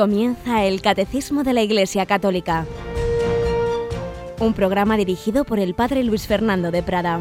Comienza 0.00 0.64
el 0.64 0.80
Catecismo 0.80 1.44
de 1.44 1.52
la 1.52 1.60
Iglesia 1.60 2.06
Católica, 2.06 2.64
un 4.38 4.54
programa 4.54 4.96
dirigido 4.96 5.44
por 5.44 5.58
el 5.58 5.74
Padre 5.74 6.04
Luis 6.04 6.26
Fernando 6.26 6.70
de 6.70 6.82
Prada. 6.82 7.20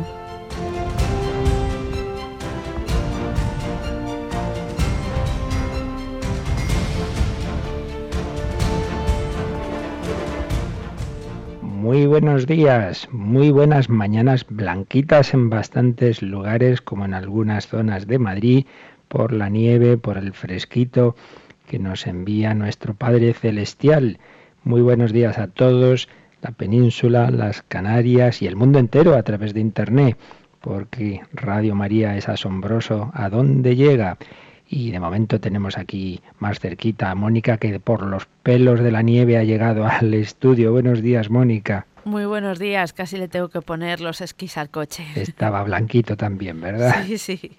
Muy 11.62 12.06
buenos 12.06 12.48
días, 12.48 13.10
muy 13.12 13.52
buenas 13.52 13.90
mañanas 13.90 14.46
blanquitas 14.48 15.34
en 15.34 15.50
bastantes 15.50 16.22
lugares, 16.22 16.80
como 16.80 17.04
en 17.04 17.14
algunas 17.14 17.68
zonas 17.68 18.08
de 18.08 18.20
Madrid, 18.20 18.66
por 19.10 19.34
la 19.34 19.50
nieve, 19.50 19.98
por 19.98 20.18
el 20.18 20.32
fresquito 20.32 21.18
que 21.70 21.78
nos 21.78 22.08
envía 22.08 22.56
nuestro 22.56 22.96
Padre 22.96 23.32
Celestial. 23.34 24.18
Muy 24.64 24.82
buenos 24.82 25.14
días 25.14 25.38
a 25.38 25.46
todos, 25.46 26.10
la 26.42 26.50
península, 26.50 27.30
las 27.30 27.62
Canarias 27.62 28.42
y 28.42 28.48
el 28.48 28.56
mundo 28.56 28.80
entero 28.80 29.16
a 29.16 29.22
través 29.22 29.54
de 29.54 29.60
Internet, 29.60 30.18
porque 30.62 31.22
Radio 31.32 31.76
María 31.76 32.18
es 32.18 32.28
asombroso 32.28 33.12
a 33.14 33.30
dónde 33.30 33.76
llega. 33.76 34.18
Y 34.68 34.90
de 34.90 35.00
momento 35.00 35.40
tenemos 35.40 35.78
aquí 35.78 36.22
más 36.40 36.60
cerquita 36.60 37.12
a 37.12 37.16
Mónica, 37.16 37.58
que 37.58 37.80
por 37.80 38.02
los 38.02 38.26
pelos 38.42 38.80
de 38.80 38.92
la 38.92 39.04
nieve 39.04 39.38
ha 39.38 39.44
llegado 39.44 39.86
al 39.86 40.16
estudio. 40.16 40.72
Buenos 40.72 41.04
días, 41.04 41.30
Mónica. 41.30 41.86
Muy 42.10 42.26
buenos 42.26 42.58
días, 42.58 42.92
casi 42.92 43.18
le 43.18 43.28
tengo 43.28 43.50
que 43.50 43.62
poner 43.62 44.02
los 44.02 44.20
esquís 44.22 44.58
al 44.58 44.72
coche. 44.72 45.06
Estaba 45.14 45.62
blanquito 45.62 46.18
también, 46.18 46.60
¿verdad? 46.60 47.04
Sí, 47.06 47.20
sí. 47.20 47.52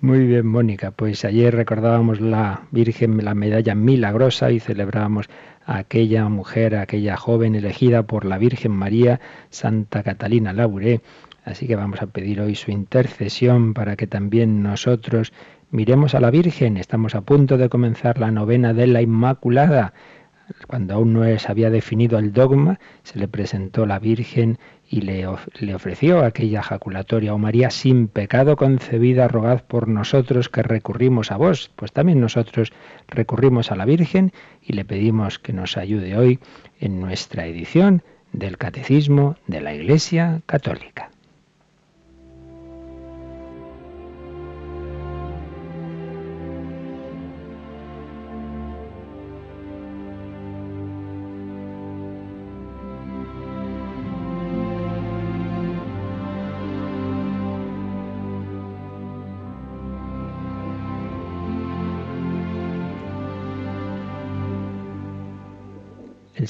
Muy 0.00 0.24
bien, 0.24 0.46
Mónica. 0.46 0.92
Pues 0.92 1.26
ayer 1.26 1.54
recordábamos 1.54 2.18
la 2.18 2.62
Virgen, 2.70 3.22
la 3.22 3.34
medalla 3.34 3.74
milagrosa 3.74 4.50
y 4.50 4.60
celebrábamos 4.60 5.28
a 5.66 5.76
aquella 5.76 6.26
mujer, 6.30 6.74
a 6.74 6.80
aquella 6.80 7.18
joven 7.18 7.54
elegida 7.54 8.04
por 8.04 8.24
la 8.24 8.38
Virgen 8.38 8.72
María, 8.72 9.20
Santa 9.50 10.02
Catalina 10.02 10.54
Labouré. 10.54 11.02
Así 11.44 11.66
que 11.66 11.76
vamos 11.76 12.00
a 12.00 12.06
pedir 12.06 12.40
hoy 12.40 12.54
su 12.54 12.70
intercesión 12.70 13.74
para 13.74 13.96
que 13.96 14.06
también 14.06 14.62
nosotros 14.62 15.34
miremos 15.70 16.14
a 16.14 16.20
la 16.20 16.30
Virgen. 16.30 16.78
Estamos 16.78 17.14
a 17.14 17.20
punto 17.20 17.58
de 17.58 17.68
comenzar 17.68 18.18
la 18.18 18.30
novena 18.30 18.72
de 18.72 18.86
la 18.86 19.02
Inmaculada 19.02 19.92
cuando 20.66 20.94
aún 20.94 21.12
no 21.12 21.38
se 21.38 21.50
había 21.50 21.70
definido 21.70 22.18
el 22.18 22.32
dogma, 22.32 22.78
se 23.02 23.18
le 23.18 23.28
presentó 23.28 23.86
la 23.86 23.98
Virgen 23.98 24.58
y 24.88 25.00
le, 25.00 25.26
le, 25.60 25.74
ofreció 25.74 26.24
aquella 26.24 26.62
jaculatoria, 26.62 27.34
oh 27.34 27.38
María, 27.38 27.70
sin 27.70 28.08
pecado 28.08 28.56
concebida, 28.56 29.28
rogad 29.28 29.62
por 29.62 29.88
nosotros 29.88 30.48
que 30.48 30.62
recurrimos 30.62 31.30
a 31.30 31.36
vos. 31.36 31.70
Pues 31.76 31.92
también 31.92 32.20
nosotros 32.20 32.72
recurrimos 33.08 33.72
a 33.72 33.76
la 33.76 33.84
Virgen 33.84 34.32
y 34.62 34.74
le 34.74 34.84
pedimos 34.84 35.38
que 35.38 35.52
nos 35.52 35.76
ayude 35.76 36.16
hoy 36.16 36.38
en 36.80 37.00
nuestra 37.00 37.46
edición 37.46 38.02
del 38.32 38.58
Catecismo 38.58 39.36
de 39.46 39.60
la 39.60 39.74
Iglesia 39.74 40.42
Católica. 40.46 41.10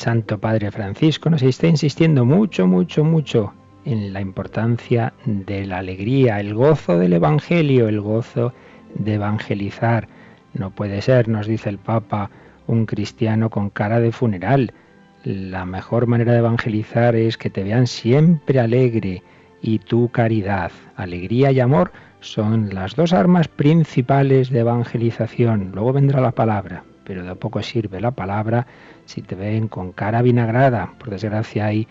Santo 0.02 0.38
Padre 0.38 0.72
Francisco 0.72 1.30
nos 1.30 1.44
está 1.44 1.68
insistiendo 1.68 2.24
mucho, 2.24 2.66
mucho, 2.66 3.04
mucho 3.04 3.54
en 3.84 4.12
la 4.12 4.20
importancia 4.20 5.12
de 5.24 5.64
la 5.64 5.78
alegría, 5.78 6.40
el 6.40 6.54
gozo 6.54 6.98
del 6.98 7.12
Evangelio, 7.12 7.86
el 7.86 8.00
gozo 8.00 8.52
de 8.96 9.14
evangelizar. 9.14 10.08
No 10.54 10.70
puede 10.70 11.02
ser, 11.02 11.28
nos 11.28 11.46
dice 11.46 11.68
el 11.68 11.78
Papa, 11.78 12.30
un 12.66 12.84
cristiano 12.84 13.48
con 13.48 13.70
cara 13.70 14.00
de 14.00 14.10
funeral. 14.10 14.72
La 15.22 15.64
mejor 15.66 16.08
manera 16.08 16.32
de 16.32 16.38
evangelizar 16.38 17.14
es 17.14 17.38
que 17.38 17.50
te 17.50 17.62
vean 17.62 17.86
siempre 17.86 18.58
alegre 18.58 19.22
y 19.60 19.78
tu 19.78 20.08
caridad. 20.08 20.72
Alegría 20.96 21.52
y 21.52 21.60
amor 21.60 21.92
son 22.18 22.74
las 22.74 22.96
dos 22.96 23.12
armas 23.12 23.46
principales 23.46 24.50
de 24.50 24.58
evangelización. 24.58 25.70
Luego 25.72 25.92
vendrá 25.92 26.20
la 26.20 26.32
palabra, 26.32 26.82
pero 27.04 27.24
de 27.24 27.34
poco 27.34 27.62
sirve 27.62 28.00
la 28.00 28.10
palabra 28.10 28.66
si 29.04 29.22
te 29.22 29.34
ven 29.34 29.68
con 29.68 29.92
cara 29.92 30.22
vinagrada. 30.22 30.92
Por 30.98 31.10
desgracia 31.10 31.66
hay 31.66 31.88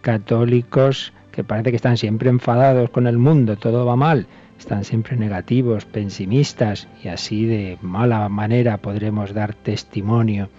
católicos 0.00 1.12
que 1.30 1.44
parece 1.44 1.70
que 1.70 1.76
están 1.76 1.96
siempre 1.96 2.28
enfadados 2.28 2.90
con 2.90 3.06
el 3.06 3.18
mundo, 3.18 3.56
todo 3.56 3.86
va 3.86 3.96
mal, 3.96 4.26
están 4.58 4.84
siempre 4.84 5.16
negativos, 5.16 5.86
pesimistas 5.86 6.88
y 7.02 7.08
así 7.08 7.46
de 7.46 7.78
mala 7.80 8.28
manera 8.28 8.76
podremos 8.76 9.32
dar 9.32 9.54
testimonio. 9.54 10.50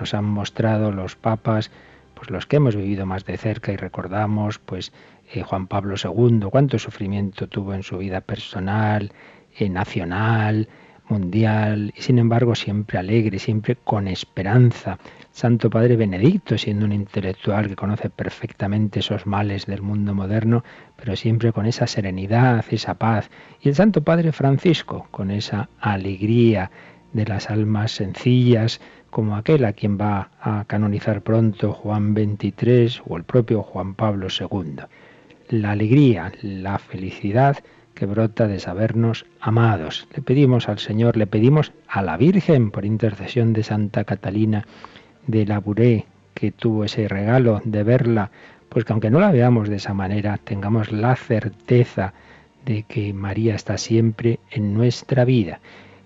Nos 0.00 0.14
han 0.14 0.24
mostrado 0.24 0.90
los 0.90 1.16
papas, 1.16 1.70
pues 2.14 2.30
los 2.30 2.46
que 2.46 2.56
hemos 2.56 2.74
vivido 2.74 3.06
más 3.06 3.24
de 3.24 3.36
cerca 3.36 3.72
y 3.72 3.76
recordamos, 3.76 4.58
pues 4.58 4.92
eh, 5.32 5.42
Juan 5.42 5.66
Pablo 5.66 5.96
II, 6.02 6.48
cuánto 6.50 6.78
sufrimiento 6.78 7.46
tuvo 7.46 7.74
en 7.74 7.82
su 7.82 7.98
vida 7.98 8.20
personal, 8.20 9.12
eh, 9.58 9.68
nacional, 9.68 10.68
mundial, 11.08 11.92
y 11.96 12.02
sin 12.02 12.18
embargo 12.18 12.54
siempre 12.54 12.98
alegre, 12.98 13.38
siempre 13.38 13.76
con 13.76 14.08
esperanza. 14.08 14.98
Santo 15.30 15.68
Padre 15.70 15.96
Benedicto, 15.96 16.56
siendo 16.56 16.86
un 16.86 16.92
intelectual 16.92 17.68
que 17.68 17.76
conoce 17.76 18.10
perfectamente 18.10 19.00
esos 19.00 19.26
males 19.26 19.66
del 19.66 19.82
mundo 19.82 20.14
moderno, 20.14 20.64
pero 20.96 21.14
siempre 21.16 21.52
con 21.52 21.66
esa 21.66 21.86
serenidad, 21.86 22.64
esa 22.70 22.94
paz. 22.94 23.30
Y 23.60 23.68
el 23.68 23.74
Santo 23.74 24.02
Padre 24.02 24.32
Francisco, 24.32 25.06
con 25.10 25.30
esa 25.30 25.68
alegría 25.80 26.70
de 27.12 27.26
las 27.26 27.50
almas 27.50 27.92
sencillas, 27.92 28.80
como 29.10 29.36
aquel 29.36 29.64
a 29.64 29.72
quien 29.72 29.98
va 29.98 30.30
a 30.40 30.64
canonizar 30.66 31.22
pronto 31.22 31.72
Juan 31.72 32.14
XXIII 32.14 33.02
o 33.06 33.16
el 33.16 33.24
propio 33.24 33.62
Juan 33.62 33.94
Pablo 33.94 34.28
II. 34.28 34.82
La 35.48 35.70
alegría, 35.70 36.32
la 36.42 36.78
felicidad 36.78 37.58
que 37.96 38.06
brota 38.06 38.46
de 38.46 38.60
sabernos 38.60 39.24
amados. 39.40 40.06
Le 40.14 40.22
pedimos 40.22 40.68
al 40.68 40.78
Señor, 40.78 41.16
le 41.16 41.26
pedimos 41.26 41.72
a 41.88 42.02
la 42.02 42.18
Virgen, 42.18 42.70
por 42.70 42.84
intercesión 42.84 43.54
de 43.54 43.64
Santa 43.64 44.04
Catalina, 44.04 44.66
de 45.26 45.46
Labouré, 45.46 46.04
que 46.34 46.52
tuvo 46.52 46.84
ese 46.84 47.08
regalo 47.08 47.62
de 47.64 47.82
verla, 47.82 48.30
pues 48.68 48.84
que 48.84 48.92
aunque 48.92 49.10
no 49.10 49.18
la 49.18 49.32
veamos 49.32 49.70
de 49.70 49.76
esa 49.76 49.94
manera, 49.94 50.36
tengamos 50.36 50.92
la 50.92 51.16
certeza 51.16 52.12
de 52.66 52.82
que 52.82 53.14
María 53.14 53.54
está 53.54 53.78
siempre 53.78 54.40
en 54.50 54.74
nuestra 54.74 55.24
vida. 55.24 55.60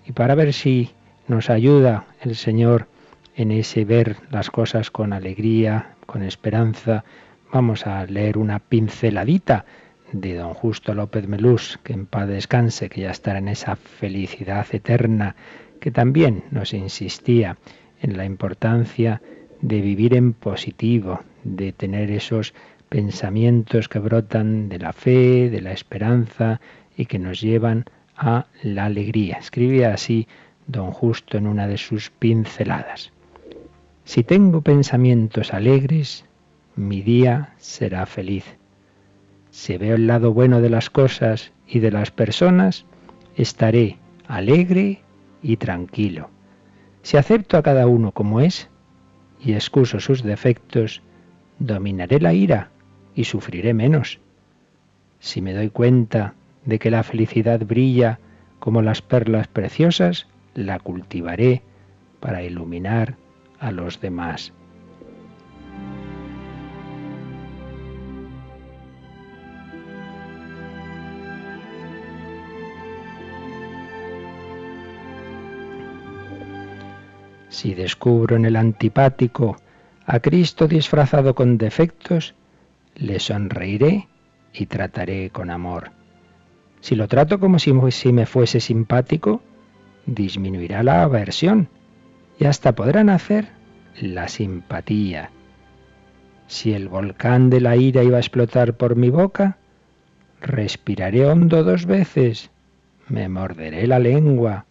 Y 0.07 0.13
para 0.13 0.33
ver 0.33 0.53
si 0.53 0.91
nos 1.27 1.49
ayuda 1.49 2.05
el 2.21 2.37
Señor 2.37 2.87
en 3.35 3.51
ese 3.51 3.83
ver 3.83 4.15
las 4.31 4.49
cosas 4.49 4.91
con 4.91 5.11
alegría, 5.11 5.95
con 6.05 6.23
esperanza, 6.23 7.03
vamos 7.51 7.85
a 7.85 8.05
leer 8.05 8.37
una 8.37 8.59
pinceladita 8.59 9.65
de 10.11 10.35
don 10.35 10.53
Justo 10.53 10.93
López 10.93 11.27
Melús, 11.27 11.79
que 11.83 11.93
en 11.93 12.05
paz 12.05 12.27
descanse, 12.27 12.89
que 12.89 13.01
ya 13.01 13.11
estará 13.11 13.39
en 13.39 13.47
esa 13.47 13.75
felicidad 13.75 14.65
eterna, 14.71 15.35
que 15.79 15.91
también 15.91 16.43
nos 16.51 16.73
insistía 16.73 17.57
en 18.01 18.17
la 18.17 18.25
importancia 18.25 19.21
de 19.61 19.81
vivir 19.81 20.15
en 20.15 20.33
positivo, 20.33 21.21
de 21.43 21.71
tener 21.71 22.11
esos 22.11 22.53
pensamientos 22.89 23.87
que 23.87 23.99
brotan 23.99 24.69
de 24.69 24.79
la 24.79 24.93
fe, 24.93 25.49
de 25.49 25.61
la 25.61 25.71
esperanza 25.71 26.59
y 26.97 27.05
que 27.05 27.19
nos 27.19 27.39
llevan 27.41 27.85
a 28.15 28.47
la 28.63 28.85
alegría. 28.85 29.37
Escribía 29.37 29.93
así 29.93 30.27
don 30.67 30.91
Justo 30.91 31.37
en 31.37 31.47
una 31.47 31.67
de 31.67 31.77
sus 31.77 32.09
pinceladas. 32.09 33.11
Si 34.03 34.23
tengo 34.23 34.61
pensamientos 34.61 35.53
alegres, 35.53 36.25
mi 36.75 37.01
día 37.01 37.53
será 37.57 38.05
feliz. 38.05 38.60
Si 39.51 39.77
veo 39.77 39.95
el 39.95 40.07
lado 40.07 40.33
bueno 40.33 40.61
de 40.61 40.69
las 40.69 40.89
cosas 40.89 41.51
y 41.67 41.79
de 41.79 41.91
las 41.91 42.09
personas, 42.09 42.85
estaré 43.35 43.97
alegre 44.27 45.01
y 45.43 45.57
tranquilo. 45.57 46.29
Si 47.03 47.17
acepto 47.17 47.57
a 47.57 47.63
cada 47.63 47.85
uno 47.87 48.13
como 48.13 48.39
es 48.39 48.69
y 49.43 49.53
excuso 49.53 49.99
sus 49.99 50.23
defectos, 50.23 51.01
dominaré 51.59 52.19
la 52.19 52.33
ira 52.33 52.69
y 53.13 53.25
sufriré 53.25 53.73
menos. 53.73 54.19
Si 55.19 55.41
me 55.41 55.53
doy 55.53 55.69
cuenta 55.69 56.33
de 56.65 56.79
que 56.79 56.91
la 56.91 57.03
felicidad 57.03 57.59
brilla 57.65 58.19
como 58.59 58.81
las 58.81 59.01
perlas 59.01 59.47
preciosas, 59.47 60.27
la 60.53 60.79
cultivaré 60.79 61.61
para 62.19 62.43
iluminar 62.43 63.15
a 63.59 63.71
los 63.71 63.99
demás. 63.99 64.53
Si 77.51 77.73
descubro 77.73 78.37
en 78.37 78.45
el 78.45 78.55
antipático 78.55 79.57
a 80.05 80.21
Cristo 80.21 80.69
disfrazado 80.69 81.35
con 81.35 81.57
defectos, 81.57 82.33
le 82.95 83.19
sonreiré 83.19 84.07
y 84.53 84.67
trataré 84.67 85.31
con 85.31 85.49
amor. 85.49 85.91
Si 86.79 86.95
lo 86.95 87.09
trato 87.09 87.41
como 87.41 87.59
si, 87.59 87.73
me 87.73 88.25
fuese 88.25 88.61
simpático, 88.61 89.41
disminuirá 90.05 90.81
la 90.81 91.03
aversión 91.03 91.67
y 92.39 92.45
hasta 92.45 92.73
podrán 92.73 93.09
hacer 93.09 93.49
la 93.99 94.29
simpatía. 94.29 95.31
Si 96.47 96.71
el 96.71 96.87
volcán 96.87 97.49
de 97.49 97.59
la 97.59 97.75
ira 97.75 98.01
iba 98.01 98.15
a 98.15 98.21
explotar 98.21 98.77
por 98.77 98.95
mi 98.95 99.09
boca, 99.09 99.57
respiraré 100.39 101.25
hondo 101.25 101.65
dos 101.65 101.85
veces, 101.85 102.49
me 103.09 103.27
morderé 103.27 103.87
la 103.87 103.99
lengua 103.99 104.67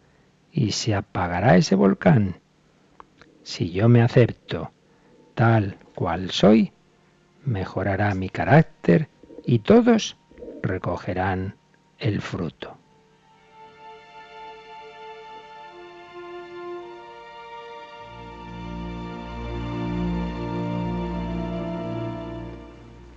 y 0.51 0.73
se 0.73 0.95
apagará 0.95 1.59
ese 1.59 1.75
volcán. 1.75 2.37
Si 3.51 3.73
yo 3.73 3.89
me 3.89 4.01
acepto 4.01 4.71
tal 5.35 5.77
cual 5.97 6.31
soy, 6.31 6.71
mejorará 7.45 8.15
mi 8.15 8.29
carácter 8.29 9.09
y 9.45 9.59
todos 9.59 10.17
recogerán 10.63 11.57
el 11.99 12.21
fruto. 12.21 12.79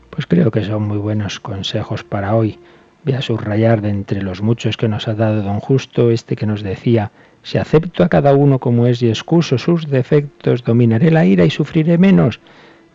Pues 0.09 0.25
creo 0.25 0.49
que 0.49 0.63
son 0.63 0.87
muy 0.87 0.97
buenos 0.97 1.39
consejos 1.39 2.03
para 2.03 2.35
hoy. 2.35 2.59
Voy 3.05 3.15
a 3.15 3.21
subrayar 3.21 3.81
de 3.81 3.89
entre 3.89 4.21
los 4.21 4.41
muchos 4.41 4.77
que 4.77 4.87
nos 4.87 5.09
ha 5.09 5.13
dado 5.13 5.41
don 5.41 5.59
Justo 5.59 6.09
este 6.09 6.37
que 6.37 6.45
nos 6.45 6.63
decía, 6.63 7.11
si 7.41 7.57
acepto 7.57 8.01
a 8.01 8.07
cada 8.07 8.33
uno 8.33 8.59
como 8.59 8.87
es 8.87 9.01
y 9.01 9.09
excuso 9.09 9.57
sus 9.57 9.89
defectos, 9.89 10.63
dominaré 10.63 11.11
la 11.11 11.25
ira 11.25 11.43
y 11.43 11.49
sufriré 11.49 11.97
menos. 11.97 12.39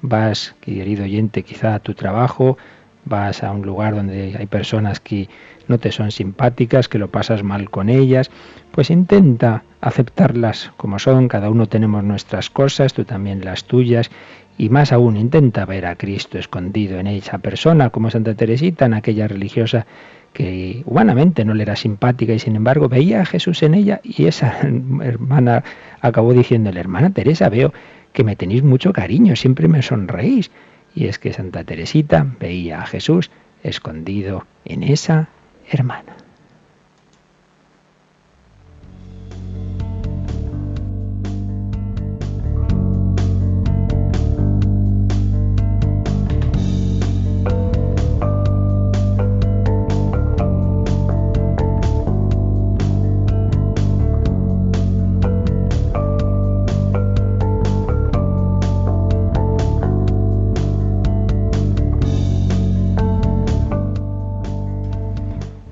Vas, 0.01 0.55
querido 0.63 1.05
oyente, 1.05 1.43
quizá 1.43 1.75
a 1.75 1.81
tu 1.81 1.93
trabajo, 1.93 2.57
vas 3.05 3.43
a 3.43 3.51
un 3.51 3.67
lugar 3.67 3.95
donde 3.95 4.35
hay 4.39 4.47
personas 4.47 4.99
que 4.99 5.29
no 5.67 5.79
te 5.79 5.93
son 5.93 6.11
simpáticas, 6.11 6.89
que 6.89 6.99
lo 6.99 7.11
pasas 7.11 7.43
mal 7.43 7.69
con 7.69 7.91
ellas, 7.91 8.31
pues 8.71 8.89
intenta 8.89 9.65
aceptarlas 9.83 10.73
como 10.79 10.99
son, 10.99 11.29
cada 11.29 11.51
uno 11.51 11.67
tenemos 11.67 12.03
nuestras 12.03 12.49
cosas, 12.49 12.95
tú 12.95 13.05
también 13.05 13.45
las 13.45 13.65
tuyas, 13.65 14.11
y 14.59 14.69
más 14.69 14.93
aún 14.93 15.17
intenta 15.17 15.65
ver 15.65 15.87
a 15.87 15.95
Cristo 15.95 16.37
escondido 16.37 16.99
en 16.99 17.07
esa 17.07 17.39
persona, 17.39 17.91
como 17.91 18.11
Santa 18.11 18.35
Teresita, 18.35 18.87
en 18.87 18.95
aquella 18.95 19.29
religiosa 19.29 19.87
que 20.33 20.83
humanamente 20.85 21.45
no 21.45 21.55
le 21.55 21.63
era 21.63 21.77
simpática 21.77 22.35
y 22.35 22.39
sin 22.39 22.57
embargo 22.57 22.89
veía 22.89 23.23
a 23.23 23.25
Jesús 23.25 23.63
en 23.63 23.75
ella 23.75 24.01
y 24.03 24.27
esa 24.27 24.59
hermana 25.03 25.65
acabó 26.01 26.35
diciéndole, 26.35 26.81
hermana 26.81 27.11
Teresa, 27.11 27.49
veo 27.49 27.73
que 28.13 28.25
me 28.25 28.37
tenéis 28.37 28.63
mucho 28.63 28.93
cariño, 28.93 29.37
siempre 29.37 29.69
me 29.69 29.81
sonreís. 29.83 30.51
Y 30.95 31.07
es 31.07 31.19
que 31.19 31.33
Santa 31.33 31.63
Teresita 31.63 32.27
veía 32.41 32.81
a 32.81 32.87
Jesús 32.87 33.31
escondido 33.63 34.47
en 34.65 34.83
esa 34.83 35.29
hermana. 35.71 36.17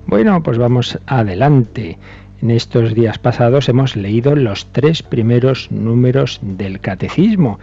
Bueno, 0.07 0.41
pues 0.41 0.57
vamos 0.57 0.97
adelante. 1.05 1.97
En 2.41 2.51
estos 2.51 2.93
días 2.93 3.17
pasados 3.17 3.67
hemos 3.67 3.97
leído 3.97 4.37
los 4.37 4.67
tres 4.71 5.03
primeros 5.03 5.69
números 5.69 6.39
del 6.41 6.79
catecismo 6.79 7.59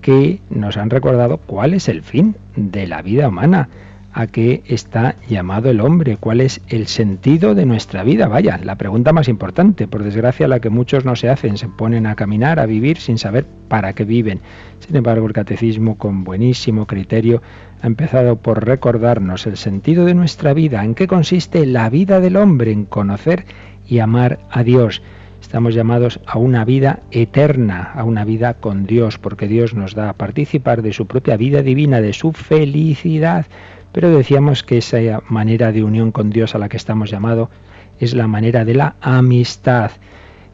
que 0.00 0.40
nos 0.50 0.76
han 0.76 0.90
recordado 0.90 1.38
cuál 1.38 1.72
es 1.72 1.88
el 1.88 2.02
fin 2.02 2.34
de 2.56 2.88
la 2.88 3.00
vida 3.00 3.28
humana 3.28 3.68
a 4.14 4.28
qué 4.28 4.62
está 4.66 5.16
llamado 5.28 5.68
el 5.70 5.80
hombre, 5.80 6.16
cuál 6.16 6.40
es 6.40 6.60
el 6.68 6.86
sentido 6.86 7.54
de 7.54 7.66
nuestra 7.66 8.04
vida. 8.04 8.28
Vaya, 8.28 8.58
la 8.62 8.76
pregunta 8.76 9.12
más 9.12 9.28
importante, 9.28 9.88
por 9.88 10.04
desgracia 10.04 10.46
la 10.46 10.60
que 10.60 10.70
muchos 10.70 11.04
no 11.04 11.16
se 11.16 11.28
hacen, 11.28 11.58
se 11.58 11.68
ponen 11.68 12.06
a 12.06 12.14
caminar, 12.14 12.60
a 12.60 12.66
vivir 12.66 12.98
sin 12.98 13.18
saber 13.18 13.44
para 13.68 13.92
qué 13.92 14.04
viven. 14.04 14.40
Sin 14.78 14.94
embargo, 14.94 15.26
el 15.26 15.32
catecismo 15.32 15.98
con 15.98 16.22
buenísimo 16.22 16.86
criterio 16.86 17.42
ha 17.82 17.86
empezado 17.88 18.36
por 18.36 18.64
recordarnos 18.64 19.46
el 19.46 19.56
sentido 19.56 20.04
de 20.04 20.14
nuestra 20.14 20.54
vida, 20.54 20.84
en 20.84 20.94
qué 20.94 21.08
consiste 21.08 21.66
la 21.66 21.90
vida 21.90 22.20
del 22.20 22.36
hombre, 22.36 22.70
en 22.70 22.84
conocer 22.84 23.44
y 23.88 23.98
amar 23.98 24.38
a 24.50 24.62
Dios. 24.62 25.02
Estamos 25.40 25.74
llamados 25.74 26.20
a 26.26 26.38
una 26.38 26.64
vida 26.64 27.00
eterna, 27.10 27.92
a 27.94 28.04
una 28.04 28.24
vida 28.24 28.54
con 28.54 28.86
Dios, 28.86 29.18
porque 29.18 29.46
Dios 29.46 29.74
nos 29.74 29.94
da 29.94 30.08
a 30.08 30.14
participar 30.14 30.82
de 30.82 30.92
su 30.92 31.06
propia 31.06 31.36
vida 31.36 31.62
divina, 31.62 32.00
de 32.00 32.12
su 32.12 32.32
felicidad. 32.32 33.46
Pero 33.94 34.10
decíamos 34.10 34.64
que 34.64 34.78
esa 34.78 35.22
manera 35.28 35.70
de 35.70 35.84
unión 35.84 36.10
con 36.10 36.30
Dios 36.30 36.56
a 36.56 36.58
la 36.58 36.68
que 36.68 36.76
estamos 36.76 37.12
llamados 37.12 37.48
es 38.00 38.12
la 38.12 38.26
manera 38.26 38.64
de 38.64 38.74
la 38.74 38.96
amistad. 39.00 39.92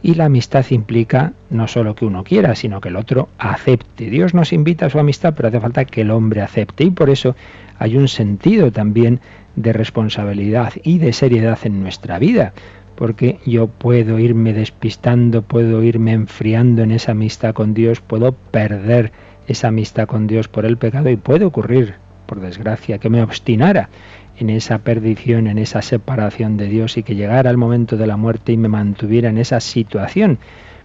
Y 0.02 0.12
la 0.14 0.26
amistad 0.26 0.66
implica 0.68 1.32
no 1.48 1.66
solo 1.66 1.94
que 1.94 2.04
uno 2.04 2.22
quiera, 2.22 2.54
sino 2.54 2.82
que 2.82 2.90
el 2.90 2.96
otro 2.96 3.30
acepte. 3.38 4.10
Dios 4.10 4.34
nos 4.34 4.52
invita 4.52 4.84
a 4.84 4.90
su 4.90 4.98
amistad, 4.98 5.32
pero 5.34 5.48
hace 5.48 5.58
falta 5.58 5.86
que 5.86 6.02
el 6.02 6.10
hombre 6.10 6.42
acepte. 6.42 6.84
Y 6.84 6.90
por 6.90 7.08
eso 7.08 7.34
hay 7.78 7.96
un 7.96 8.08
sentido 8.08 8.72
también 8.72 9.20
de 9.56 9.72
responsabilidad 9.72 10.74
y 10.84 10.98
de 10.98 11.14
seriedad 11.14 11.58
en 11.64 11.80
nuestra 11.80 12.18
vida. 12.18 12.52
Porque 12.94 13.38
yo 13.46 13.68
puedo 13.68 14.18
irme 14.18 14.52
despistando, 14.52 15.40
puedo 15.40 15.82
irme 15.82 16.12
enfriando 16.12 16.82
en 16.82 16.90
esa 16.90 17.12
amistad 17.12 17.54
con 17.54 17.72
Dios, 17.72 18.02
puedo 18.02 18.32
perder 18.32 19.12
esa 19.48 19.68
amistad 19.68 20.06
con 20.06 20.26
Dios 20.26 20.48
por 20.48 20.66
el 20.66 20.76
pecado 20.76 21.08
y 21.08 21.16
puede 21.16 21.46
ocurrir 21.46 21.94
por 22.30 22.40
desgracia, 22.40 22.98
que 22.98 23.10
me 23.10 23.24
obstinara 23.24 23.88
en 24.38 24.50
esa 24.50 24.78
perdición, 24.78 25.48
en 25.48 25.58
esa 25.58 25.82
separación 25.82 26.56
de 26.56 26.68
Dios 26.68 26.96
y 26.96 27.02
que 27.02 27.16
llegara 27.16 27.50
el 27.50 27.56
momento 27.56 27.96
de 27.96 28.06
la 28.06 28.16
muerte 28.16 28.52
y 28.52 28.56
me 28.56 28.68
mantuviera 28.68 29.30
en 29.30 29.36
esa 29.36 29.58
situación. 29.58 30.38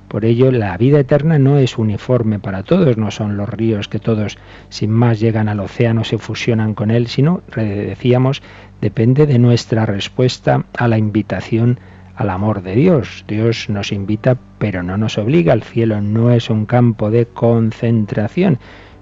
Por 0.08 0.26
ello, 0.26 0.52
la 0.52 0.76
vida 0.76 1.00
eterna 1.00 1.38
no 1.38 1.60
es 1.60 1.78
uniforme 1.78 2.40
para 2.40 2.64
todos, 2.64 2.98
no 2.98 3.12
son 3.12 3.38
los 3.38 3.48
ríos 3.48 3.88
que 3.88 4.00
todos 4.00 4.40
sin 4.70 4.90
más 4.90 5.20
llegan 5.20 5.48
al 5.48 5.60
océano, 5.60 6.04
se 6.04 6.18
fusionan 6.18 6.74
con 6.74 6.90
él, 6.90 7.06
sino, 7.06 7.44
decíamos, 7.56 8.42
depende 8.82 9.28
de 9.28 9.38
nuestra 9.38 9.86
respuesta 9.86 10.66
a 10.76 10.88
la 10.88 10.98
invitación 10.98 11.80
al 12.16 12.32
amor 12.32 12.64
de 12.64 12.74
Dios. 12.74 13.24
Dios 13.28 13.70
nos 13.70 13.92
invita, 13.92 14.36
pero 14.58 14.82
no 14.82 14.98
nos 14.98 15.20
obliga. 15.20 15.54
El 15.54 15.62
cielo 15.62 16.02
no 16.02 16.32
es 16.32 16.50
un 16.50 16.66
campo 16.66 17.12
de 17.12 17.28
concentración, 17.28 18.58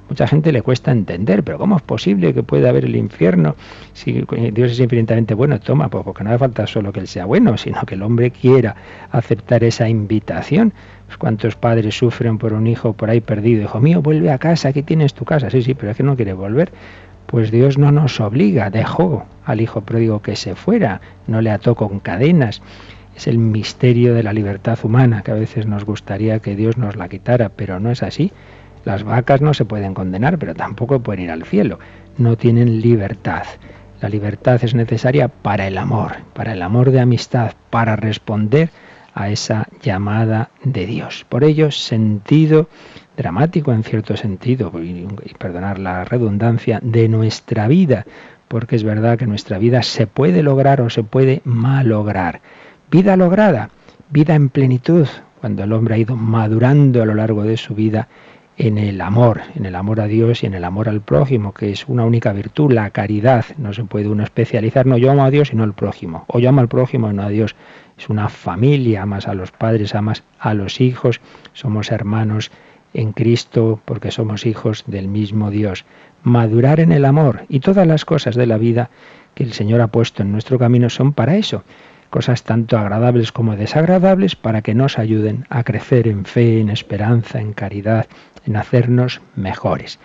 Mucha 0.09 0.27
gente 0.27 0.51
le 0.51 0.61
cuesta 0.61 0.91
entender, 0.91 1.43
pero 1.43 1.57
¿cómo 1.57 1.77
es 1.77 1.81
posible 1.81 2.33
que 2.33 2.43
pueda 2.43 2.69
haber 2.69 2.85
el 2.85 2.95
infierno 2.95 3.55
si 3.93 4.25
Dios 4.51 4.71
es 4.71 4.79
infinitamente 4.79 5.33
bueno? 5.33 5.59
Toma, 5.59 5.89
pues 5.89 6.03
porque 6.03 6.23
no 6.23 6.29
hace 6.29 6.39
falta 6.39 6.67
solo 6.67 6.91
que 6.91 6.99
Él 6.99 7.07
sea 7.07 7.25
bueno, 7.25 7.57
sino 7.57 7.81
que 7.85 7.95
el 7.95 8.03
hombre 8.03 8.31
quiera 8.31 8.75
aceptar 9.11 9.63
esa 9.63 9.87
invitación. 9.87 10.73
Pues 11.05 11.17
¿Cuántos 11.17 11.55
padres 11.55 11.95
sufren 11.95 12.37
por 12.37 12.53
un 12.53 12.67
hijo 12.67 12.93
por 12.93 13.09
ahí 13.09 13.21
perdido? 13.21 13.63
Hijo 13.63 13.79
mío, 13.79 14.01
vuelve 14.01 14.29
a 14.29 14.37
casa, 14.37 14.69
aquí 14.69 14.83
tienes 14.83 15.13
tu 15.13 15.25
casa. 15.25 15.49
Sí, 15.49 15.61
sí, 15.61 15.73
pero 15.73 15.91
es 15.91 15.97
que 15.97 16.03
no 16.03 16.15
quiere 16.15 16.33
volver. 16.33 16.71
Pues 17.25 17.49
Dios 17.49 17.77
no 17.77 17.91
nos 17.91 18.19
obliga, 18.19 18.69
dejó 18.69 19.25
al 19.45 19.61
hijo 19.61 19.81
pródigo 19.81 20.21
que 20.21 20.35
se 20.35 20.55
fuera, 20.55 21.01
no 21.27 21.41
le 21.41 21.49
ató 21.49 21.75
con 21.75 21.99
cadenas. 21.99 22.61
Es 23.15 23.27
el 23.27 23.37
misterio 23.37 24.13
de 24.13 24.23
la 24.23 24.33
libertad 24.33 24.77
humana, 24.83 25.21
que 25.23 25.31
a 25.31 25.35
veces 25.35 25.65
nos 25.65 25.85
gustaría 25.85 26.39
que 26.39 26.55
Dios 26.55 26.77
nos 26.77 26.95
la 26.95 27.09
quitara, 27.09 27.49
pero 27.49 27.79
no 27.79 27.91
es 27.91 28.03
así. 28.03 28.31
Las 28.85 29.03
vacas 29.03 29.41
no 29.41 29.53
se 29.53 29.65
pueden 29.65 29.93
condenar, 29.93 30.37
pero 30.37 30.53
tampoco 30.53 30.99
pueden 30.99 31.23
ir 31.23 31.31
al 31.31 31.43
cielo. 31.43 31.79
No 32.17 32.37
tienen 32.37 32.81
libertad. 32.81 33.43
La 34.01 34.09
libertad 34.09 34.59
es 34.63 34.75
necesaria 34.75 35.29
para 35.29 35.67
el 35.67 35.77
amor, 35.77 36.17
para 36.33 36.53
el 36.53 36.61
amor 36.61 36.91
de 36.91 36.99
amistad, 36.99 37.53
para 37.69 37.95
responder 37.95 38.69
a 39.13 39.29
esa 39.29 39.67
llamada 39.81 40.49
de 40.63 40.85
Dios. 40.85 41.25
Por 41.29 41.43
ello, 41.43 41.71
sentido 41.71 42.67
dramático 43.15 43.71
en 43.71 43.83
cierto 43.83 44.17
sentido, 44.17 44.71
y, 44.81 45.07
perdonar 45.37 45.79
la 45.79 46.03
redundancia, 46.03 46.79
de 46.81 47.07
nuestra 47.07 47.67
vida, 47.67 48.05
porque 48.47 48.75
es 48.75 48.83
verdad 48.83 49.17
que 49.17 49.27
nuestra 49.27 49.57
vida 49.57 49.83
se 49.83 50.07
puede 50.07 50.43
lograr 50.43 50.81
o 50.81 50.89
se 50.89 51.03
puede 51.03 51.41
malograr. 51.45 52.41
Vida 52.91 53.15
lograda, 53.15 53.69
vida 54.09 54.35
en 54.35 54.49
plenitud, 54.49 55.07
cuando 55.39 55.63
el 55.63 55.73
hombre 55.73 55.95
ha 55.95 55.97
ido 55.97 56.15
madurando 56.15 57.01
a 57.01 57.05
lo 57.05 57.15
largo 57.15 57.43
de 57.43 57.57
su 57.57 57.75
vida 57.75 58.07
en 58.57 58.77
el 58.77 59.01
amor, 59.01 59.41
en 59.55 59.65
el 59.65 59.75
amor 59.75 59.99
a 60.01 60.07
Dios 60.07 60.43
y 60.43 60.45
en 60.45 60.53
el 60.53 60.63
amor 60.63 60.87
al 60.87 61.01
prójimo, 61.01 61.53
que 61.53 61.71
es 61.71 61.87
una 61.87 62.05
única 62.05 62.33
virtud, 62.33 62.71
la 62.71 62.89
caridad. 62.91 63.45
No 63.57 63.73
se 63.73 63.83
puede 63.83 64.07
uno 64.07 64.23
especializar, 64.23 64.85
no, 64.85 64.97
yo 64.97 65.11
amo 65.11 65.23
a 65.23 65.31
Dios 65.31 65.51
y 65.51 65.55
no 65.55 65.63
al 65.63 65.73
prójimo, 65.73 66.25
o 66.27 66.39
yo 66.39 66.49
amo 66.49 66.61
al 66.61 66.67
prójimo 66.67 67.09
y 67.09 67.13
no 67.13 67.23
a 67.23 67.29
Dios. 67.29 67.55
Es 67.97 68.09
una 68.09 68.29
familia, 68.29 69.03
amas 69.03 69.27
a 69.27 69.33
los 69.33 69.51
padres, 69.51 69.95
amas 69.95 70.23
a 70.39 70.53
los 70.53 70.81
hijos, 70.81 71.21
somos 71.53 71.91
hermanos 71.91 72.51
en 72.93 73.11
Cristo 73.11 73.79
porque 73.85 74.11
somos 74.11 74.45
hijos 74.45 74.83
del 74.87 75.07
mismo 75.07 75.49
Dios. 75.51 75.85
Madurar 76.23 76.79
en 76.79 76.91
el 76.91 77.05
amor 77.05 77.45
y 77.49 77.59
todas 77.59 77.87
las 77.87 78.05
cosas 78.05 78.35
de 78.35 78.45
la 78.45 78.57
vida 78.57 78.89
que 79.35 79.43
el 79.43 79.53
Señor 79.53 79.81
ha 79.81 79.87
puesto 79.87 80.21
en 80.21 80.31
nuestro 80.31 80.59
camino 80.59 80.89
son 80.89 81.13
para 81.13 81.35
eso, 81.35 81.63
cosas 82.09 82.43
tanto 82.43 82.77
agradables 82.77 83.31
como 83.31 83.55
desagradables 83.55 84.35
para 84.35 84.61
que 84.61 84.75
nos 84.75 84.99
ayuden 84.99 85.45
a 85.49 85.63
crecer 85.63 86.07
en 86.07 86.25
fe, 86.25 86.59
en 86.59 86.69
esperanza, 86.69 87.41
en 87.41 87.53
caridad, 87.53 88.05
en 88.45 88.55
hacernos 88.55 89.21
mejores. 89.35 89.99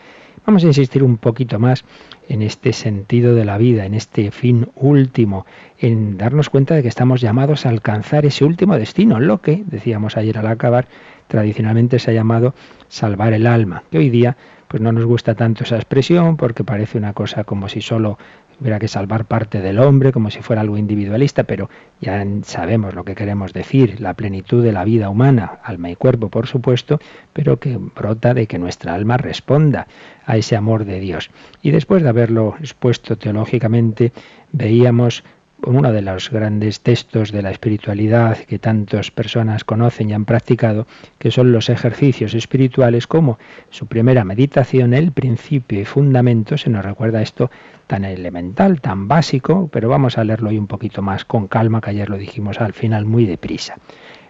Vamos 0.47 0.65
a 0.65 0.69
insistir 0.69 1.03
un 1.03 1.19
poquito 1.19 1.59
más 1.59 1.85
en 2.29 2.43
este 2.43 2.73
sentido 2.73 3.35
de 3.35 3.45
la 3.45 3.59
vida, 3.59 3.85
en 3.85 3.95
este 3.95 4.31
fin 4.31 4.69
último, 4.77 5.45
en 5.79 6.17
darnos 6.17 6.49
cuenta 6.49 6.75
de 6.75 6.83
que 6.83 6.89
estamos 6.89 7.21
llamados 7.21 7.67
a 7.67 7.69
alcanzar 7.69 8.25
ese 8.25 8.45
último 8.45 8.77
destino, 8.77 9.21
lo 9.21 9.43
que, 9.43 9.63
decíamos 9.67 10.17
ayer 10.17 10.39
al 10.39 10.47
acabar, 10.47 10.89
tradicionalmente 11.27 11.99
se 11.99 12.11
ha 12.11 12.15
llamado 12.15 12.55
salvar 12.89 13.35
el 13.35 13.47
alma, 13.47 13.85
que 13.91 13.99
hoy 13.99 14.09
día 14.09 14.37
pues 14.69 14.83
no 14.83 14.93
nos 14.93 15.05
gusta 15.07 15.35
tanto 15.35 15.65
esa 15.65 15.77
expresión 15.77 16.37
porque 16.37 16.65
parece 16.65 16.99
una 16.99 17.15
cosa 17.15 17.45
como 17.45 17.69
si 17.69 17.81
solo 17.81 18.19
hubiera 18.61 18.79
que 18.79 18.89
salvar 18.89 19.25
parte 19.25 19.61
del 19.61 19.79
hombre, 19.79 20.13
como 20.13 20.31
si 20.31 20.41
fuera 20.43 20.63
algo 20.63 20.77
individualista, 20.77 21.45
pero 21.45 21.71
ya 22.01 22.25
sabemos 22.43 22.95
lo 22.95 23.05
que 23.05 23.15
queremos 23.15 23.53
decir, 23.53 24.01
la 24.01 24.15
plenitud 24.15 24.63
de 24.63 24.73
la 24.73 24.85
vida 24.85 25.11
humana, 25.11 25.59
alma 25.63 25.91
y 25.91 25.97
cuerpo, 25.97 26.29
por 26.29 26.47
supuesto, 26.47 27.01
pero 27.33 27.59
que 27.59 27.77
brota 27.77 28.35
de 28.35 28.47
que 28.47 28.59
nuestra 28.59 28.95
alma 28.95 29.17
responda 29.17 29.87
a 30.27 30.37
ese 30.37 30.57
amor 30.57 30.85
de 30.85 31.01
Dios. 31.01 31.31
Y 31.63 31.71
después 31.71 32.03
de 32.03 32.09
haberlo 32.09 32.57
expuesto 32.61 33.17
teológicamente, 33.17 34.13
veíamos 34.53 35.25
uno 35.65 35.93
de 35.93 36.03
los 36.03 36.31
grandes 36.31 36.81
textos 36.81 37.33
de 37.33 37.43
la 37.43 37.51
espiritualidad 37.51 38.39
que 38.39 38.59
tantas 38.59 39.11
personas 39.11 39.65
conocen 39.65 40.11
y 40.11 40.13
han 40.13 40.25
practicado, 40.25 40.87
que 41.19 41.31
son 41.31 41.53
los 41.53 41.69
ejercicios 41.69 42.35
espirituales, 42.35 43.07
como 43.07 43.39
su 43.71 43.87
primera 43.87 44.25
meditación, 44.25 44.95
el 44.95 45.13
principio 45.13 45.81
y 45.81 45.85
fundamento, 45.85 46.57
se 46.57 46.71
nos 46.71 46.85
recuerda 46.85 47.23
esto 47.23 47.51
tan 47.87 48.05
elemental, 48.05 48.81
tan 48.81 49.09
básico, 49.09 49.69
pero 49.73 49.89
vamos 49.89 50.19
a 50.19 50.25
leerlo 50.25 50.51
hoy 50.51 50.59
un 50.59 50.67
poquito 50.67 51.03
más 51.03 51.25
con 51.25 51.49
calma, 51.49 51.81
que 51.81 51.91
ayer 51.91 52.09
lo 52.09 52.19
dijimos 52.19 52.61
al 52.61 52.73
final 52.73 53.05
muy 53.05 53.27
deprisa. 53.27 53.77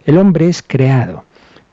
El 0.07 0.17
hombre 0.17 0.49
es 0.49 0.63
creado 0.63 1.25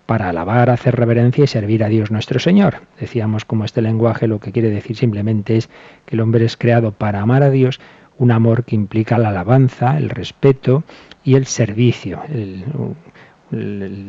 para 0.06 0.30
alabar, 0.30 0.70
hacer 0.70 0.96
reverencia 0.96 1.44
y 1.44 1.48
servir 1.48 1.84
a 1.84 1.90
Dios 1.90 2.12
nuestro 2.12 2.40
Señor. 2.40 2.82
Decíamos 3.00 3.46
como 3.46 3.66
este 3.66 3.82
lenguaje 3.82 4.28
lo 4.28 4.40
que 4.40 4.52
quiere 4.52 4.70
decir 4.70 4.96
simplemente 4.96 5.58
es 5.58 5.70
que 6.06 6.16
el 6.16 6.22
hombre 6.22 6.46
es 6.46 6.58
creado 6.58 6.92
para 6.92 7.22
amar 7.22 7.44
a 7.44 7.50
Dios, 7.50 7.80
un 8.18 8.32
amor 8.32 8.64
que 8.64 8.76
implica 8.76 9.18
la 9.18 9.30
alabanza, 9.30 9.98
el 9.98 10.10
respeto 10.10 10.84
y 11.24 11.36
el 11.36 11.46
servicio. 11.46 12.22
El, 12.30 12.66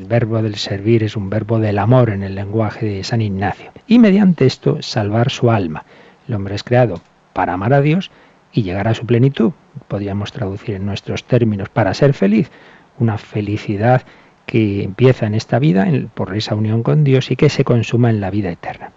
verbo 0.08 0.42
del 0.42 0.56
servir 0.56 1.04
es 1.04 1.14
un 1.14 1.28
verbo 1.28 1.58
del 1.60 1.78
amor 1.78 2.10
en 2.10 2.22
el 2.22 2.34
lenguaje 2.34 2.86
de 2.86 3.04
San 3.04 3.20
Ignacio. 3.20 3.70
Y 3.86 3.98
mediante 3.98 4.46
esto 4.46 4.80
salvar 4.80 5.30
su 5.30 5.50
alma. 5.50 5.84
El 6.26 6.34
hombre 6.34 6.54
es 6.54 6.64
creado 6.64 7.00
para 7.32 7.52
amar 7.52 7.74
a 7.74 7.82
Dios 7.82 8.10
y 8.52 8.62
llegar 8.62 8.88
a 8.88 8.94
su 8.94 9.04
plenitud. 9.04 9.52
Podríamos 9.88 10.32
traducir 10.32 10.76
en 10.76 10.86
nuestros 10.86 11.24
términos 11.24 11.68
para 11.68 11.94
ser 11.94 12.14
feliz. 12.14 12.50
Una 12.98 13.18
felicidad 13.18 14.02
que 14.46 14.82
empieza 14.82 15.26
en 15.26 15.34
esta 15.34 15.58
vida 15.58 15.86
por 16.14 16.34
esa 16.34 16.54
unión 16.54 16.82
con 16.82 17.04
Dios 17.04 17.30
y 17.30 17.36
que 17.36 17.50
se 17.50 17.64
consuma 17.64 18.10
en 18.10 18.20
la 18.20 18.30
vida 18.30 18.50
eterna. 18.50 18.92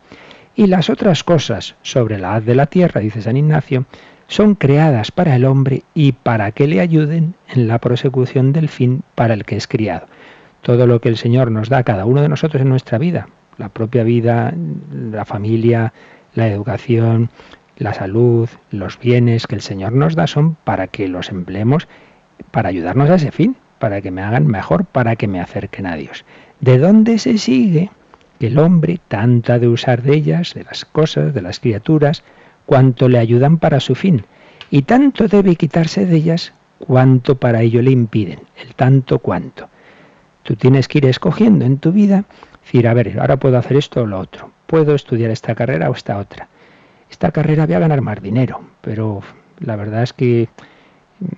Y 0.56 0.68
las 0.68 0.89
otras 0.89 1.24
cosas 1.24 1.75
sobre 1.82 2.18
la 2.18 2.36
haz 2.36 2.46
de 2.46 2.56
la 2.56 2.68
tierra, 2.68 3.01
dice 3.01 3.22
San 3.22 3.38
Ignacio, 3.38 3.86
son 4.30 4.54
creadas 4.54 5.12
para 5.12 5.36
el 5.36 5.44
hombre 5.44 5.84
y 5.96 6.14
para 6.14 6.52
que 6.52 6.68
le 6.68 6.80
ayuden 6.80 7.34
en 7.50 7.68
la 7.68 7.80
prosecución 7.80 8.54
del 8.54 8.70
fin 8.70 9.02
para 9.16 9.34
el 9.34 9.44
que 9.44 9.58
es 9.58 9.68
criado. 9.68 10.08
Todo 10.62 10.86
lo 10.88 11.02
que 11.02 11.10
el 11.10 11.18
Señor 11.18 11.52
nos 11.52 11.68
da 11.68 11.80
a 11.80 11.84
cada 11.84 12.06
uno 12.06 12.22
de 12.22 12.30
nosotros 12.30 12.62
en 12.62 12.70
nuestra 12.70 13.00
vida, 13.00 13.28
la 13.58 13.70
propia 13.70 14.04
vida, 14.04 14.54
la 15.12 15.26
familia, 15.26 15.94
la 16.36 16.48
educación, 16.48 17.32
la 17.78 17.94
salud, 17.94 18.48
los 18.70 19.00
bienes 19.00 19.48
que 19.48 19.56
el 19.56 19.62
Señor 19.62 19.94
nos 19.94 20.16
da 20.16 20.28
son 20.28 20.56
para 20.64 20.88
que 20.88 21.08
los 21.08 21.30
empleemos 21.30 21.88
para 22.52 22.70
ayudarnos 22.70 23.10
a 23.10 23.16
ese 23.16 23.32
fin, 23.32 23.58
para 23.80 24.02
que 24.02 24.12
me 24.12 24.22
hagan 24.22 24.46
mejor, 24.46 24.86
para 24.86 25.16
que 25.16 25.28
me 25.28 25.42
acerquen 25.42 25.88
a 25.88 25.96
Dios. 25.96 26.24
¿De 26.60 26.78
dónde 26.78 27.18
se 27.18 27.38
sigue 27.40 27.90
que 28.40 28.48
el 28.48 28.60
hombre 28.60 29.00
tanto 29.08 29.54
ha 29.54 29.60
de 29.60 29.68
usar 29.68 30.04
de 30.04 30.14
ellas, 30.14 30.54
de 30.54 30.66
las 30.66 30.86
cosas, 30.86 31.34
de 31.34 31.42
las 31.42 31.60
criaturas, 31.60 32.24
cuanto 32.70 33.10
le 33.10 33.18
ayudan 33.18 33.58
para 33.58 33.80
su 33.80 33.96
fin, 33.96 34.28
y 34.70 34.84
tanto 34.84 35.28
debe 35.28 35.56
quitarse 35.56 36.06
de 36.06 36.18
ellas 36.18 36.54
cuanto 36.78 37.34
para 37.34 37.64
ello 37.64 37.82
le 37.82 37.90
impiden, 37.90 38.42
el 38.64 38.76
tanto 38.76 39.18
cuanto. 39.18 39.68
Tú 40.44 40.56
tienes 40.56 40.88
que 40.88 41.00
ir 41.00 41.08
escogiendo 41.08 41.66
en 41.66 41.80
tu 41.80 41.92
vida, 41.92 42.26
decir, 42.62 42.88
a 42.88 42.94
ver, 42.94 43.20
ahora 43.20 43.38
puedo 43.38 43.58
hacer 43.58 43.76
esto 43.76 44.04
o 44.04 44.06
lo 44.06 44.20
otro, 44.20 44.52
puedo 44.68 44.94
estudiar 44.94 45.32
esta 45.32 45.56
carrera 45.56 45.90
o 45.90 45.94
esta 45.94 46.20
otra. 46.20 46.48
Esta 47.10 47.32
carrera 47.32 47.66
voy 47.66 47.74
a 47.74 47.80
ganar 47.80 48.02
más 48.02 48.22
dinero, 48.22 48.62
pero 48.82 49.22
la 49.62 49.76
verdad 49.76 50.04
es 50.04 50.14
que 50.14 50.50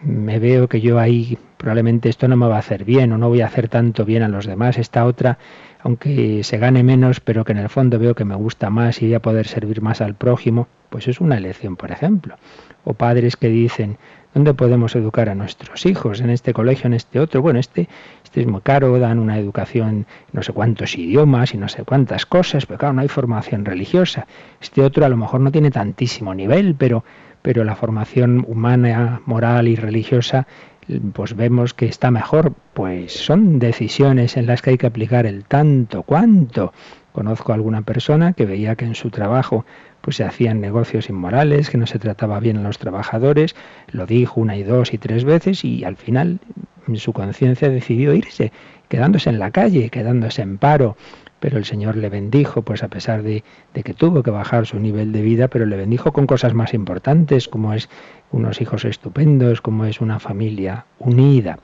me 0.04 0.38
veo 0.38 0.68
que 0.68 0.82
yo 0.82 1.00
ahí 1.00 1.38
probablemente 1.62 2.10
esto 2.10 2.27
no 2.27 2.36
me 2.36 2.48
va 2.48 2.56
a 2.56 2.60
hacer 2.60 2.84
bien 2.84 3.13
o 3.13 3.18
no 3.20 3.30
voy 3.30 3.41
a 3.41 3.46
hacer 3.46 3.70
tanto 3.70 4.03
bien 4.03 4.24
a 4.24 4.27
los 4.27 4.48
demás. 4.48 4.80
Esta 4.80 5.06
otra 5.06 5.38
aunque 5.84 6.44
se 6.44 6.58
gane 6.58 6.84
menos, 6.84 7.20
pero 7.20 7.44
que 7.44 7.51
en 7.53 7.58
el 7.58 7.70
fondo 7.70 7.98
veo 8.00 8.15
que 8.15 8.25
me 8.25 8.36
gusta 8.36 8.70
más 8.70 9.01
y 9.01 9.06
voy 9.08 9.15
a 9.15 9.22
poder 9.22 9.48
servir 9.48 9.82
más 9.82 10.01
al 10.01 10.15
prójimo, 10.15 10.68
pues 10.89 11.08
es 11.08 11.20
una 11.20 11.38
elección, 11.38 11.75
por 11.75 11.91
ejemplo. 11.91 12.36
O 12.84 12.94
padres 12.94 13.36
que 13.36 13.48
dicen, 13.48 13.98
¿dónde 14.34 14.53
podemos 14.53 14.96
educar 14.96 15.30
a 15.30 15.36
nuestros 15.36 15.86
hijos? 15.86 16.22
¿En 16.22 16.30
este 16.30 16.53
colegio, 16.53 16.88
en 16.88 16.94
este 16.94 17.20
otro? 17.20 17.41
Bueno, 17.41 17.60
este, 17.60 17.88
este 18.24 18.41
es 18.41 18.48
muy 18.48 18.62
caro, 18.62 18.98
dan 19.00 19.20
una 19.20 19.38
educación, 19.39 20.06
no 20.34 20.44
sé 20.44 20.53
cuántos 20.53 20.96
idiomas 20.98 21.53
y 21.53 21.58
no 21.58 21.68
sé 21.68 21.84
cuántas 21.84 22.25
cosas, 22.25 22.65
pero 22.65 22.77
claro, 22.77 22.94
no 22.94 23.01
hay 23.01 23.08
formación 23.08 23.65
religiosa. 23.65 24.27
Este 24.62 24.82
otro 24.82 25.06
a 25.06 25.10
lo 25.10 25.18
mejor 25.18 25.41
no 25.41 25.51
tiene 25.51 25.72
tantísimo 25.72 26.36
nivel, 26.36 26.75
pero, 26.75 27.03
pero 27.41 27.63
la 27.63 27.75
formación 27.75 28.46
humana, 28.48 29.22
moral 29.25 29.68
y 29.68 29.75
religiosa 29.75 30.48
pues 31.14 31.36
vemos 31.36 31.74
que 31.74 31.86
está 31.86 32.12
mejor, 32.12 32.54
pues 32.74 33.14
son 33.14 33.60
decisiones 33.60 34.38
en 34.38 34.48
las 34.48 34.62
que 34.62 34.72
hay 34.72 34.78
que 34.78 34.88
aplicar 34.88 35.26
el 35.26 35.46
tanto 35.46 36.04
cuanto. 36.04 36.74
Conozco 37.12 37.52
a 37.52 37.56
alguna 37.56 37.82
persona 37.82 38.34
que 38.34 38.46
veía 38.46 38.76
que 38.76 38.86
en 38.86 38.96
su 38.96 39.10
trabajo 39.10 39.66
pues 40.02 40.16
se 40.16 40.24
hacían 40.24 40.62
negocios 40.62 41.10
inmorales, 41.10 41.70
que 41.70 41.78
no 41.78 41.86
se 41.86 42.00
trataba 42.00 42.40
bien 42.40 42.58
a 42.58 42.64
los 42.64 42.80
trabajadores, 42.80 43.56
lo 43.92 44.06
dijo 44.06 44.42
una 44.42 44.58
y 44.58 44.64
dos 44.64 44.94
y 44.94 44.98
tres 44.98 45.24
veces 45.24 45.64
y 45.64 45.84
al 45.84 45.96
final 45.96 46.40
su 46.96 47.14
conciencia 47.14 47.70
decidió 47.70 48.14
irse, 48.14 48.52
quedándose 48.90 49.30
en 49.30 49.40
la 49.40 49.52
calle, 49.52 49.90
quedándose 49.90 50.42
en 50.42 50.58
paro, 50.58 50.98
pero 51.42 51.58
el 51.58 51.66
Señor 51.66 51.98
le 51.98 52.08
bendijo, 52.08 52.62
pues 52.62 52.84
a 52.84 52.88
pesar 52.88 53.24
de, 53.24 53.44
que 53.74 53.94
tuvo 53.96 54.22
que 54.22 54.30
bajar 54.30 54.68
su 54.68 54.80
nivel 54.80 55.12
de 55.12 55.24
vida, 55.24 55.48
pero 55.48 55.66
le 55.66 55.76
bendijo 55.76 56.14
con 56.14 56.28
cosas 56.28 56.54
más 56.54 56.76
importantes, 56.76 57.48
como 57.48 57.74
es 57.74 57.90
unos 58.32 58.62
hijos 58.62 58.86
estupendos, 58.86 59.60
como 59.60 59.86
es 59.86 60.02
una 60.02 60.20
familia 60.20 60.86
unida, 61.00 61.58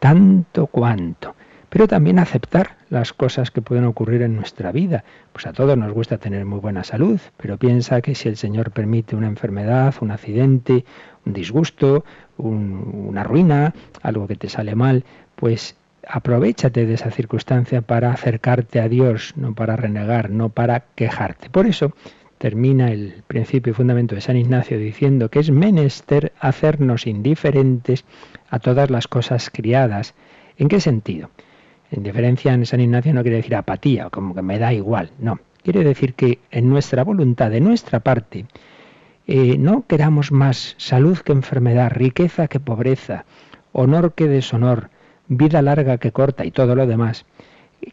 tanto 0.00 0.66
cuanto. 0.66 1.36
Pero 1.68 1.86
también 1.86 2.18
aceptar 2.18 2.76
las 2.88 3.12
cosas 3.12 3.52
que 3.52 3.62
pueden 3.62 3.84
ocurrir 3.84 4.22
en 4.22 4.34
nuestra 4.34 4.72
vida. 4.72 5.04
Pues 5.32 5.46
a 5.46 5.52
todos 5.52 5.78
nos 5.78 5.92
gusta 5.92 6.18
tener 6.18 6.44
muy 6.44 6.58
buena 6.58 6.82
salud, 6.82 7.20
pero 7.36 7.56
piensa 7.56 8.00
que 8.00 8.16
si 8.16 8.28
el 8.28 8.36
Señor 8.36 8.72
permite 8.72 9.14
una 9.14 9.28
enfermedad, 9.28 9.94
un 10.00 10.10
accidente, 10.10 10.84
un 11.24 11.32
disgusto, 11.32 12.04
una 12.36 13.22
ruina, 13.22 13.74
algo 14.02 14.26
que 14.26 14.34
te 14.34 14.48
sale 14.48 14.74
mal, 14.74 15.04
pues 15.36 15.76
aprovechate 16.06 16.86
de 16.86 16.94
esa 16.94 17.10
circunstancia 17.10 17.82
para 17.82 18.12
acercarte 18.12 18.80
a 18.80 18.88
Dios, 18.88 19.34
no 19.36 19.54
para 19.54 19.76
renegar, 19.76 20.30
no 20.30 20.48
para 20.48 20.80
quejarte. 20.94 21.50
Por 21.50 21.66
eso 21.66 21.92
termina 22.38 22.90
el 22.90 23.22
principio 23.26 23.72
y 23.72 23.74
fundamento 23.74 24.14
de 24.14 24.22
San 24.22 24.36
Ignacio 24.36 24.78
diciendo 24.78 25.28
que 25.28 25.40
es 25.40 25.50
menester 25.50 26.32
hacernos 26.40 27.06
indiferentes 27.06 28.04
a 28.48 28.58
todas 28.58 28.90
las 28.90 29.08
cosas 29.08 29.50
criadas. 29.50 30.14
¿En 30.56 30.68
qué 30.68 30.80
sentido? 30.80 31.30
Indiferencia 31.90 32.54
en 32.54 32.64
San 32.66 32.80
Ignacio 32.80 33.12
no 33.12 33.22
quiere 33.22 33.38
decir 33.38 33.54
apatía, 33.56 34.08
como 34.10 34.34
que 34.34 34.42
me 34.42 34.58
da 34.58 34.72
igual, 34.72 35.10
no. 35.18 35.38
Quiere 35.62 35.84
decir 35.84 36.14
que 36.14 36.38
en 36.50 36.70
nuestra 36.70 37.04
voluntad, 37.04 37.50
de 37.50 37.60
nuestra 37.60 38.00
parte, 38.00 38.46
eh, 39.26 39.58
no 39.58 39.84
queramos 39.86 40.32
más 40.32 40.74
salud 40.78 41.18
que 41.18 41.32
enfermedad, 41.32 41.90
riqueza 41.90 42.48
que 42.48 42.58
pobreza, 42.58 43.26
honor 43.72 44.14
que 44.14 44.28
deshonor, 44.28 44.88
vida 45.30 45.62
larga 45.62 45.98
que 45.98 46.10
corta 46.10 46.44
y 46.44 46.50
todo 46.50 46.74
lo 46.74 46.86
demás, 46.86 47.24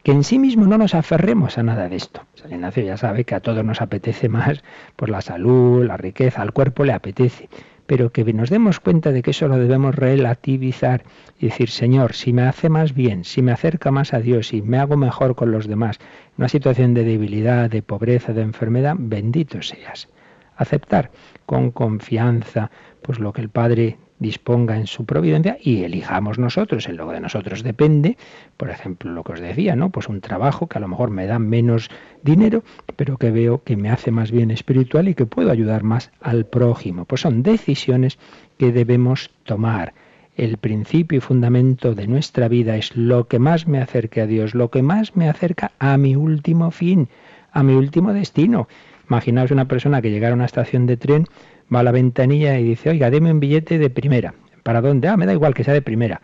que 0.02 0.10
en 0.12 0.24
sí 0.24 0.38
mismo 0.38 0.66
no 0.66 0.76
nos 0.76 0.94
aferremos 0.94 1.56
a 1.56 1.62
nada 1.62 1.88
de 1.88 1.96
esto. 1.96 2.22
San 2.34 2.52
Ignacio 2.52 2.82
ya 2.82 2.96
sabe 2.96 3.24
que 3.24 3.36
a 3.36 3.40
todos 3.40 3.64
nos 3.64 3.80
apetece 3.80 4.28
más 4.28 4.62
por 4.96 5.08
la 5.08 5.20
salud, 5.20 5.84
la 5.86 5.96
riqueza, 5.96 6.42
al 6.42 6.52
cuerpo 6.52 6.84
le 6.84 6.92
apetece, 6.92 7.48
pero 7.86 8.10
que 8.10 8.24
nos 8.32 8.50
demos 8.50 8.80
cuenta 8.80 9.12
de 9.12 9.22
que 9.22 9.30
eso 9.30 9.46
lo 9.46 9.56
debemos 9.56 9.94
relativizar 9.94 11.04
y 11.38 11.46
decir, 11.46 11.70
Señor, 11.70 12.12
si 12.12 12.32
me 12.32 12.42
hace 12.42 12.68
más 12.68 12.92
bien, 12.92 13.24
si 13.24 13.40
me 13.40 13.52
acerca 13.52 13.92
más 13.92 14.12
a 14.12 14.18
Dios, 14.18 14.48
si 14.48 14.60
me 14.60 14.78
hago 14.78 14.96
mejor 14.96 15.36
con 15.36 15.52
los 15.52 15.68
demás, 15.68 15.98
en 16.00 16.34
una 16.38 16.48
situación 16.48 16.92
de 16.92 17.04
debilidad, 17.04 17.70
de 17.70 17.82
pobreza, 17.82 18.32
de 18.32 18.42
enfermedad, 18.42 18.96
bendito 18.98 19.62
seas. 19.62 20.08
Aceptar 20.56 21.12
con 21.46 21.70
confianza 21.70 22.72
pues 23.00 23.20
lo 23.20 23.32
que 23.32 23.42
el 23.42 23.48
Padre 23.48 23.96
disponga 24.18 24.76
en 24.76 24.86
su 24.86 25.04
providencia 25.04 25.58
y 25.60 25.84
elijamos 25.84 26.38
nosotros, 26.38 26.88
en 26.88 26.96
lo 26.96 27.08
de 27.10 27.20
nosotros 27.20 27.62
depende, 27.62 28.16
por 28.56 28.70
ejemplo, 28.70 29.12
lo 29.12 29.24
que 29.24 29.32
os 29.32 29.40
decía, 29.40 29.76
¿no? 29.76 29.90
Pues 29.90 30.08
un 30.08 30.20
trabajo 30.20 30.66
que 30.66 30.78
a 30.78 30.80
lo 30.80 30.88
mejor 30.88 31.10
me 31.10 31.26
da 31.26 31.38
menos 31.38 31.90
dinero, 32.22 32.62
pero 32.96 33.16
que 33.16 33.30
veo 33.30 33.62
que 33.62 33.76
me 33.76 33.90
hace 33.90 34.10
más 34.10 34.30
bien 34.30 34.50
espiritual 34.50 35.08
y 35.08 35.14
que 35.14 35.26
puedo 35.26 35.50
ayudar 35.50 35.82
más 35.82 36.10
al 36.20 36.46
prójimo. 36.46 37.04
Pues 37.04 37.20
son 37.20 37.42
decisiones 37.42 38.18
que 38.58 38.72
debemos 38.72 39.30
tomar. 39.44 39.94
El 40.36 40.56
principio 40.56 41.18
y 41.18 41.20
fundamento 41.20 41.94
de 41.94 42.06
nuestra 42.06 42.46
vida 42.48 42.76
es 42.76 42.96
lo 42.96 43.26
que 43.26 43.40
más 43.40 43.66
me 43.66 43.80
acerca 43.80 44.22
a 44.22 44.26
Dios, 44.26 44.54
lo 44.54 44.70
que 44.70 44.82
más 44.82 45.16
me 45.16 45.28
acerca 45.28 45.72
a 45.80 45.96
mi 45.96 46.14
último 46.14 46.70
fin, 46.70 47.08
a 47.50 47.62
mi 47.64 47.74
último 47.74 48.12
destino. 48.12 48.68
Imaginaos 49.08 49.50
una 49.50 49.66
persona 49.66 50.02
que 50.02 50.10
llegara 50.10 50.34
a 50.34 50.36
una 50.36 50.44
estación 50.44 50.86
de 50.86 50.96
tren 50.96 51.26
va 51.74 51.80
a 51.80 51.82
la 51.82 51.92
ventanilla 51.92 52.58
y 52.58 52.64
dice, 52.64 52.90
oiga, 52.90 53.10
deme 53.10 53.30
un 53.30 53.40
billete 53.40 53.78
de 53.78 53.90
primera. 53.90 54.34
¿Para 54.62 54.80
dónde? 54.80 55.08
Ah, 55.08 55.16
me 55.16 55.26
da 55.26 55.32
igual 55.32 55.54
que 55.54 55.64
sea 55.64 55.74
de 55.74 55.82
primera. 55.82 56.20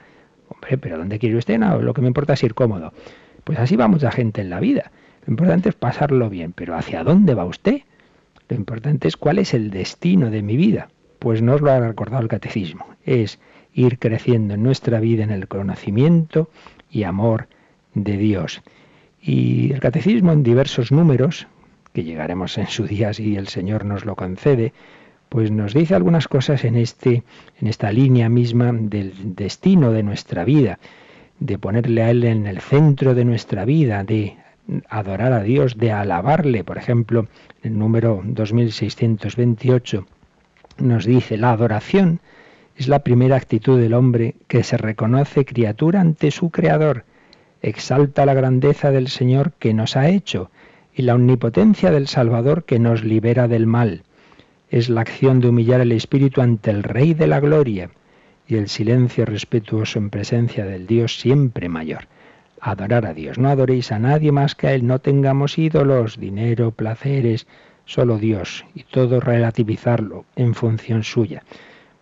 Hombre, 0.48 0.78
pero 0.78 0.98
¿dónde 0.98 1.18
quiere 1.18 1.36
usted? 1.36 1.58
No, 1.58 1.80
lo 1.80 1.94
que 1.94 2.02
me 2.02 2.08
importa 2.08 2.34
es 2.34 2.42
ir 2.42 2.54
cómodo. 2.54 2.92
Pues 3.44 3.58
así 3.58 3.76
va 3.76 3.88
mucha 3.88 4.10
gente 4.10 4.40
en 4.40 4.50
la 4.50 4.60
vida. 4.60 4.90
Lo 5.26 5.32
importante 5.32 5.68
es 5.68 5.74
pasarlo 5.74 6.28
bien, 6.28 6.52
pero 6.52 6.76
¿hacia 6.76 7.04
dónde 7.04 7.34
va 7.34 7.44
usted? 7.44 7.82
Lo 8.48 8.56
importante 8.56 9.08
es 9.08 9.16
cuál 9.16 9.38
es 9.38 9.54
el 9.54 9.70
destino 9.70 10.30
de 10.30 10.42
mi 10.42 10.56
vida. 10.56 10.88
Pues 11.18 11.40
no 11.40 11.54
os 11.54 11.60
lo 11.62 11.70
ha 11.70 11.80
recordado 11.80 12.22
el 12.22 12.28
catecismo. 12.28 12.86
Es 13.04 13.38
ir 13.72 13.98
creciendo 13.98 14.54
en 14.54 14.62
nuestra 14.62 15.00
vida 15.00 15.24
en 15.24 15.30
el 15.30 15.48
conocimiento 15.48 16.50
y 16.90 17.04
amor 17.04 17.48
de 17.94 18.16
Dios. 18.16 18.62
Y 19.20 19.72
el 19.72 19.80
catecismo 19.80 20.32
en 20.32 20.42
diversos 20.42 20.92
números, 20.92 21.46
que 21.94 22.04
llegaremos 22.04 22.58
en 22.58 22.66
su 22.66 22.86
día 22.86 23.14
si 23.14 23.36
el 23.36 23.48
Señor 23.48 23.84
nos 23.86 24.04
lo 24.04 24.16
concede, 24.16 24.74
pues 25.34 25.50
nos 25.50 25.74
dice 25.74 25.96
algunas 25.96 26.28
cosas 26.28 26.62
en, 26.62 26.76
este, 26.76 27.24
en 27.60 27.66
esta 27.66 27.90
línea 27.90 28.28
misma 28.28 28.70
del 28.72 29.34
destino 29.34 29.90
de 29.90 30.04
nuestra 30.04 30.44
vida, 30.44 30.78
de 31.40 31.58
ponerle 31.58 32.04
a 32.04 32.10
Él 32.10 32.22
en 32.22 32.46
el 32.46 32.60
centro 32.60 33.16
de 33.16 33.24
nuestra 33.24 33.64
vida, 33.64 34.04
de 34.04 34.36
adorar 34.88 35.32
a 35.32 35.42
Dios, 35.42 35.76
de 35.76 35.90
alabarle. 35.90 36.62
Por 36.62 36.78
ejemplo, 36.78 37.26
el 37.64 37.76
número 37.76 38.22
2628 38.24 40.06
nos 40.78 41.04
dice, 41.04 41.36
la 41.36 41.50
adoración 41.50 42.20
es 42.76 42.86
la 42.86 43.00
primera 43.00 43.34
actitud 43.34 43.80
del 43.80 43.94
hombre 43.94 44.36
que 44.46 44.62
se 44.62 44.76
reconoce 44.76 45.44
criatura 45.44 46.00
ante 46.00 46.30
su 46.30 46.50
Creador, 46.50 47.06
exalta 47.60 48.24
la 48.24 48.34
grandeza 48.34 48.92
del 48.92 49.08
Señor 49.08 49.50
que 49.58 49.74
nos 49.74 49.96
ha 49.96 50.08
hecho 50.08 50.52
y 50.94 51.02
la 51.02 51.16
omnipotencia 51.16 51.90
del 51.90 52.06
Salvador 52.06 52.62
que 52.62 52.78
nos 52.78 53.02
libera 53.02 53.48
del 53.48 53.66
mal 53.66 54.04
es 54.74 54.88
la 54.88 55.02
acción 55.02 55.38
de 55.38 55.50
humillar 55.50 55.80
el 55.80 55.92
espíritu 55.92 56.40
ante 56.40 56.72
el 56.72 56.82
Rey 56.82 57.14
de 57.14 57.28
la 57.28 57.38
Gloria 57.38 57.90
y 58.48 58.56
el 58.56 58.68
silencio 58.68 59.24
respetuoso 59.24 60.00
en 60.00 60.10
presencia 60.10 60.64
del 60.64 60.88
Dios 60.88 61.20
siempre 61.20 61.68
mayor. 61.68 62.08
Adorar 62.60 63.06
a 63.06 63.14
Dios. 63.14 63.38
No 63.38 63.50
adoréis 63.50 63.92
a 63.92 64.00
nadie 64.00 64.32
más 64.32 64.56
que 64.56 64.66
a 64.66 64.72
Él. 64.72 64.84
No 64.84 64.98
tengamos 64.98 65.58
ídolos, 65.58 66.18
dinero, 66.18 66.72
placeres, 66.72 67.46
solo 67.84 68.18
Dios 68.18 68.64
y 68.74 68.82
todo 68.82 69.20
relativizarlo 69.20 70.24
en 70.34 70.54
función 70.54 71.04
suya. 71.04 71.44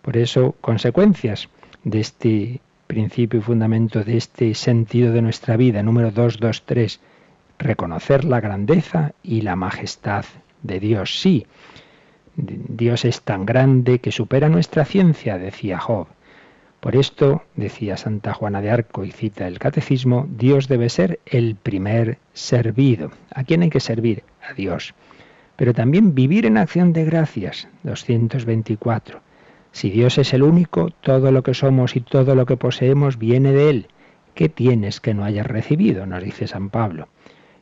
Por 0.01 0.17
eso, 0.17 0.55
consecuencias 0.59 1.49
de 1.83 1.99
este 1.99 2.61
principio 2.87 3.39
y 3.39 3.43
fundamento 3.43 4.03
de 4.03 4.17
este 4.17 4.55
sentido 4.55 5.13
de 5.13 5.21
nuestra 5.21 5.57
vida, 5.57 5.83
número 5.83 6.09
223, 6.09 6.99
reconocer 7.59 8.25
la 8.25 8.39
grandeza 8.39 9.13
y 9.21 9.41
la 9.41 9.55
majestad 9.55 10.25
de 10.63 10.79
Dios. 10.79 11.19
Sí, 11.21 11.45
Dios 12.35 13.05
es 13.05 13.21
tan 13.21 13.45
grande 13.45 13.99
que 13.99 14.11
supera 14.11 14.49
nuestra 14.49 14.85
ciencia, 14.85 15.37
decía 15.37 15.77
Job. 15.77 16.07
Por 16.79 16.95
esto, 16.95 17.43
decía 17.55 17.95
Santa 17.95 18.33
Juana 18.33 18.61
de 18.61 18.71
Arco 18.71 19.05
y 19.05 19.11
cita 19.11 19.47
el 19.47 19.59
Catecismo, 19.59 20.27
Dios 20.29 20.67
debe 20.67 20.89
ser 20.89 21.19
el 21.25 21.55
primer 21.55 22.17
servido. 22.33 23.11
¿A 23.33 23.43
quién 23.43 23.61
hay 23.61 23.69
que 23.69 23.79
servir? 23.79 24.23
A 24.41 24.53
Dios. 24.53 24.93
Pero 25.55 25.73
también 25.73 26.15
vivir 26.15 26.45
en 26.45 26.57
acción 26.57 26.91
de 26.91 27.05
gracias, 27.05 27.67
224. 27.83 29.21
Si 29.71 29.89
Dios 29.91 30.17
es 30.17 30.33
el 30.33 30.43
único, 30.43 30.89
todo 30.89 31.31
lo 31.31 31.41
que 31.43 31.53
somos 31.53 31.95
y 31.95 32.01
todo 32.01 32.35
lo 32.35 32.45
que 32.45 32.57
poseemos 32.57 33.17
viene 33.17 33.53
de 33.53 33.69
Él. 33.69 33.87
¿Qué 34.33 34.49
tienes 34.49 34.99
que 34.99 35.13
no 35.13 35.23
hayas 35.23 35.47
recibido? 35.47 36.05
nos 36.05 36.23
dice 36.23 36.47
San 36.47 36.69
Pablo. 36.69 37.07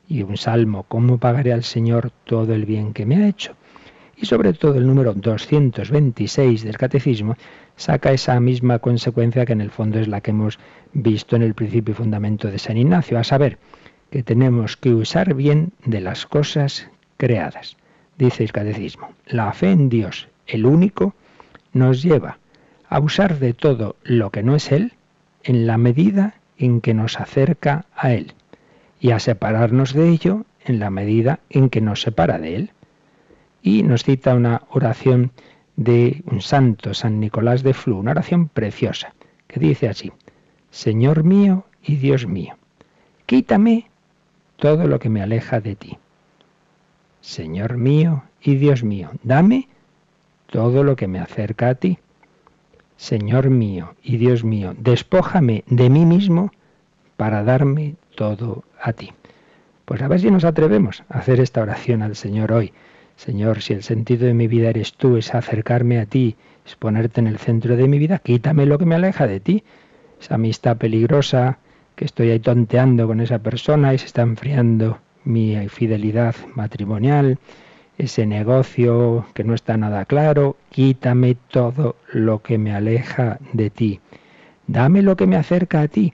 Y 0.08 0.24
un 0.24 0.38
salmo, 0.38 0.84
¿cómo 0.88 1.20
pagaré 1.20 1.54
al 1.54 1.64
Señor 1.64 2.12
todo 2.24 2.54
el 2.54 2.66
bien 2.66 2.94
que 2.94 3.06
me 3.06 3.18
ha 3.18 3.28
hecho? 3.28 3.56
Y 4.22 4.28
sobre 4.28 4.54
todo 4.54 4.76
el 4.76 4.86
número 4.86 5.16
226 5.16 6.64
del 6.64 6.78
Catecismo 6.78 7.36
saca 7.76 8.12
esa 8.12 8.40
misma 8.40 8.78
consecuencia 8.78 9.48
que 9.48 9.54
en 9.54 9.62
el 9.62 9.72
fondo 9.72 10.00
es 10.00 10.08
la 10.08 10.22
que 10.22 10.30
hemos 10.30 10.60
visto 10.94 11.36
en 11.36 11.42
el 11.42 11.56
principio 11.56 11.94
y 11.94 11.96
fundamento 11.96 12.48
de 12.50 12.60
San 12.60 12.78
Ignacio, 12.78 13.18
a 13.18 13.24
saber, 13.24 13.58
que 14.12 14.22
tenemos 14.22 14.78
que 14.78 14.94
usar 14.94 15.34
bien 15.34 15.74
de 15.86 16.02
las 16.02 16.28
cosas 16.28 16.88
creadas. 17.18 17.78
Dice 18.20 18.44
el 18.44 18.52
Catecismo, 18.52 19.10
la 19.26 19.52
fe 19.54 19.72
en 19.72 19.90
Dios, 19.90 20.28
el 20.46 20.68
único, 20.68 21.16
nos 21.74 22.04
lleva 22.04 22.38
a 22.90 23.00
usar 23.00 23.40
de 23.40 23.56
todo 23.56 23.96
lo 24.04 24.30
que 24.30 24.44
no 24.44 24.56
es 24.56 24.72
Él 24.72 24.94
en 25.44 25.66
la 25.66 25.80
medida 25.80 26.36
en 26.60 26.82
que 26.82 26.94
nos 26.94 27.20
acerca 27.20 27.86
a 27.96 28.14
Él 28.14 28.34
y 29.00 29.12
a 29.12 29.20
separarnos 29.20 29.94
de 29.94 30.10
ello 30.10 30.46
en 30.64 30.80
la 30.80 30.92
medida 30.92 31.40
en 31.50 31.72
que 31.72 31.82
nos 31.82 32.04
separa 32.04 32.38
de 32.38 32.56
Él 32.56 32.72
y 33.62 33.84
nos 33.84 34.04
cita 34.04 34.36
una 34.36 34.64
oración 34.70 35.32
de 35.76 36.24
un 36.26 36.42
santo, 36.42 36.94
San 36.94 37.20
Nicolás 37.20 37.64
de 37.64 37.74
Flu, 37.74 38.00
una 38.00 38.12
oración 38.12 38.48
preciosa, 38.48 39.14
que 39.48 39.60
dice 39.60 39.90
así, 39.90 40.12
Señor 40.70 41.24
mío 41.24 41.66
y 41.84 41.96
Dios 41.96 42.28
mío, 42.28 42.56
quítame 43.26 43.90
todo 44.58 44.88
lo 44.88 45.00
que 45.00 45.10
me 45.10 45.22
aleja 45.22 45.60
de 45.60 45.76
ti. 45.76 45.98
Señor 47.22 47.78
mío 47.78 48.24
y 48.42 48.56
Dios 48.56 48.84
mío, 48.84 49.12
dame 49.24 49.68
todo 50.48 50.84
lo 50.84 50.96
que 50.96 51.08
me 51.08 51.20
acerca 51.20 51.70
a 51.70 51.76
ti. 51.76 52.00
Señor 52.98 53.50
mío 53.50 53.96
y 54.04 54.18
Dios 54.18 54.44
mío, 54.44 54.76
despójame 54.78 55.64
de 55.68 55.90
mí 55.90 56.06
mismo 56.06 56.52
para 57.18 57.44
darme 57.44 57.96
todo 58.16 58.64
a 58.80 58.94
ti. 58.94 59.12
Pues 59.86 60.02
a 60.02 60.08
ver 60.08 60.20
si 60.20 60.30
nos 60.30 60.46
atrevemos 60.46 61.04
a 61.10 61.20
hacer 61.20 61.40
esta 61.40 61.62
oración 61.62 62.02
al 62.04 62.16
Señor 62.16 62.52
hoy 62.52 62.74
Señor, 63.16 63.62
si 63.62 63.74
el 63.74 63.84
sentido 63.84 64.26
de 64.26 64.34
mi 64.34 64.48
vida 64.48 64.70
eres 64.70 64.94
tú, 64.94 65.18
es 65.18 65.34
acercarme 65.34 66.00
a 66.00 66.06
ti, 66.06 66.36
es 66.66 66.76
ponerte 66.76 67.22
en 67.22 67.28
el 67.28 67.38
centro 67.38 67.76
de 67.76 67.88
mi 67.88 68.00
vida, 68.00 68.20
quítame 68.20 68.66
lo 68.66 68.78
que 68.78 68.86
me 68.86 68.96
aleja 68.96 69.28
de 69.28 69.40
ti. 69.40 69.64
Esa 70.20 70.36
amistad 70.36 70.78
peligrosa, 70.78 71.60
que 71.96 72.06
estoy 72.06 72.32
ahí 72.32 72.40
tonteando 72.40 73.08
con 73.08 73.20
esa 73.22 73.40
persona 73.40 73.94
y 73.94 73.98
se 73.98 74.06
está 74.06 74.22
enfriando 74.22 75.00
mi 75.24 75.56
fidelidad 75.70 76.36
matrimonial, 76.56 77.38
ese 77.98 78.26
negocio 78.26 79.26
que 79.34 79.44
no 79.44 79.54
está 79.54 79.78
nada 79.78 80.06
claro, 80.06 80.58
quítame 80.72 81.36
todo 81.36 81.96
lo 82.12 82.42
que 82.42 82.58
me 82.58 82.74
aleja 82.74 83.38
de 83.54 83.70
ti. 83.70 84.00
Dame 84.66 85.02
lo 85.02 85.16
que 85.16 85.28
me 85.28 85.36
acerca 85.36 85.82
a 85.82 85.88
ti. 85.88 86.14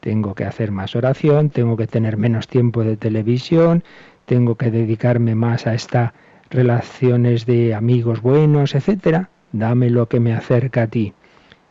Tengo 0.00 0.34
que 0.34 0.44
hacer 0.44 0.70
más 0.70 0.96
oración, 0.96 1.50
tengo 1.50 1.76
que 1.76 1.86
tener 1.86 2.16
menos 2.16 2.48
tiempo 2.48 2.84
de 2.84 2.96
televisión, 2.96 3.82
tengo 4.24 4.54
que 4.54 4.70
dedicarme 4.70 5.34
más 5.34 5.66
a 5.66 5.74
esta 5.74 6.14
relaciones 6.50 7.46
de 7.46 7.74
amigos 7.74 8.22
buenos, 8.22 8.74
etcétera, 8.74 9.30
dame 9.52 9.90
lo 9.90 10.08
que 10.08 10.20
me 10.20 10.34
acerca 10.34 10.82
a 10.82 10.86
ti 10.86 11.12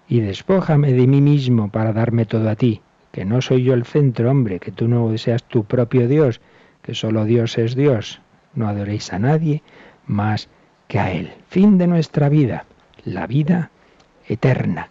y 0.08 0.20
despójame 0.20 0.94
de 0.94 1.08
mí 1.08 1.22
mismo 1.22 1.70
para 1.70 1.94
darme 1.94 2.26
todo 2.26 2.50
a 2.50 2.56
ti, 2.56 2.82
que 3.12 3.26
no 3.26 3.42
soy 3.42 3.64
yo 3.64 3.74
el 3.74 3.86
centro, 3.86 4.30
hombre, 4.30 4.60
que 4.60 4.72
tú 4.72 4.88
no 4.88 5.18
seas 5.18 5.44
tu 5.44 5.64
propio 5.64 6.08
Dios, 6.08 6.42
que 6.82 6.94
solo 6.94 7.26
Dios 7.26 7.58
es 7.58 7.76
Dios. 7.76 8.22
No 8.54 8.68
adoréis 8.68 9.12
a 9.12 9.20
nadie 9.20 9.64
más 10.06 10.50
que 10.88 11.00
a 11.00 11.12
Él. 11.12 11.32
Fin 11.50 11.78
de 11.78 11.88
nuestra 11.88 12.30
vida, 12.30 12.66
la 13.04 13.28
vida 13.28 13.72
eterna. 14.28 14.90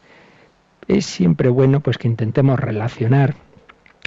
Es 0.89 1.07
siempre 1.07 1.49
bueno 1.49 1.81
pues 1.81 1.97
que 1.97 2.09
intentemos 2.09 2.59
relacionar 2.59 3.35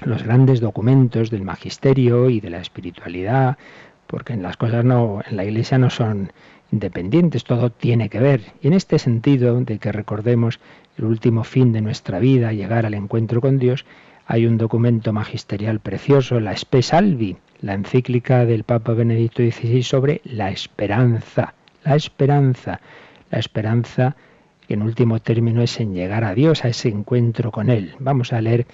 los 0.03 0.23
grandes 0.23 0.59
documentos 0.59 1.31
del 1.31 1.41
magisterio 1.41 2.29
y 2.29 2.39
de 2.39 2.51
la 2.51 2.59
espiritualidad 2.59 3.57
porque 4.07 4.33
en 4.33 4.43
las 4.43 4.57
cosas 4.57 4.83
no, 4.83 5.21
en 5.29 5.37
la 5.37 5.45
iglesia 5.45 5.77
no 5.77 5.89
son 5.89 6.31
independientes, 6.71 7.43
todo 7.43 7.69
tiene 7.69 8.09
que 8.09 8.19
ver. 8.19 8.41
Y 8.61 8.67
en 8.67 8.73
este 8.73 8.99
sentido 8.99 9.59
de 9.61 9.77
que 9.79 9.91
recordemos 9.91 10.59
el 10.97 11.05
último 11.05 11.43
fin 11.43 11.71
de 11.73 11.81
nuestra 11.81 12.19
vida, 12.19 12.53
llegar 12.53 12.85
al 12.85 12.93
encuentro 12.93 13.41
con 13.41 13.59
Dios, 13.59 13.85
hay 14.25 14.45
un 14.45 14.57
documento 14.57 15.13
magisterial 15.13 15.79
precioso, 15.79 16.39
la 16.39 16.51
Spe 16.51 16.81
Salvi, 16.81 17.37
la 17.61 17.73
encíclica 17.73 18.45
del 18.45 18.63
Papa 18.63 18.93
Benedicto 18.93 19.41
XVI 19.41 19.83
sobre 19.83 20.21
la 20.25 20.49
esperanza, 20.49 21.53
la 21.83 21.95
esperanza, 21.95 22.81
la 23.31 23.39
esperanza 23.39 24.15
que 24.67 24.73
en 24.73 24.81
último 24.81 25.19
término 25.19 25.61
es 25.61 25.79
en 25.79 25.93
llegar 25.93 26.25
a 26.25 26.33
Dios, 26.33 26.65
a 26.65 26.67
ese 26.67 26.89
encuentro 26.89 27.51
con 27.51 27.69
Él. 27.69 27.95
Vamos 27.99 28.33
a 28.33 28.41
leer 28.41 28.67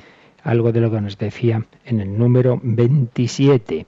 algo 0.44 0.72
de 0.72 0.82
lo 0.82 0.90
que 0.90 1.02
nos 1.02 1.18
decía 1.18 1.64
en 1.86 2.00
el 2.02 2.18
número 2.18 2.60
27. 2.64 3.86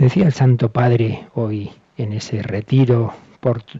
Decía 0.00 0.24
el 0.24 0.32
Santo 0.32 0.72
Padre 0.72 1.26
hoy 1.34 1.72
en 1.98 2.14
ese 2.14 2.42
retiro 2.42 3.12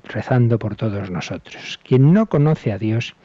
rezando 0.05 0.59
por 0.59 0.77
todos 0.77 1.11
nosotros. 1.11 1.81
Quien 1.83 2.13
no 2.13 2.27
conoce 2.27 2.73
a 2.73 2.79
Dios, 2.79 3.17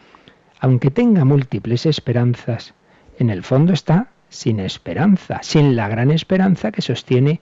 aunque 0.62 0.92
tenga 0.92 1.26
múltiples 1.26 1.86
esperanzas, 1.86 2.74
en 3.20 3.30
el 3.30 3.44
fondo 3.44 3.74
está 3.74 4.08
sin 4.30 4.62
esperanza, 4.62 5.40
sin 5.44 5.76
la 5.76 5.90
gran 5.90 6.10
esperanza 6.10 6.72
que 6.72 6.82
sostiene 6.82 7.42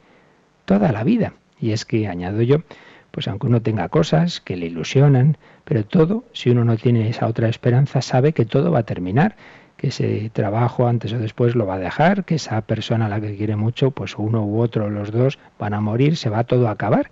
toda 0.66 0.92
la 0.92 1.04
vida. 1.04 1.34
Y 1.62 1.72
es 1.72 1.86
que, 1.86 2.08
añado 2.08 2.42
yo, 2.42 2.64
pues 3.12 3.28
aunque 3.28 3.46
uno 3.46 3.62
tenga 3.62 3.90
cosas 3.90 4.42
que 4.42 4.58
le 4.58 4.66
ilusionan, 4.66 5.38
pero 5.66 5.86
todo, 5.86 6.26
si 6.34 6.50
uno 6.50 6.66
no 6.66 6.78
tiene 6.78 7.08
esa 7.10 7.28
otra 7.28 7.48
esperanza, 7.48 8.02
sabe 8.02 8.34
que 8.34 8.46
todo 8.46 8.72
va 8.72 8.80
a 8.80 8.88
terminar, 8.88 9.36
ese 9.84 10.30
trabajo 10.32 10.88
antes 10.88 11.12
o 11.12 11.20
después 11.20 11.56
lo 11.56 11.66
va 11.66 11.76
a 11.76 11.80
dejar, 11.80 12.24
que 12.24 12.36
esa 12.36 12.62
persona 12.62 13.08
a 13.08 13.10
la 13.10 13.20
que 13.20 13.36
quiere 13.36 13.58
mucho, 13.58 13.92
pues 13.92 14.18
uno 14.18 14.46
u 14.46 14.62
otro, 14.62 14.90
los 14.90 15.12
dos, 15.12 15.38
van 15.60 15.74
a 15.74 15.82
morir, 15.82 16.16
se 16.16 16.30
va 16.30 16.46
todo 16.46 16.70
a 16.70 16.72
acabar. 16.72 17.12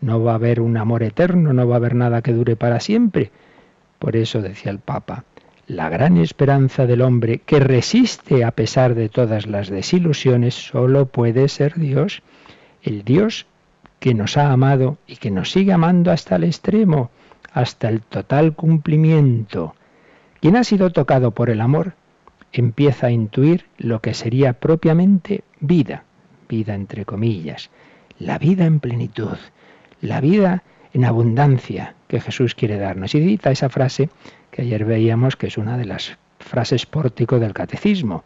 No 0.00 0.22
va 0.22 0.32
a 0.32 0.36
haber 0.36 0.60
un 0.60 0.76
amor 0.76 1.02
eterno, 1.02 1.52
no 1.52 1.66
va 1.66 1.74
a 1.74 1.78
haber 1.78 1.96
nada 1.96 2.22
que 2.22 2.32
dure 2.32 2.54
para 2.54 2.80
siempre. 2.80 3.32
Por 3.98 4.16
eso 4.16 4.40
decía 4.40 4.70
el 4.70 4.78
Papa, 4.78 5.24
la 5.66 5.88
gran 5.88 6.16
esperanza 6.16 6.86
del 6.86 7.02
hombre 7.02 7.38
que 7.38 7.58
resiste 7.58 8.44
a 8.44 8.52
pesar 8.52 8.94
de 8.94 9.08
todas 9.08 9.46
las 9.46 9.68
desilusiones 9.68 10.54
solo 10.54 11.06
puede 11.06 11.48
ser 11.48 11.74
Dios, 11.74 12.22
el 12.82 13.02
Dios 13.02 13.46
que 13.98 14.14
nos 14.14 14.36
ha 14.36 14.52
amado 14.52 14.96
y 15.06 15.16
que 15.16 15.30
nos 15.30 15.50
sigue 15.50 15.72
amando 15.72 16.10
hasta 16.12 16.36
el 16.36 16.44
extremo, 16.44 17.10
hasta 17.52 17.88
el 17.88 18.00
total 18.00 18.54
cumplimiento. 18.54 19.74
Quien 20.40 20.56
ha 20.56 20.64
sido 20.64 20.90
tocado 20.90 21.30
por 21.30 21.50
el 21.50 21.60
amor 21.60 21.94
empieza 22.52 23.08
a 23.08 23.10
intuir 23.10 23.66
lo 23.78 24.00
que 24.00 24.14
sería 24.14 24.52
propiamente 24.54 25.42
vida, 25.60 26.04
vida 26.48 26.74
entre 26.74 27.04
comillas, 27.04 27.70
la 28.18 28.38
vida 28.38 28.66
en 28.66 28.80
plenitud, 28.80 29.38
la 30.00 30.20
vida 30.20 30.62
en 30.92 31.04
abundancia 31.04 31.94
que 32.08 32.20
Jesús 32.20 32.54
quiere 32.54 32.78
darnos. 32.78 33.14
Y 33.14 33.24
cita 33.24 33.50
esa 33.50 33.68
frase 33.68 34.10
que 34.50 34.62
ayer 34.62 34.84
veíamos 34.84 35.36
que 35.36 35.46
es 35.46 35.56
una 35.56 35.78
de 35.78 35.86
las 35.86 36.18
frases 36.38 36.86
pórtico 36.86 37.38
del 37.38 37.54
catecismo. 37.54 38.24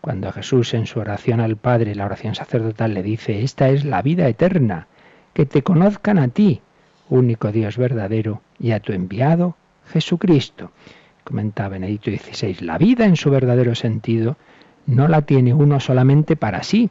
Cuando 0.00 0.30
Jesús 0.30 0.74
en 0.74 0.86
su 0.86 1.00
oración 1.00 1.40
al 1.40 1.56
Padre, 1.56 1.94
la 1.94 2.04
oración 2.04 2.34
sacerdotal, 2.34 2.94
le 2.94 3.02
dice, 3.02 3.42
esta 3.42 3.68
es 3.70 3.84
la 3.84 4.02
vida 4.02 4.28
eterna, 4.28 4.86
que 5.32 5.46
te 5.46 5.62
conozcan 5.62 6.18
a 6.18 6.28
ti, 6.28 6.60
único 7.08 7.50
Dios 7.50 7.76
verdadero, 7.76 8.42
y 8.60 8.70
a 8.70 8.80
tu 8.80 8.92
enviado, 8.92 9.56
Jesucristo. 9.88 10.70
Comentaba 11.26 11.70
Benedicto 11.70 12.12
XVI, 12.12 12.58
la 12.60 12.78
vida 12.78 13.04
en 13.04 13.16
su 13.16 13.30
verdadero 13.30 13.74
sentido 13.74 14.36
no 14.86 15.08
la 15.08 15.22
tiene 15.22 15.54
uno 15.54 15.80
solamente 15.80 16.36
para 16.36 16.62
sí, 16.62 16.88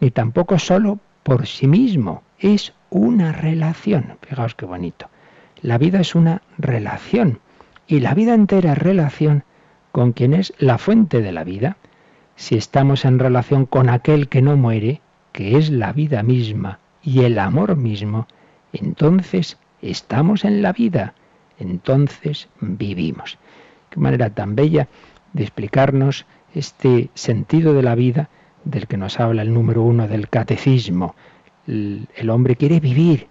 ni 0.00 0.10
tampoco 0.10 0.58
solo 0.58 0.98
por 1.22 1.46
sí 1.46 1.68
mismo, 1.68 2.24
es 2.40 2.74
una 2.90 3.30
relación. 3.30 4.18
Fijaos 4.20 4.56
qué 4.56 4.66
bonito. 4.66 5.08
La 5.62 5.78
vida 5.78 6.00
es 6.00 6.16
una 6.16 6.42
relación 6.58 7.38
y 7.86 8.00
la 8.00 8.14
vida 8.14 8.34
entera 8.34 8.72
es 8.72 8.78
relación 8.78 9.44
con 9.92 10.12
quien 10.12 10.34
es 10.34 10.52
la 10.58 10.78
fuente 10.78 11.20
de 11.20 11.30
la 11.30 11.44
vida. 11.44 11.76
Si 12.34 12.56
estamos 12.56 13.04
en 13.04 13.20
relación 13.20 13.64
con 13.64 13.90
aquel 13.90 14.28
que 14.28 14.42
no 14.42 14.56
muere, 14.56 15.02
que 15.30 15.56
es 15.56 15.70
la 15.70 15.92
vida 15.92 16.24
misma 16.24 16.80
y 17.00 17.20
el 17.20 17.38
amor 17.38 17.76
mismo, 17.76 18.26
entonces 18.72 19.56
estamos 19.82 20.44
en 20.44 20.62
la 20.62 20.72
vida, 20.72 21.14
entonces 21.60 22.48
vivimos. 22.60 23.38
Qué 23.90 24.00
manera 24.00 24.30
tan 24.30 24.54
bella 24.54 24.88
de 25.32 25.42
explicarnos 25.42 26.26
este 26.54 27.10
sentido 27.14 27.74
de 27.74 27.82
la 27.82 27.94
vida 27.94 28.28
del 28.64 28.86
que 28.86 28.96
nos 28.96 29.20
habla 29.20 29.42
el 29.42 29.54
número 29.54 29.82
uno 29.82 30.08
del 30.08 30.28
catecismo 30.28 31.14
el 31.68 32.30
hombre 32.30 32.56
quiere 32.56 32.80
vivir, 32.80 33.26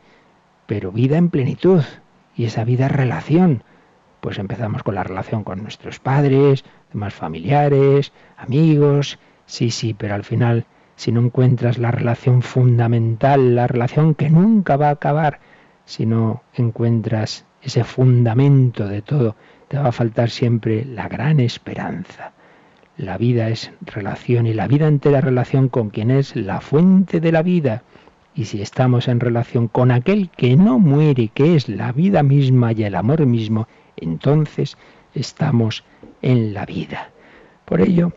pero 0.67 0.91
vida 0.91 1.17
en 1.17 1.29
plenitud. 1.29 1.81
Y 2.35 2.45
esa 2.45 2.63
vida 2.63 2.85
es 2.85 2.91
relación. 2.91 3.63
Pues 4.21 4.37
empezamos 4.37 4.83
con 4.83 4.95
la 4.95 5.03
relación 5.03 5.43
con 5.43 5.63
nuestros 5.63 5.99
padres, 5.99 6.63
demás 6.93 7.13
familiares, 7.13 8.13
amigos. 8.37 9.17
Sí, 9.45 9.71
sí, 9.71 9.95
pero 9.95 10.13
al 10.13 10.23
final, 10.23 10.65
si 10.95 11.11
no 11.11 11.21
encuentras 11.21 11.79
la 11.79 11.89
relación 11.89 12.43
fundamental, 12.43 13.55
la 13.55 13.65
relación 13.65 14.13
que 14.13 14.29
nunca 14.29 14.77
va 14.77 14.89
a 14.89 14.91
acabar, 14.91 15.39
si 15.85 16.05
no 16.05 16.43
encuentras 16.53 17.45
ese 17.61 17.83
fundamento 17.83 18.87
de 18.87 19.01
todo, 19.01 19.35
te 19.67 19.77
va 19.77 19.89
a 19.89 19.91
faltar 19.91 20.29
siempre 20.29 20.85
la 20.85 21.07
gran 21.07 21.39
esperanza. 21.39 22.33
La 22.97 23.17
vida 23.17 23.49
es 23.49 23.71
relación 23.81 24.47
y 24.47 24.53
la 24.53 24.67
vida 24.67 24.87
entera 24.87 25.21
relación 25.21 25.69
con 25.69 25.89
quien 25.89 26.09
es 26.09 26.35
la 26.35 26.61
fuente 26.61 27.19
de 27.19 27.31
la 27.31 27.43
vida. 27.43 27.83
Y 28.33 28.45
si 28.45 28.61
estamos 28.61 29.07
en 29.07 29.19
relación 29.19 29.67
con 29.67 29.91
aquel 29.91 30.29
que 30.29 30.55
no 30.55 30.79
muere, 30.79 31.29
que 31.29 31.55
es 31.55 31.69
la 31.69 31.91
vida 31.91 32.23
misma 32.23 32.71
y 32.71 32.83
el 32.83 32.95
amor 32.95 33.25
mismo, 33.25 33.67
entonces 33.95 34.77
estamos 35.13 35.83
en 36.21 36.53
la 36.53 36.65
vida. 36.65 37.09
Por 37.65 37.81
ello, 37.81 38.13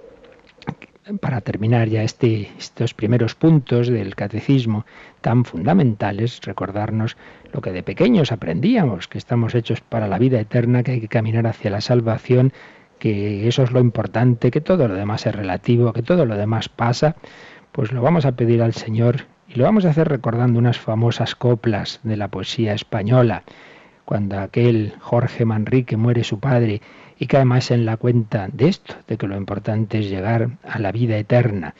para 1.20 1.40
terminar 1.40 1.88
ya 1.88 2.02
este, 2.02 2.50
estos 2.58 2.94
primeros 2.94 3.34
puntos 3.34 3.88
del 3.88 4.14
catecismo 4.14 4.84
tan 5.20 5.44
fundamentales, 5.44 6.40
recordarnos 6.42 7.16
lo 7.52 7.60
que 7.60 7.72
de 7.72 7.82
pequeños 7.82 8.32
aprendíamos, 8.32 9.08
que 9.08 9.18
estamos 9.18 9.54
hechos 9.54 9.80
para 9.80 10.08
la 10.08 10.18
vida 10.18 10.40
eterna, 10.40 10.82
que 10.82 10.92
hay 10.92 11.00
que 11.00 11.08
caminar 11.08 11.46
hacia 11.46 11.70
la 11.70 11.80
salvación, 11.80 12.52
que 12.98 13.48
eso 13.48 13.62
es 13.62 13.72
lo 13.72 13.80
importante, 13.80 14.50
que 14.50 14.60
todo 14.60 14.86
lo 14.86 14.94
demás 14.94 15.26
es 15.26 15.34
relativo, 15.34 15.92
que 15.92 16.02
todo 16.02 16.26
lo 16.26 16.36
demás 16.36 16.68
pasa, 16.68 17.16
pues 17.72 17.92
lo 17.92 18.02
vamos 18.02 18.26
a 18.26 18.32
pedir 18.32 18.62
al 18.62 18.74
Señor 18.74 19.26
y 19.48 19.54
lo 19.54 19.64
vamos 19.64 19.84
a 19.84 19.90
hacer 19.90 20.08
recordando 20.08 20.58
unas 20.58 20.78
famosas 20.78 21.34
coplas 21.34 22.00
de 22.04 22.16
la 22.16 22.28
poesía 22.28 22.74
española, 22.74 23.42
cuando 24.04 24.38
aquel 24.38 24.94
Jorge 25.00 25.44
Manrique 25.44 25.96
muere 25.96 26.24
su 26.24 26.40
padre 26.40 26.82
y 27.18 27.26
cae 27.26 27.44
más 27.44 27.70
en 27.70 27.84
la 27.84 27.96
cuenta 27.96 28.48
de 28.52 28.68
esto, 28.68 28.94
de 29.06 29.16
que 29.16 29.26
lo 29.26 29.36
importante 29.36 29.98
es 29.98 30.08
llegar 30.08 30.50
a 30.64 30.78
la 30.78 30.92
vida 30.92 31.16
eterna. 31.16 31.74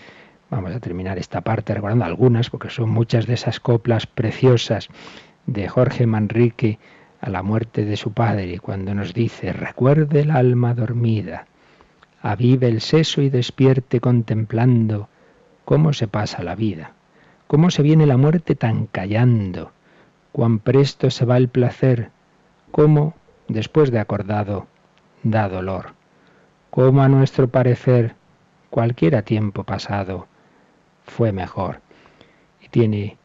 Vamos 0.51 0.75
a 0.75 0.81
terminar 0.81 1.19
esta 1.19 1.43
parte 1.43 1.75
recordando 1.75 2.05
algunas, 2.05 2.51
porque 2.51 2.71
son 2.71 2.91
muchas 2.91 3.27
de 3.27 3.35
esas 3.35 3.61
coplas 3.61 4.07
preciosas 4.07 4.89
de 5.47 5.69
Jorge 5.69 6.07
Manrique 6.07 6.79
a 7.21 7.31
la 7.31 7.43
muerte 7.43 7.85
de 7.85 7.97
su 7.97 8.13
padre, 8.13 8.59
cuando 8.59 8.95
nos 8.95 9.15
dice, 9.15 9.53
recuerde 9.53 10.21
el 10.21 10.31
alma 10.31 10.75
dormida, 10.75 11.47
avive 12.23 12.69
el 12.69 12.81
seso 12.81 13.23
y 13.23 13.31
despierte 13.31 14.01
contemplando 14.01 15.09
cómo 15.65 15.93
se 15.93 16.09
pasa 16.09 16.43
la 16.43 16.55
vida 16.55 16.95
cómo 17.51 17.73
se 17.73 17.83
viene 17.83 18.07
la 18.07 18.17
muerte 18.17 18.55
tan 18.55 18.87
callando, 18.87 19.73
cuán 20.31 20.61
presto 20.61 21.11
se 21.11 21.25
va 21.25 21.37
el 21.37 21.49
placer, 21.49 22.13
cómo, 22.71 23.15
después 23.49 23.91
de 23.91 23.99
acordado, 23.99 24.69
da 25.25 25.49
dolor, 25.49 25.95
cómo 26.71 27.03
a 27.03 27.09
nuestro 27.09 27.49
parecer, 27.49 28.15
cualquiera 28.71 29.23
tiempo 29.23 29.65
pasado, 29.65 30.29
fue 31.03 31.33
mejor. 31.33 31.81
Y 32.61 32.69
tiene 32.69 33.17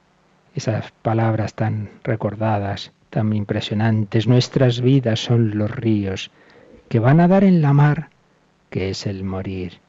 esas 0.55 0.91
palabras 1.01 1.53
tan 1.53 1.89
recordadas, 2.03 2.93
tan 3.09 3.33
impresionantes, 3.33 4.25
nuestras 4.27 4.81
vidas 4.81 5.19
son 5.19 5.57
los 5.57 5.69
ríos 5.69 6.31
que 6.87 6.99
van 6.99 7.19
a 7.19 7.27
dar 7.27 7.43
en 7.43 7.61
la 7.61 7.73
mar, 7.73 8.09
que 8.69 8.89
es 8.89 9.05
el 9.05 9.23
morir. 9.23 9.79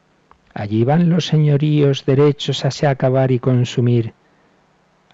Allí 0.55 0.85
van 0.85 1.09
los 1.09 1.27
señoríos 1.27 2.05
derechos 2.05 2.65
a 2.65 2.71
se 2.71 2.87
acabar 2.87 3.31
y 3.31 3.39
consumir, 3.39 4.13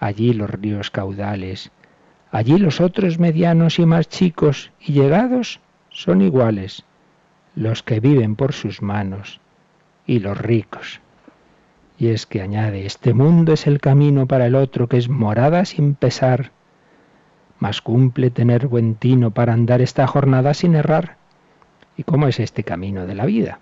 allí 0.00 0.32
los 0.32 0.48
ríos 0.48 0.90
caudales, 0.90 1.70
allí 2.30 2.58
los 2.58 2.80
otros 2.80 3.18
medianos 3.18 3.78
y 3.78 3.84
más 3.84 4.08
chicos 4.08 4.72
y 4.80 4.92
llegados 4.92 5.60
son 5.90 6.22
iguales, 6.22 6.84
los 7.54 7.82
que 7.82 8.00
viven 8.00 8.36
por 8.36 8.54
sus 8.54 8.80
manos 8.80 9.40
y 10.06 10.20
los 10.20 10.38
ricos. 10.38 11.00
Y 12.02 12.08
es 12.08 12.26
que 12.26 12.42
añade, 12.42 12.84
este 12.84 13.14
mundo 13.14 13.52
es 13.52 13.68
el 13.68 13.78
camino 13.78 14.26
para 14.26 14.48
el 14.48 14.56
otro 14.56 14.88
que 14.88 14.96
es 14.96 15.08
morada 15.08 15.64
sin 15.64 15.94
pesar, 15.94 16.50
mas 17.60 17.80
cumple 17.80 18.30
tener 18.30 18.66
buen 18.66 18.96
tino 18.96 19.30
para 19.30 19.52
andar 19.52 19.80
esta 19.80 20.08
jornada 20.08 20.52
sin 20.52 20.74
errar. 20.74 21.16
¿Y 21.96 22.02
cómo 22.02 22.26
es 22.26 22.40
este 22.40 22.64
camino 22.64 23.06
de 23.06 23.14
la 23.14 23.24
vida? 23.24 23.60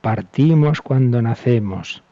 Partimos 0.00 0.80
cuando 0.80 1.20
nacemos, 1.20 2.02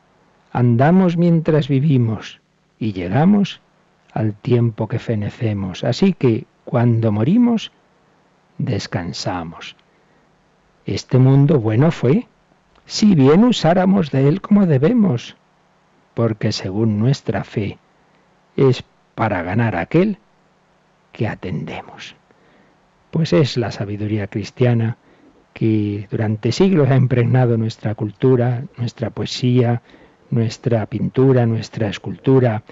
andamos 0.53 1.17
mientras 1.17 1.67
vivimos, 1.67 2.43
y 2.79 2.93
llegamos 2.93 3.63
al 4.13 4.35
tiempo 4.35 4.87
que 4.87 4.99
fenecemos. 4.99 5.83
Así 5.83 6.13
que 6.13 6.45
cuando 6.67 7.11
morimos, 7.11 7.73
descansamos. 8.59 9.77
Este 10.85 11.17
mundo 11.17 11.59
bueno 11.59 11.91
fue, 11.91 12.27
si 12.85 13.15
bien 13.15 13.45
usáramos 13.45 14.11
de 14.11 14.29
él 14.29 14.43
como 14.43 14.67
debemos, 14.67 15.38
porque 16.19 16.51
según 16.51 16.99
nuestra 16.99 17.45
fe 17.45 17.79
es 18.57 18.83
para 19.15 19.45
ganar 19.45 19.77
aquel 19.77 20.19
que 21.13 21.29
atendemos. 21.29 22.17
pues 23.13 23.33
es 23.33 23.57
la 23.57 23.71
sabiduría 23.71 24.27
cristiana 24.27 24.97
que 25.53 26.09
durante 26.11 26.51
siglos 26.51 26.91
ha 26.91 26.97
impregnado 26.97 27.57
nuestra 27.57 27.95
cultura, 27.95 28.65
nuestra 28.77 29.11
poesía, 29.11 29.83
nuestra 30.29 30.87
pintura, 30.87 31.47
nuestra 31.47 31.89
escultura. 31.89 32.65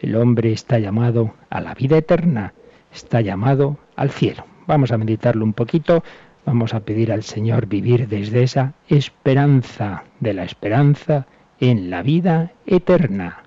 El 0.00 0.16
hombre 0.16 0.50
está 0.50 0.80
llamado 0.80 1.34
a 1.50 1.60
la 1.60 1.74
vida 1.74 1.98
eterna, 1.98 2.52
está 2.92 3.20
llamado 3.20 3.78
al 3.94 4.10
cielo. 4.10 4.44
Vamos 4.66 4.90
a 4.90 4.98
meditarlo 4.98 5.44
un 5.44 5.52
poquito, 5.52 6.02
vamos 6.44 6.74
a 6.74 6.80
pedir 6.80 7.12
al 7.12 7.22
Señor 7.22 7.66
vivir 7.66 8.08
desde 8.08 8.42
esa 8.42 8.74
esperanza 8.88 10.02
de 10.18 10.34
la 10.34 10.42
esperanza 10.42 11.28
en 11.60 11.90
la 11.90 12.02
vida 12.02 12.52
eterna. 12.66 13.44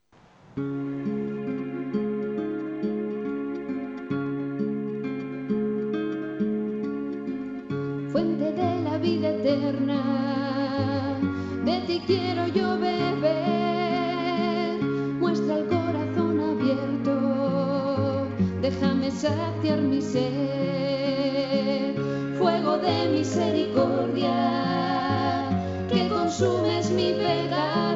Fuente 8.12 8.52
de 8.52 8.82
la 8.84 8.98
vida 8.98 9.30
eterna, 9.30 11.18
de 11.64 11.80
ti 11.88 12.02
quiero 12.06 12.48
yo 12.48 12.78
beber. 12.80 14.82
Muestra 15.20 15.60
el 15.60 15.68
corazón 15.68 16.42
abierto, 16.42 18.28
déjame 18.62 19.10
saciar 19.12 19.80
mi 19.80 20.02
sed. 20.02 21.96
Fuego 22.38 22.78
de 22.78 23.08
misericordia, 23.10 24.36
que 25.88 26.10
consumes 26.10 26.92
mi 26.92 27.14
pecado. 27.14 27.91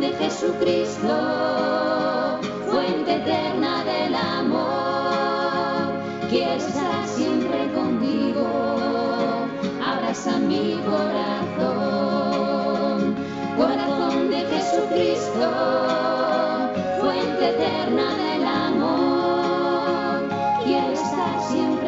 De 0.00 0.12
Jesucristo, 0.12 1.08
fuente 2.70 3.16
eterna 3.16 3.82
del 3.82 4.14
amor, 4.14 5.92
quiero 6.30 6.52
estar 6.52 7.04
siempre 7.04 7.72
contigo, 7.72 8.46
abraza 9.84 10.38
mi 10.38 10.78
corazón. 10.88 11.96
Corazón 13.56 14.30
de 14.30 14.40
Jesucristo, 14.46 15.50
fuente 17.00 17.48
eterna 17.48 18.14
del 18.14 18.46
amor, 18.46 20.28
quiero 20.64 20.92
estar 20.92 21.40
siempre 21.50 21.87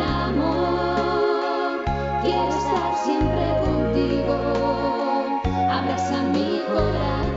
quiero 2.21 2.49
estar 2.49 2.95
siempre 3.03 3.45
contigo, 3.65 5.41
abraza 5.69 6.21
mi 6.33 6.61
corazón. 6.67 7.30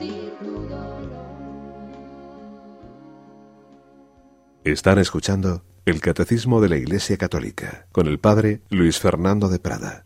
Y 0.00 0.08
compartir 0.08 0.32
tu 0.40 0.52
dolor. 0.68 1.08
Están 4.64 4.98
escuchando 4.98 5.62
el 5.84 6.00
Catecismo 6.00 6.60
de 6.60 6.68
la 6.68 6.76
Iglesia 6.76 7.16
Católica 7.16 7.86
con 7.92 8.06
el 8.06 8.18
Padre 8.18 8.60
Luis 8.70 8.98
Fernando 8.98 9.48
de 9.48 9.58
Prada. 9.58 10.04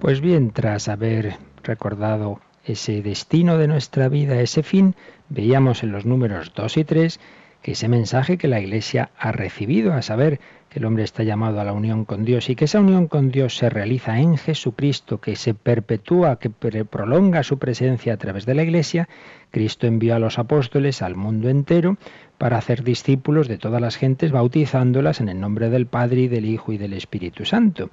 Pues 0.00 0.20
bien, 0.20 0.50
tras 0.50 0.88
haber 0.88 1.36
recordado 1.62 2.40
ese 2.64 3.02
destino 3.02 3.58
de 3.58 3.68
nuestra 3.68 4.08
vida, 4.08 4.40
ese 4.40 4.62
fin, 4.62 4.96
veíamos 5.28 5.82
en 5.82 5.92
los 5.92 6.06
números 6.06 6.52
2 6.56 6.76
y 6.76 6.84
3 6.84 7.18
que 7.18 7.22
ese 7.70 7.88
mensaje 7.88 8.38
que 8.38 8.48
la 8.48 8.60
Iglesia 8.60 9.10
ha 9.16 9.30
recibido, 9.30 9.92
a 9.92 10.02
saber, 10.02 10.40
que 10.68 10.78
el 10.78 10.86
hombre 10.86 11.04
está 11.04 11.22
llamado 11.22 11.60
a 11.60 11.64
la 11.64 11.74
unión 11.74 12.06
con 12.06 12.24
Dios 12.24 12.48
y 12.48 12.56
que 12.56 12.64
esa 12.64 12.80
unión 12.80 13.06
con 13.06 13.30
Dios 13.30 13.56
se 13.58 13.68
realiza 13.68 14.18
en 14.18 14.38
Jesucristo, 14.38 15.20
que 15.20 15.36
se 15.36 15.52
perpetúa, 15.52 16.38
que 16.38 16.48
prolonga 16.48 17.42
su 17.42 17.58
presencia 17.58 18.14
a 18.14 18.16
través 18.16 18.46
de 18.46 18.54
la 18.54 18.62
Iglesia, 18.62 19.06
Cristo 19.50 19.86
envió 19.86 20.14
a 20.14 20.18
los 20.18 20.38
apóstoles 20.38 21.02
al 21.02 21.14
mundo 21.14 21.50
entero 21.50 21.98
para 22.38 22.56
hacer 22.56 22.84
discípulos 22.84 23.48
de 23.48 23.58
todas 23.58 23.82
las 23.82 23.96
gentes, 23.96 24.32
bautizándolas 24.32 25.20
en 25.20 25.28
el 25.28 25.38
nombre 25.38 25.68
del 25.68 25.86
Padre 25.86 26.22
y 26.22 26.28
del 26.28 26.46
Hijo 26.46 26.72
y 26.72 26.78
del 26.78 26.94
Espíritu 26.94 27.44
Santo. 27.44 27.90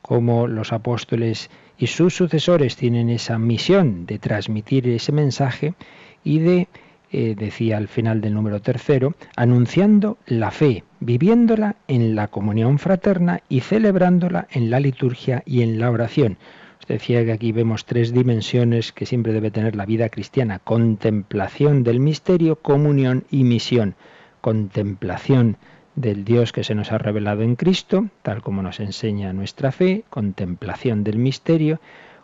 Como 0.00 0.46
los 0.46 0.72
apóstoles 0.72 1.50
y 1.76 1.88
sus 1.88 2.14
sucesores 2.14 2.76
tienen 2.76 3.10
esa 3.10 3.38
misión 3.38 4.06
de 4.06 4.20
transmitir 4.20 4.88
ese 4.88 5.10
mensaje 5.10 5.74
y 6.22 6.38
de 6.38 6.68
eh, 7.12 7.34
decía 7.36 7.76
al 7.76 7.88
final 7.88 8.20
del 8.20 8.34
número 8.34 8.60
tercero, 8.60 9.14
anunciando 9.36 10.18
la 10.26 10.50
fe, 10.50 10.84
viviéndola 11.00 11.76
en 11.88 12.14
la 12.14 12.28
comunión 12.28 12.78
fraterna 12.78 13.42
y 13.48 13.60
celebrándola 13.60 14.46
en 14.50 14.70
la 14.70 14.80
liturgia 14.80 15.42
y 15.44 15.62
en 15.62 15.80
la 15.80 15.90
oración. 15.90 16.38
Os 16.80 16.86
decía 16.86 17.24
que 17.24 17.32
aquí 17.32 17.52
vemos 17.52 17.84
tres 17.84 18.12
dimensiones 18.12 18.92
que 18.92 19.06
siempre 19.06 19.32
debe 19.32 19.50
tener 19.50 19.76
la 19.76 19.86
vida 19.86 20.08
cristiana. 20.08 20.60
Contemplación 20.60 21.82
del 21.82 22.00
misterio, 22.00 22.56
comunión 22.56 23.24
y 23.30 23.44
misión. 23.44 23.96
Contemplación 24.40 25.56
del 25.96 26.24
Dios 26.24 26.52
que 26.52 26.64
se 26.64 26.74
nos 26.74 26.92
ha 26.92 26.98
revelado 26.98 27.42
en 27.42 27.56
Cristo, 27.56 28.08
tal 28.22 28.42
como 28.42 28.62
nos 28.62 28.80
enseña 28.80 29.32
nuestra 29.32 29.72
fe, 29.72 30.04
contemplación 30.08 31.04
del 31.04 31.18
misterio, 31.18 31.80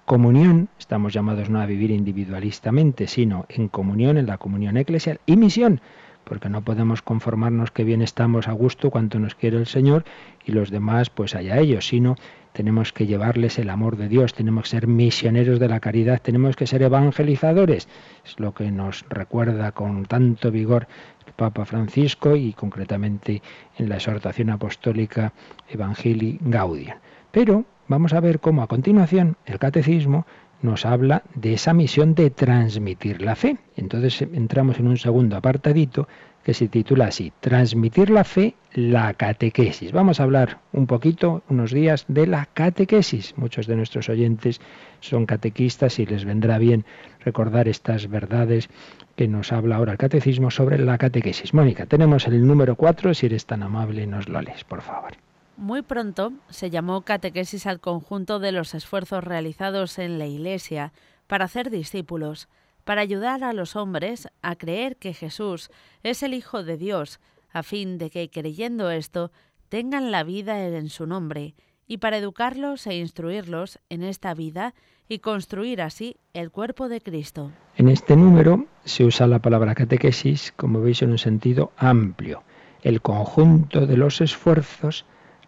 comunión, 0.07 0.69
estamos 0.79 1.13
llamados 1.13 1.51
no 1.51 1.61
a 1.61 1.67
vivir 1.67 1.91
individualistamente, 1.91 3.09
sino 3.09 3.45
en 3.49 3.67
comunión, 3.69 4.17
en 4.17 4.27
la 4.27 4.39
comunión 4.39 4.77
eclesial, 4.77 5.21
y 5.27 5.37
misión, 5.37 5.81
porque 6.23 6.49
no 6.49 6.63
podemos 6.63 7.03
conformarnos 7.03 7.73
que 7.73 7.83
bien 7.83 8.03
estamos 8.03 8.47
a 8.47 8.53
gusto 8.53 8.91
cuanto 8.91 9.19
nos 9.19 9.35
quiere 9.35 9.59
el 9.59 9.67
Señor 9.67 10.05
y 10.45 10.53
los 10.53 10.71
demás 10.71 11.11
pues 11.11 11.35
allá 11.35 11.59
ellos, 11.59 11.89
sino 11.89 12.15
tenemos 12.53 12.93
que 12.93 13.07
llevarles 13.07 13.59
el 13.59 13.69
amor 13.69 13.97
de 13.97 14.09
Dios, 14.09 14.33
tenemos 14.33 14.65
que 14.65 14.71
ser 14.71 14.87
misioneros 14.87 15.59
de 15.59 15.69
la 15.69 15.81
caridad, 15.81 16.23
tenemos 16.23 16.55
que 16.55 16.69
ser 16.69 16.83
evangelizadores, 16.83 17.89
es 18.25 18.39
lo 18.39 18.55
que 18.55 18.71
nos 18.71 19.05
recuerda 19.11 19.73
con 19.73 20.07
tanto 20.07 20.53
vigor 20.53 20.87
el 21.27 21.33
Papa 21.33 21.65
Francisco 21.65 22.37
y 22.37 22.53
concretamente 22.53 23.43
en 23.77 23.89
la 23.89 23.97
exhortación 23.97 24.51
apostólica 24.51 25.33
Evangelii 25.69 26.39
Gaudium. 26.43 26.95
Pero 27.33 27.65
vamos 27.89 28.13
a 28.13 28.21
ver 28.21 28.41
cómo 28.41 28.63
a 28.63 28.67
continuación 28.67 29.37
el 29.47 29.59
catecismo 29.59 30.27
nos 30.63 30.87
habla 30.87 31.23
de 31.35 31.55
esa 31.55 31.75
misión 31.75 32.15
de 32.15 32.31
transmitir 32.31 33.23
la 33.23 33.37
fe. 33.37 33.59
Entonces 33.77 34.23
entramos 34.23 34.79
en 34.79 34.89
un 34.89 34.97
segundo 34.97 35.37
apartadito 35.37 36.09
que 36.43 36.55
se 36.55 36.69
titula 36.69 37.07
así, 37.07 37.33
Transmitir 37.41 38.09
la 38.09 38.23
fe, 38.23 38.55
la 38.73 39.13
catequesis. 39.15 39.91
Vamos 39.91 40.21
a 40.21 40.23
hablar 40.23 40.61
un 40.73 40.87
poquito, 40.87 41.43
unos 41.49 41.73
días, 41.73 42.05
de 42.07 42.29
la 42.29 42.47
catequesis. 42.47 43.37
Muchos 43.37 43.67
de 43.67 43.75
nuestros 43.75 44.09
oyentes 44.09 44.61
son 45.01 45.27
catequistas 45.27 45.99
y 45.99 46.07
les 46.07 46.25
vendrá 46.25 46.59
bien 46.59 46.85
recordar 47.25 47.67
estas 47.67 48.09
verdades 48.09 48.69
que 49.17 49.27
nos 49.27 49.51
habla 49.51 49.77
ahora 49.77 49.93
el 49.93 49.99
catecismo 49.99 50.53
sobre 50.53 50.79
la 50.79 50.99
catequesis. 50.99 51.53
Mónica, 51.53 51.87
tenemos 51.87 52.29
el 52.29 52.47
número 52.47 52.77
4, 52.77 53.13
si 53.15 53.27
eres 53.27 53.45
tan 53.47 53.65
amable 53.65 54.07
nos 54.07 54.29
lo 54.29 54.41
lees, 54.41 54.63
por 54.63 54.83
favor. 54.83 55.15
Muy 55.57 55.81
pronto 55.81 56.33
se 56.51 56.69
llamó 56.69 57.01
catequesis 57.01 57.67
al 57.67 57.81
conjunto 57.81 58.39
de 58.39 58.53
los 58.53 58.75
esfuerzos 58.75 59.25
realizados 59.25 59.99
en 59.99 60.19
la 60.19 60.27
Iglesia 60.27 60.93
para 61.27 61.47
hacer 61.47 61.71
discípulos, 61.71 62.49
para 62.85 63.01
ayudar 63.01 63.43
a 63.43 63.55
los 63.55 63.75
hombres 63.75 64.29
a 64.43 64.57
creer 64.57 64.97
que 64.97 65.15
Jesús 65.15 65.71
es 66.03 66.23
el 66.23 66.35
Hijo 66.35 66.63
de 66.63 66.77
Dios, 66.77 67.21
a 67.51 67.63
fin 67.63 67.97
de 67.97 68.11
que, 68.11 68.29
creyendo 68.29 68.91
esto, 68.91 69.33
tengan 69.71 70.11
la 70.11 70.25
vida 70.25 70.63
en 70.63 70.91
su 70.91 71.07
nombre, 71.07 71.55
y 71.87 71.99
para 71.99 72.19
educarlos 72.19 72.87
e 72.87 72.97
instruirlos 72.97 73.79
en 73.89 74.03
esta 74.03 74.35
vida 74.35 74.75
y 75.09 75.21
construir 75.21 75.81
así 75.81 76.17
el 76.35 76.51
cuerpo 76.51 76.91
de 76.91 77.01
Cristo. 77.01 77.51
En 77.77 77.89
este 77.89 78.15
número 78.15 78.67
se 78.85 79.05
usa 79.05 79.27
la 79.27 79.39
palabra 79.39 79.75
catequesis, 79.75 80.53
como 80.55 80.83
veis, 80.83 81.01
en 81.01 81.13
un 81.13 81.19
sentido 81.19 81.73
amplio, 81.79 82.43
el 82.83 83.01
conjunto 83.01 83.87
de 83.87 83.97
los 83.97 84.21
esfuerzos 84.21 85.07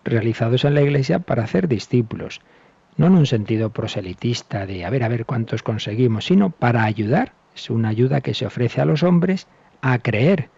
realizados 0.09 0.64
en 0.64 0.75
la 0.75 0.83
Iglesia 0.83 1.21
para 1.21 1.44
hacer 1.44 1.68
discípulos, 1.68 2.40
no 2.97 3.07
en 3.07 3.14
un 3.14 3.27
sentido 3.27 3.71
proselitista 3.71 4.66
de 4.66 4.85
a 4.85 4.90
ver 4.90 5.05
a 5.05 5.09
ver 5.09 5.25
cuántos 5.25 5.62
conseguimos, 5.62 6.27
sino 6.27 6.51
para 6.51 6.85
ayudar. 6.85 7.33
Es 7.55 7.71
una 7.71 7.88
ayuda 7.88 8.21
que 8.21 8.35
se 8.35 8.47
ofrece 8.47 8.81
a 8.81 8.85
los 8.85 9.03
hombres 9.03 9.47
a 9.81 9.99
creer. 9.99 10.49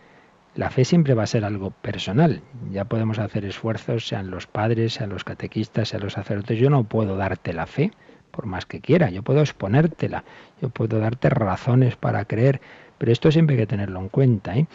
La 0.55 0.71
fe 0.71 0.85
siempre 0.85 1.15
va 1.15 1.23
a 1.23 1.29
ser 1.29 1.45
algo 1.45 1.71
personal. 1.71 2.43
Ya 2.73 2.85
podemos 2.85 3.19
hacer 3.19 3.45
esfuerzos, 3.45 4.09
sean 4.09 4.31
los 4.31 4.47
padres, 4.47 4.95
sean 4.95 5.11
los 5.11 5.25
catequistas, 5.25 5.89
sean 5.89 6.03
los 6.03 6.15
sacerdotes. 6.15 6.59
Yo 6.59 6.71
no 6.71 6.85
puedo 6.85 7.17
darte 7.17 7.53
la 7.53 7.67
fe, 7.67 7.93
por 8.31 8.47
más 8.47 8.67
que 8.67 8.81
quiera. 8.81 9.11
Yo 9.11 9.23
puedo 9.23 9.41
exponértela, 9.41 10.25
yo 10.61 10.71
puedo 10.71 10.99
darte 10.99 11.29
razones 11.29 11.97
para 11.97 12.25
creer, 12.25 12.61
pero 12.99 13.13
esto 13.13 13.31
siempre 13.31 13.55
hay 13.57 13.63
que 13.63 13.67
tenerlo 13.67 14.01
en 14.01 14.09
cuenta, 14.09 14.57
¿eh? 14.57 14.67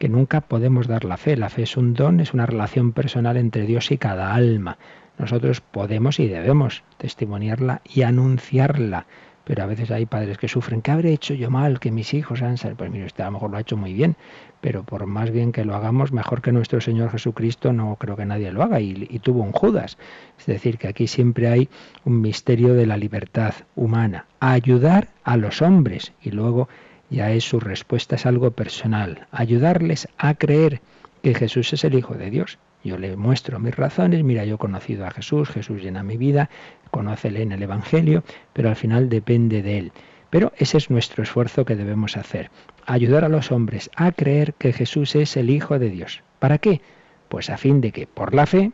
Que 0.00 0.08
nunca 0.08 0.40
podemos 0.40 0.86
dar 0.86 1.04
la 1.04 1.18
fe. 1.18 1.36
La 1.36 1.50
fe 1.50 1.64
es 1.64 1.76
un 1.76 1.92
don, 1.92 2.20
es 2.20 2.32
una 2.32 2.46
relación 2.46 2.92
personal 2.92 3.36
entre 3.36 3.66
Dios 3.66 3.90
y 3.92 3.98
cada 3.98 4.34
alma. 4.34 4.78
Nosotros 5.18 5.60
podemos 5.60 6.18
y 6.18 6.26
debemos 6.26 6.82
testimoniarla 6.96 7.82
y 7.84 8.00
anunciarla. 8.00 9.04
Pero 9.44 9.62
a 9.62 9.66
veces 9.66 9.90
hay 9.90 10.06
padres 10.06 10.38
que 10.38 10.48
sufren, 10.48 10.80
¿qué 10.80 10.90
habré 10.90 11.12
hecho 11.12 11.34
yo 11.34 11.50
mal? 11.50 11.80
Que 11.80 11.90
mis 11.90 12.14
hijos 12.14 12.40
han 12.40 12.56
salido. 12.56 12.78
Pues 12.78 12.90
mire, 12.90 13.04
usted 13.04 13.24
a 13.24 13.26
lo 13.26 13.32
mejor 13.32 13.50
lo 13.50 13.58
ha 13.58 13.60
hecho 13.60 13.76
muy 13.76 13.92
bien, 13.92 14.16
pero 14.62 14.84
por 14.84 15.04
más 15.04 15.30
bien 15.30 15.52
que 15.52 15.66
lo 15.66 15.74
hagamos, 15.74 16.12
mejor 16.12 16.40
que 16.40 16.50
nuestro 16.50 16.80
Señor 16.80 17.10
Jesucristo, 17.10 17.74
no 17.74 17.96
creo 17.96 18.16
que 18.16 18.24
nadie 18.24 18.52
lo 18.52 18.62
haga. 18.62 18.80
Y, 18.80 19.06
y 19.10 19.18
tuvo 19.18 19.42
un 19.42 19.52
Judas. 19.52 19.98
Es 20.38 20.46
decir, 20.46 20.78
que 20.78 20.88
aquí 20.88 21.08
siempre 21.08 21.48
hay 21.48 21.68
un 22.06 22.22
misterio 22.22 22.72
de 22.72 22.86
la 22.86 22.96
libertad 22.96 23.52
humana. 23.76 24.24
ayudar 24.40 25.08
a 25.24 25.36
los 25.36 25.60
hombres. 25.60 26.14
Y 26.22 26.30
luego 26.30 26.70
ya 27.10 27.30
es 27.32 27.44
su 27.44 27.60
respuesta, 27.60 28.16
es 28.16 28.26
algo 28.26 28.52
personal. 28.52 29.26
Ayudarles 29.30 30.08
a 30.16 30.34
creer 30.34 30.80
que 31.22 31.34
Jesús 31.34 31.72
es 31.72 31.84
el 31.84 31.94
Hijo 31.94 32.14
de 32.14 32.30
Dios 32.30 32.58
yo 32.82 32.96
le 32.96 33.16
muestro 33.16 33.58
mis 33.58 33.76
razones, 33.76 34.24
mira, 34.24 34.44
yo 34.44 34.54
he 34.54 34.58
conocido 34.58 35.06
a 35.06 35.10
Jesús, 35.10 35.50
Jesús 35.50 35.82
llena 35.82 36.02
mi 36.02 36.16
vida, 36.16 36.48
conócele 36.90 37.42
en 37.42 37.52
el 37.52 37.62
Evangelio, 37.62 38.24
pero 38.52 38.70
al 38.70 38.76
final 38.76 39.08
depende 39.08 39.62
de 39.62 39.78
Él. 39.78 39.92
Pero 40.30 40.52
ese 40.56 40.78
es 40.78 40.90
nuestro 40.90 41.22
esfuerzo 41.22 41.64
que 41.64 41.76
debemos 41.76 42.16
hacer, 42.16 42.50
ayudar 42.86 43.24
a 43.24 43.28
los 43.28 43.52
hombres 43.52 43.90
a 43.96 44.12
creer 44.12 44.54
que 44.54 44.72
Jesús 44.72 45.14
es 45.14 45.36
el 45.36 45.50
Hijo 45.50 45.78
de 45.78 45.90
Dios. 45.90 46.22
¿Para 46.38 46.58
qué? 46.58 46.80
Pues 47.28 47.50
a 47.50 47.58
fin 47.58 47.80
de 47.80 47.92
que 47.92 48.06
por 48.06 48.34
la 48.34 48.46
fe 48.46 48.72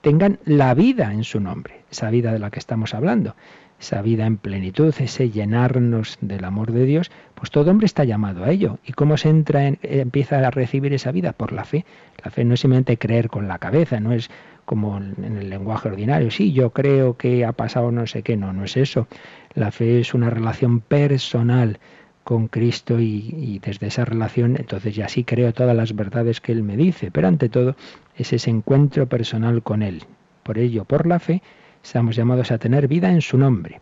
tengan 0.00 0.38
la 0.44 0.72
vida 0.74 1.12
en 1.12 1.24
su 1.24 1.38
nombre, 1.38 1.84
esa 1.90 2.08
vida 2.10 2.32
de 2.32 2.38
la 2.38 2.50
que 2.50 2.58
estamos 2.58 2.94
hablando 2.94 3.36
esa 3.82 4.00
vida 4.00 4.26
en 4.26 4.36
plenitud, 4.36 4.94
ese 4.98 5.30
llenarnos 5.30 6.16
del 6.20 6.44
amor 6.44 6.70
de 6.70 6.84
Dios, 6.84 7.10
pues 7.34 7.50
todo 7.50 7.70
hombre 7.72 7.86
está 7.86 8.04
llamado 8.04 8.44
a 8.44 8.50
ello. 8.50 8.78
¿Y 8.86 8.92
cómo 8.92 9.16
se 9.16 9.28
entra 9.28 9.66
en, 9.66 9.78
empieza 9.82 10.38
a 10.38 10.50
recibir 10.52 10.94
esa 10.94 11.10
vida? 11.10 11.32
Por 11.32 11.52
la 11.52 11.64
fe. 11.64 11.84
La 12.24 12.30
fe 12.30 12.44
no 12.44 12.54
es 12.54 12.60
simplemente 12.60 12.96
creer 12.96 13.28
con 13.28 13.48
la 13.48 13.58
cabeza, 13.58 13.98
no 13.98 14.12
es 14.12 14.30
como 14.64 14.96
en 14.98 15.36
el 15.36 15.50
lenguaje 15.50 15.88
ordinario, 15.88 16.30
sí, 16.30 16.52
yo 16.52 16.70
creo 16.70 17.16
que 17.16 17.44
ha 17.44 17.50
pasado 17.50 17.90
no 17.90 18.06
sé 18.06 18.22
qué, 18.22 18.36
no, 18.36 18.52
no 18.52 18.62
es 18.64 18.76
eso. 18.76 19.08
La 19.54 19.72
fe 19.72 19.98
es 19.98 20.14
una 20.14 20.30
relación 20.30 20.78
personal 20.80 21.80
con 22.22 22.46
Cristo 22.46 23.00
y, 23.00 23.34
y, 23.36 23.58
desde 23.58 23.88
esa 23.88 24.04
relación 24.04 24.56
entonces 24.56 24.94
ya 24.94 25.08
sí 25.08 25.24
creo 25.24 25.52
todas 25.52 25.76
las 25.76 25.96
verdades 25.96 26.40
que 26.40 26.52
Él 26.52 26.62
me 26.62 26.76
dice, 26.76 27.10
pero 27.10 27.26
ante 27.26 27.48
todo 27.48 27.74
es 28.16 28.32
ese 28.32 28.50
encuentro 28.50 29.08
personal 29.08 29.64
con 29.64 29.82
Él. 29.82 30.04
Por 30.44 30.58
ello, 30.58 30.84
por 30.84 31.08
la 31.08 31.18
fe, 31.18 31.42
estamos 31.82 32.16
llamados 32.16 32.50
a 32.50 32.58
tener 32.58 32.88
vida 32.88 33.10
en 33.10 33.20
su 33.20 33.38
nombre. 33.38 33.80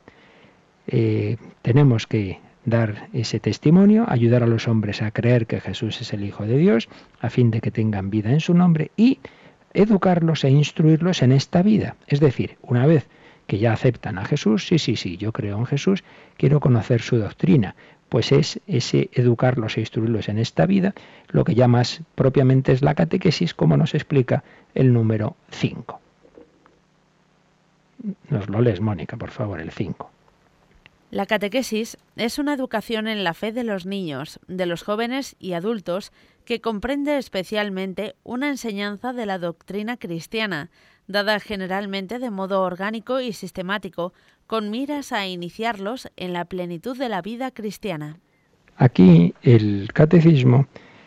Eh, 0.87 1.37
tenemos 1.63 2.07
que 2.07 2.41
dar 2.65 3.09
ese 3.13 3.41
testimonio, 3.41 4.05
ayudar 4.09 4.43
a 4.43 4.47
los 4.47 4.69
hombres 4.69 5.03
a 5.03 5.11
creer 5.11 5.47
que 5.47 5.61
Jesús 5.61 6.01
es 6.01 6.13
el 6.13 6.25
Hijo 6.25 6.47
de 6.47 6.59
Dios, 6.59 6.89
a 7.21 7.31
fin 7.31 7.51
de 7.51 7.61
que 7.61 7.71
tengan 7.71 8.11
vida 8.11 8.31
en 8.31 8.41
su 8.41 8.55
nombre 8.55 8.91
y 8.97 9.19
educarlos 9.73 10.45
e 10.45 10.51
instruirlos 10.51 11.23
en 11.23 11.33
esta 11.33 11.63
vida. 11.63 11.97
Es 12.07 12.21
decir, 12.21 12.57
una 12.63 12.87
vez 12.87 13.09
que 13.47 13.59
ya 13.59 13.73
aceptan 13.73 14.19
a 14.19 14.25
Jesús, 14.25 14.67
sí, 14.67 14.79
sí, 14.79 14.97
sí, 14.97 15.17
yo 15.17 15.33
creo 15.33 15.59
en 15.59 15.67
Jesús, 15.67 16.05
quiero 16.37 16.61
conocer 16.61 17.01
su 17.01 17.17
doctrina, 17.17 17.75
pues 18.09 18.33
es 18.33 18.61
ese 18.67 19.11
educarlos 19.13 19.77
e 19.77 19.81
instruirlos 19.81 20.29
en 20.29 20.39
esta 20.39 20.67
vida, 20.67 20.95
lo 21.29 21.45
que 21.45 21.55
ya 21.55 21.69
más 21.69 22.03
propiamente 22.15 22.73
es 22.73 22.83
la 22.83 22.95
catequesis, 22.95 23.55
como 23.55 23.77
nos 23.77 23.95
explica 23.95 24.45
el 24.75 24.93
número 24.93 25.37
5. 25.51 26.01
Nos 28.29 28.49
lo 28.49 28.61
lees, 28.61 28.81
Mónica, 28.81 29.17
por 29.17 29.31
favor, 29.31 29.61
el 29.61 29.71
5. 29.71 30.11
La 31.11 31.27
catequesis 31.27 31.99
es 32.15 32.39
una 32.39 32.55
educación 32.55 33.09
en 33.09 33.25
la 33.25 33.35
fe 33.35 33.51
de 33.51 33.65
los 33.65 33.85
niños, 33.85 34.39
de 34.47 34.67
los 34.67 34.85
jóvenes 34.85 35.35
y 35.41 35.55
adultos 35.55 36.13
que 36.45 36.61
comprende 36.61 37.19
especialmente 37.19 38.15
una 38.23 38.49
enseñanza 38.49 39.13
de 39.13 39.27
la 39.27 39.39
doctrina 39.39 39.97
cristiana, 39.97 40.71
dada 41.09 41.41
generalmente 41.41 42.21
de 42.21 42.31
modo 42.31 42.63
orgánico 42.63 43.21
y 43.21 43.33
sistemático, 43.33 44.13
con 44.47 44.71
miras 44.71 45.13
a 45.13 45.27
iniciarlos 45.27 46.09
en 46.17 46.33
la 46.33 46.45
plenitud 46.45 46.97
de 46.97 47.09
la 47.09 47.23
vida 47.23 47.51
cristiana. 47.51 48.19
Aquí 48.77 49.35
el 49.43 49.91
catecismo 49.93 50.67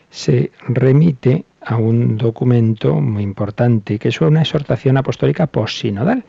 se 0.09 0.51
remite 0.67 1.45
a 1.61 1.77
un 1.77 2.17
documento 2.17 2.95
muy 2.99 3.23
importante 3.23 3.97
que 3.97 4.09
es 4.09 4.21
una 4.21 4.41
exhortación 4.41 4.97
apostólica 4.97 5.47
posinodal 5.47 6.23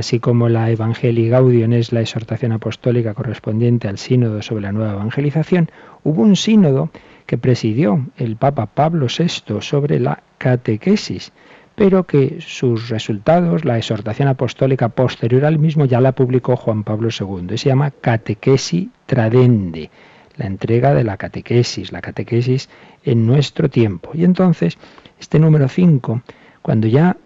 así 0.00 0.18
como 0.18 0.48
la 0.48 0.70
Evangelii 0.70 1.28
Gaudium 1.28 1.72
es 1.74 1.92
la 1.92 2.00
exhortación 2.00 2.52
apostólica 2.52 3.14
correspondiente 3.14 3.86
al 3.86 3.98
sínodo 3.98 4.42
sobre 4.42 4.62
la 4.62 4.72
nueva 4.72 4.94
evangelización, 4.94 5.70
hubo 6.02 6.22
un 6.22 6.36
sínodo 6.36 6.90
que 7.26 7.38
presidió 7.38 8.06
el 8.16 8.36
Papa 8.36 8.66
Pablo 8.66 9.06
VI 9.06 9.60
sobre 9.60 10.00
la 10.00 10.22
catequesis, 10.38 11.32
pero 11.76 12.04
que 12.04 12.38
sus 12.40 12.88
resultados, 12.88 13.64
la 13.64 13.76
exhortación 13.78 14.28
apostólica 14.28 14.88
posterior 14.88 15.44
al 15.44 15.58
mismo, 15.58 15.84
ya 15.84 16.00
la 16.00 16.12
publicó 16.12 16.56
Juan 16.56 16.82
Pablo 16.82 17.08
II. 17.08 17.56
Se 17.56 17.68
llama 17.68 17.90
Catequesi 17.90 18.90
Tradende, 19.06 19.90
la 20.36 20.46
entrega 20.46 20.94
de 20.94 21.04
la 21.04 21.18
catequesis, 21.18 21.92
la 21.92 22.00
catequesis 22.00 22.68
en 23.04 23.26
nuestro 23.26 23.68
tiempo. 23.68 24.10
Y 24.14 24.24
entonces, 24.24 24.78
este 25.20 25.38
número 25.38 25.68
5, 25.68 26.22
cuando 26.62 26.88
ya 26.88 27.16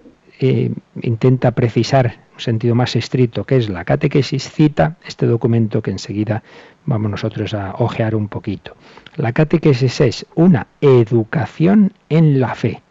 eh, 0.40 0.72
intenta 1.02 1.52
precisar 1.52 2.23
un 2.34 2.40
sentido 2.40 2.74
más 2.74 2.96
estricto, 2.96 3.44
que 3.44 3.56
es 3.56 3.68
la 3.68 3.84
catequesis, 3.84 4.50
cita 4.50 4.96
este 5.06 5.26
documento 5.26 5.82
que 5.82 5.90
enseguida 5.90 6.42
vamos 6.84 7.10
nosotros 7.10 7.54
a 7.54 7.74
ojear 7.78 8.14
un 8.14 8.28
poquito. 8.28 8.76
La 9.16 9.32
catequesis 9.32 10.00
es 10.00 10.26
una 10.34 10.66
educación 10.80 11.92
en 12.08 12.40
la 12.40 12.54
fe. 12.54 12.82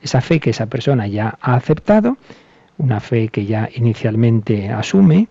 Esa 0.00 0.20
fe 0.20 0.40
que 0.40 0.50
esa 0.50 0.66
persona 0.66 1.06
ya 1.06 1.38
ha 1.40 1.54
aceptado, 1.54 2.16
una 2.78 3.00
fe 3.00 3.28
que 3.28 3.44
ya 3.44 3.68
inicialmente 3.74 4.70
asume, 4.70 5.28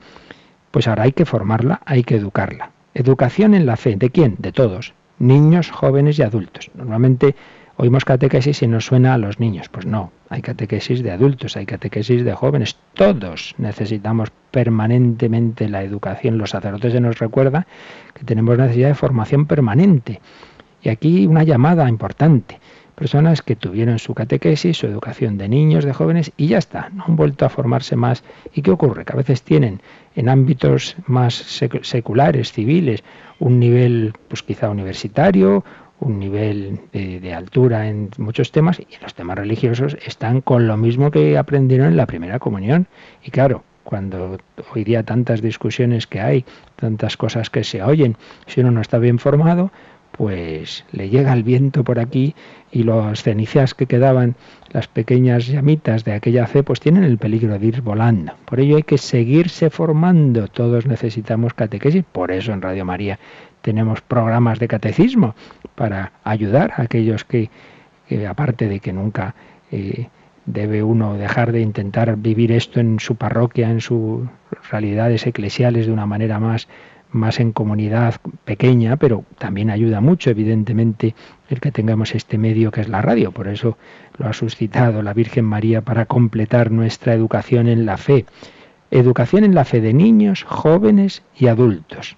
pues 0.71 0.87
ahora 0.87 1.03
hay 1.03 1.13
que 1.13 1.25
formarla, 1.25 1.81
hay 1.85 2.03
que 2.03 2.15
educarla. 2.15 2.71
Educación 2.93 3.53
en 3.53 3.65
la 3.65 3.77
fe, 3.77 3.95
¿de 3.95 4.09
quién? 4.09 4.35
De 4.37 4.51
todos, 4.51 4.93
niños, 5.19 5.71
jóvenes 5.71 6.19
y 6.19 6.23
adultos. 6.23 6.69
Normalmente 6.75 7.35
oímos 7.77 8.05
catequesis 8.05 8.63
y 8.63 8.67
nos 8.67 8.85
suena 8.85 9.13
a 9.13 9.17
los 9.17 9.39
niños. 9.39 9.69
Pues 9.69 9.85
no, 9.85 10.11
hay 10.29 10.41
catequesis 10.41 11.03
de 11.03 11.11
adultos, 11.11 11.55
hay 11.55 11.65
catequesis 11.65 12.25
de 12.25 12.33
jóvenes. 12.33 12.75
Todos 12.93 13.55
necesitamos 13.57 14.29
permanentemente 14.51 15.69
la 15.69 15.83
educación. 15.83 16.37
Los 16.37 16.49
sacerdotes 16.49 16.93
se 16.93 16.99
nos 16.99 17.19
recuerda 17.19 17.67
que 18.13 18.23
tenemos 18.23 18.57
necesidad 18.57 18.89
de 18.89 18.95
formación 18.95 19.45
permanente. 19.45 20.19
Y 20.81 20.89
aquí 20.89 21.27
una 21.27 21.43
llamada 21.43 21.87
importante. 21.87 22.59
Personas 22.95 23.43
que 23.43 23.55
tuvieron 23.55 23.99
su 23.99 24.15
catequesis, 24.15 24.77
su 24.77 24.87
educación 24.87 25.37
de 25.37 25.47
niños, 25.47 25.85
de 25.85 25.93
jóvenes 25.93 26.31
y 26.35 26.47
ya 26.47 26.57
está, 26.57 26.89
no 26.89 27.03
han 27.07 27.15
vuelto 27.15 27.45
a 27.45 27.49
formarse 27.49 27.95
más. 27.95 28.23
¿Y 28.55 28.63
qué 28.63 28.71
ocurre? 28.71 29.05
Que 29.05 29.13
a 29.13 29.17
veces 29.17 29.43
tienen 29.43 29.81
en 30.15 30.29
ámbitos 30.29 30.95
más 31.05 31.61
seculares, 31.83 32.51
civiles, 32.51 33.03
un 33.37 33.59
nivel 33.59 34.13
pues 34.27 34.41
quizá 34.41 34.71
universitario 34.71 35.63
un 35.99 36.19
nivel 36.19 36.79
de, 36.91 37.33
altura 37.33 37.87
en 37.87 38.09
muchos 38.17 38.51
temas 38.51 38.79
y 38.79 38.87
los 39.01 39.13
temas 39.13 39.37
religiosos 39.37 39.97
están 40.05 40.41
con 40.41 40.67
lo 40.67 40.77
mismo 40.77 41.11
que 41.11 41.37
aprendieron 41.37 41.87
en 41.87 41.97
la 41.97 42.05
primera 42.05 42.39
comunión. 42.39 42.87
Y 43.23 43.31
claro, 43.31 43.63
cuando 43.83 44.37
hoy 44.73 44.83
día 44.83 45.03
tantas 45.03 45.41
discusiones 45.41 46.07
que 46.07 46.19
hay, 46.19 46.45
tantas 46.75 47.17
cosas 47.17 47.49
que 47.49 47.63
se 47.63 47.81
oyen, 47.81 48.15
si 48.45 48.61
uno 48.61 48.71
no 48.71 48.81
está 48.81 48.99
bien 48.99 49.17
formado, 49.17 49.71
pues 50.11 50.83
le 50.91 51.09
llega 51.09 51.33
el 51.33 51.43
viento 51.43 51.83
por 51.83 51.99
aquí 51.99 52.35
y 52.71 52.83
los 52.83 53.23
cenizas 53.23 53.73
que 53.73 53.85
quedaban, 53.85 54.35
las 54.71 54.87
pequeñas 54.87 55.47
llamitas 55.47 56.03
de 56.03 56.13
aquella 56.13 56.47
fe, 56.47 56.63
pues 56.63 56.79
tienen 56.79 57.03
el 57.03 57.17
peligro 57.17 57.57
de 57.57 57.65
ir 57.65 57.81
volando. 57.81 58.33
Por 58.45 58.59
ello 58.59 58.77
hay 58.77 58.83
que 58.83 58.97
seguirse 58.97 59.69
formando. 59.69 60.47
Todos 60.47 60.85
necesitamos 60.85 61.53
catequesis. 61.53 62.03
Por 62.11 62.31
eso 62.31 62.51
en 62.51 62.61
Radio 62.61 62.83
María 62.83 63.19
tenemos 63.67 63.99
programas 63.99 64.59
de 64.59 64.69
catecismo 64.69 65.35
para 65.75 66.13
ayudar 66.23 66.71
a 66.77 66.83
aquellos 66.83 67.25
que, 67.25 67.49
aparte 68.25 68.69
de 68.69 68.79
que 68.79 68.93
nunca 68.93 69.35
eh, 69.73 70.07
debe 70.45 70.83
uno 70.83 71.15
dejar 71.15 71.51
de 71.51 71.59
intentar 71.59 72.15
vivir 72.15 72.53
esto 72.53 72.79
en 72.79 73.01
su 73.01 73.17
parroquia, 73.17 73.69
en 73.69 73.81
sus 73.81 74.21
realidades 74.71 75.27
eclesiales 75.27 75.85
de 75.85 75.91
una 75.91 76.05
manera 76.05 76.39
más 76.39 76.69
más 77.11 77.41
en 77.41 77.51
comunidad 77.51 78.15
pequeña, 78.45 78.95
pero 78.95 79.25
también 79.37 79.69
ayuda 79.69 79.99
mucho, 79.99 80.29
evidentemente, 80.29 81.13
el 81.49 81.59
que 81.59 81.71
tengamos 81.71 82.15
este 82.15 82.37
medio 82.37 82.71
que 82.71 82.81
es 82.81 82.87
la 82.87 83.01
radio. 83.01 83.31
Por 83.31 83.49
eso 83.49 83.77
lo 84.17 84.27
ha 84.27 84.33
suscitado 84.33 85.01
la 85.01 85.13
Virgen 85.13 85.45
María 85.45 85.81
para 85.81 86.05
completar 86.05 86.71
nuestra 86.71 87.13
educación 87.13 87.67
en 87.67 87.85
la 87.85 87.97
fe. 87.97 88.25
Educación 88.91 89.43
en 89.43 89.55
la 89.55 89.65
fe 89.65 89.81
de 89.81 89.93
niños, 89.93 90.43
jóvenes 90.43 91.23
y 91.35 91.47
adultos. 91.47 92.17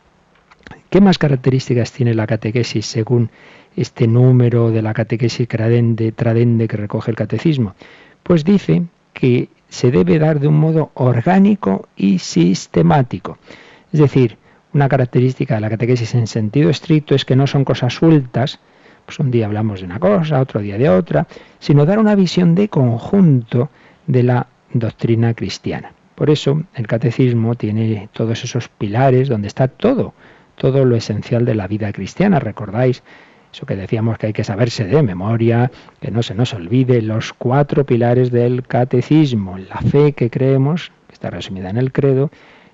¿Qué 0.89 1.01
más 1.01 1.19
características 1.19 1.91
tiene 1.91 2.15
la 2.15 2.25
catequesis 2.25 2.85
según 2.85 3.29
este 3.75 4.07
número 4.07 4.71
de 4.71 4.81
la 4.81 4.95
catequesis 4.95 5.47
tradende, 5.47 6.11
tradende 6.11 6.67
que 6.67 6.77
recoge 6.77 7.11
el 7.11 7.17
catecismo? 7.17 7.75
Pues 8.23 8.43
dice 8.43 8.83
que 9.13 9.49
se 9.69 9.91
debe 9.91 10.17
dar 10.17 10.39
de 10.39 10.47
un 10.47 10.59
modo 10.59 10.89
orgánico 10.95 11.87
y 11.95 12.17
sistemático. 12.17 13.37
Es 13.93 13.99
decir, 13.99 14.37
una 14.73 14.89
característica 14.89 15.55
de 15.55 15.61
la 15.61 15.69
catequesis 15.69 16.15
en 16.15 16.25
sentido 16.25 16.71
estricto 16.71 17.13
es 17.13 17.23
que 17.23 17.35
no 17.35 17.45
son 17.45 17.65
cosas 17.65 17.93
sueltas, 17.93 18.59
pues 19.05 19.19
un 19.19 19.29
día 19.29 19.45
hablamos 19.45 19.81
de 19.81 19.85
una 19.85 19.99
cosa, 19.99 20.41
otro 20.41 20.59
día 20.59 20.77
de 20.79 20.89
otra, 20.89 21.27
sino 21.59 21.85
dar 21.85 21.99
una 21.99 22.15
visión 22.15 22.55
de 22.55 22.67
conjunto 22.67 23.69
de 24.07 24.23
la 24.23 24.47
doctrina 24.73 25.35
cristiana. 25.35 25.93
Por 26.15 26.31
eso 26.31 26.63
el 26.73 26.87
catecismo 26.87 27.55
tiene 27.55 28.09
todos 28.11 28.43
esos 28.43 28.69
pilares 28.69 29.29
donde 29.29 29.47
está 29.47 29.67
todo, 29.67 30.13
todo 30.59 30.85
lo 30.85 30.95
esencial 30.95 31.45
de 31.45 31.55
la 31.55 31.67
vida 31.67 31.91
cristiana. 31.93 32.39
¿Recordáis? 32.39 33.01
Eso 33.51 33.65
que 33.65 33.75
decíamos 33.75 34.19
que 34.19 34.27
hay 34.27 34.33
que 34.33 34.43
saberse 34.43 34.83
de 34.83 35.01
memoria, 35.01 35.71
que 36.01 36.11
no 36.11 36.21
se 36.21 36.35
nos 36.35 36.53
olvide 36.53 37.01
los 37.01 37.33
cuatro 37.33 37.85
pilares 37.85 38.29
del 38.29 38.61
catecismo, 38.61 39.57
la 39.57 39.77
fe 39.77 40.11
que 40.11 40.29
creemos, 40.29 40.91
que 41.07 41.13
está 41.13 41.31
resumida 41.31 41.71
en 41.71 41.77
el 41.77 41.91
credo, 41.91 42.29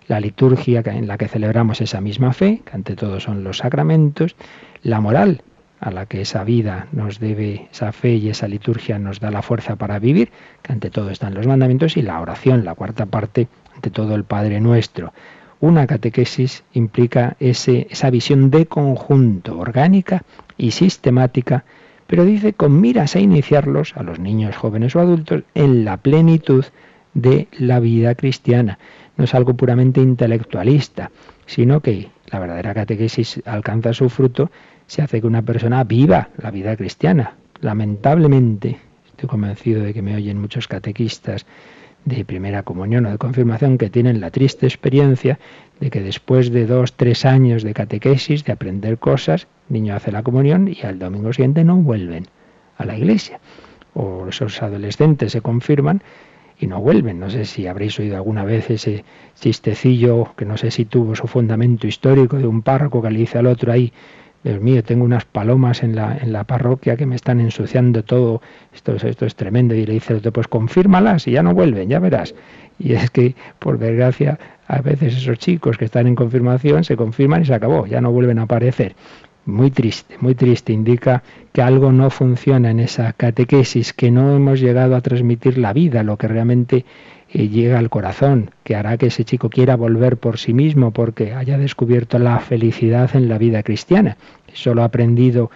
la 0.07 0.19
liturgia 0.19 0.81
en 0.85 1.07
la 1.07 1.17
que 1.17 1.29
celebramos 1.29 1.79
esa 1.79 2.01
misma 2.01 2.33
fe, 2.33 2.61
que 2.65 2.75
ante 2.75 2.95
todo 2.95 3.19
son 3.19 3.43
los 3.43 3.59
sacramentos, 3.59 4.35
la 4.83 4.99
moral 4.99 5.41
a 5.79 5.91
la 5.91 6.07
que 6.07 6.21
esa 6.21 6.43
vida 6.43 6.87
nos 6.91 7.19
debe, 7.19 7.67
esa 7.71 7.91
fe 7.91 8.15
y 8.15 8.29
esa 8.29 8.47
liturgia 8.47 8.97
nos 8.97 9.19
da 9.19 9.29
la 9.31 9.43
fuerza 9.43 9.75
para 9.75 9.99
vivir, 9.99 10.31
que 10.63 10.73
ante 10.73 10.89
todo 10.89 11.11
están 11.11 11.35
los 11.35 11.47
mandamientos, 11.47 11.95
y 11.95 12.01
la 12.01 12.19
oración, 12.19 12.65
la 12.65 12.75
cuarta 12.75 13.05
parte, 13.05 13.47
ante 13.75 13.91
todo 13.91 14.15
el 14.15 14.23
Padre 14.23 14.59
nuestro. 14.59 15.13
Una 15.59 15.87
catequesis 15.87 16.63
implica 16.73 17.37
ese, 17.39 17.87
esa 17.89 18.09
visión 18.09 18.51
de 18.51 18.65
conjunto, 18.65 19.57
orgánica 19.57 20.23
y 20.57 20.71
sistemática, 20.71 21.63
pero 22.07 22.25
dice 22.25 22.53
con 22.53 22.79
miras 22.79 23.15
a 23.15 23.19
iniciarlos, 23.19 23.95
a 23.95 24.03
los 24.03 24.19
niños, 24.19 24.55
jóvenes 24.55 24.95
o 24.95 24.99
adultos, 24.99 25.43
en 25.53 25.85
la 25.85 25.97
plenitud 25.97 26.65
de 27.13 27.47
la 27.57 27.79
vida 27.79 28.13
cristiana 28.15 28.77
no 29.17 29.23
es 29.23 29.33
algo 29.33 29.53
puramente 29.53 30.01
intelectualista, 30.01 31.11
sino 31.45 31.79
que 31.81 32.09
la 32.27 32.39
verdadera 32.39 32.73
catequesis 32.73 33.41
alcanza 33.45 33.93
su 33.93 34.09
fruto 34.09 34.51
se 34.87 35.01
hace 35.01 35.21
que 35.21 35.27
una 35.27 35.41
persona 35.41 35.83
viva 35.83 36.29
la 36.37 36.51
vida 36.51 36.75
cristiana. 36.75 37.35
Lamentablemente, 37.61 38.77
estoy 39.07 39.29
convencido 39.29 39.83
de 39.83 39.93
que 39.93 40.01
me 40.01 40.15
oyen 40.15 40.39
muchos 40.39 40.67
catequistas 40.67 41.45
de 42.05 42.23
primera 42.23 42.63
comunión 42.63 43.05
o 43.07 43.11
de 43.11 43.17
confirmación 43.17 43.77
que 43.77 43.89
tienen 43.89 44.21
la 44.21 44.31
triste 44.31 44.67
experiencia 44.67 45.39
de 45.79 45.89
que 45.89 46.01
después 46.01 46.51
de 46.51 46.65
dos, 46.65 46.93
tres 46.93 47.25
años 47.25 47.63
de 47.63 47.73
catequesis, 47.73 48.45
de 48.45 48.53
aprender 48.53 48.97
cosas, 48.99 49.47
el 49.69 49.73
niño 49.73 49.95
hace 49.95 50.11
la 50.11 50.23
comunión 50.23 50.67
y 50.67 50.85
al 50.85 50.99
domingo 50.99 51.33
siguiente 51.33 51.63
no 51.63 51.75
vuelven 51.77 52.27
a 52.77 52.85
la 52.85 52.97
iglesia. 52.97 53.39
O 53.93 54.27
esos 54.27 54.61
adolescentes 54.61 55.31
se 55.31 55.41
confirman 55.41 56.03
y 56.59 56.67
no 56.67 56.79
vuelven. 56.79 57.19
No 57.19 57.29
sé 57.29 57.45
si 57.45 57.67
habréis 57.67 57.99
oído 57.99 58.15
alguna 58.15 58.45
vez 58.45 58.69
ese 58.69 59.03
chistecillo 59.35 60.33
que 60.35 60.45
no 60.45 60.57
sé 60.57 60.71
si 60.71 60.85
tuvo 60.85 61.15
su 61.15 61.27
fundamento 61.27 61.87
histórico 61.87 62.37
de 62.37 62.47
un 62.47 62.61
párroco 62.61 63.01
que 63.01 63.09
le 63.09 63.19
dice 63.19 63.39
al 63.39 63.47
otro 63.47 63.71
ahí, 63.71 63.91
Dios 64.45 64.61
mío, 64.61 64.83
tengo 64.83 65.03
unas 65.03 65.25
palomas 65.25 65.81
en 65.81 65.95
la, 65.95 66.19
en 66.21 66.31
la 66.31 66.43
parroquia 66.43 66.95
que 66.95 67.07
me 67.07 67.15
están 67.15 67.39
ensuciando 67.39 68.03
todo, 68.03 68.43
esto, 68.75 68.93
esto 68.95 69.25
es 69.25 69.35
tremendo. 69.35 69.73
Y 69.73 69.87
le 69.87 69.93
dice 69.93 70.13
el 70.13 70.19
otro, 70.19 70.31
pues 70.33 70.47
confírmalas 70.47 71.27
y 71.27 71.31
ya 71.31 71.41
no 71.41 71.55
vuelven, 71.55 71.89
ya 71.89 71.97
verás. 71.97 72.35
Y 72.77 72.93
es 72.93 73.09
que, 73.09 73.33
por 73.57 73.79
desgracia, 73.79 74.37
a 74.67 74.81
veces 74.81 75.17
esos 75.17 75.39
chicos 75.39 75.79
que 75.79 75.85
están 75.85 76.05
en 76.05 76.13
confirmación 76.13 76.83
se 76.83 76.95
confirman 76.95 77.41
y 77.41 77.45
se 77.45 77.55
acabó, 77.55 77.87
ya 77.87 78.01
no 78.01 78.11
vuelven 78.11 78.37
a 78.37 78.43
aparecer. 78.43 78.95
Muy 79.45 79.69
triste, 79.69 80.15
muy 80.19 80.33
triste. 80.33 80.73
Indica 80.73 81.21
que 81.53 81.61
algo 81.61 81.91
no 81.91 82.09
funciona 82.09 82.71
en 82.71 82.79
esa 82.79 83.13
catequesis, 83.13 83.93
que 83.93 84.09
no 84.09 84.35
hemos 84.35 84.59
llegado 84.59 84.95
a 84.95 85.01
transmitir 85.01 85.59
la 85.59 85.71
vida, 85.71 86.01
lo 86.01 86.17
que 86.17 86.27
realmente 86.27 86.85
eh, 87.29 87.47
llega 87.47 87.77
al 87.77 87.91
corazón, 87.91 88.49
que 88.63 88.75
hará 88.75 88.97
que 88.97 89.07
ese 89.07 89.23
chico 89.23 89.49
quiera 89.49 89.75
volver 89.75 90.17
por 90.17 90.39
sí 90.39 90.53
mismo 90.53 90.91
porque 90.91 91.33
haya 91.33 91.59
descubierto 91.59 92.17
la 92.17 92.39
felicidad 92.39 93.15
en 93.15 93.29
la 93.29 93.37
vida 93.37 93.61
cristiana. 93.61 94.17
Solo 94.53 94.81
ha 94.81 94.85
aprendido 94.85 95.51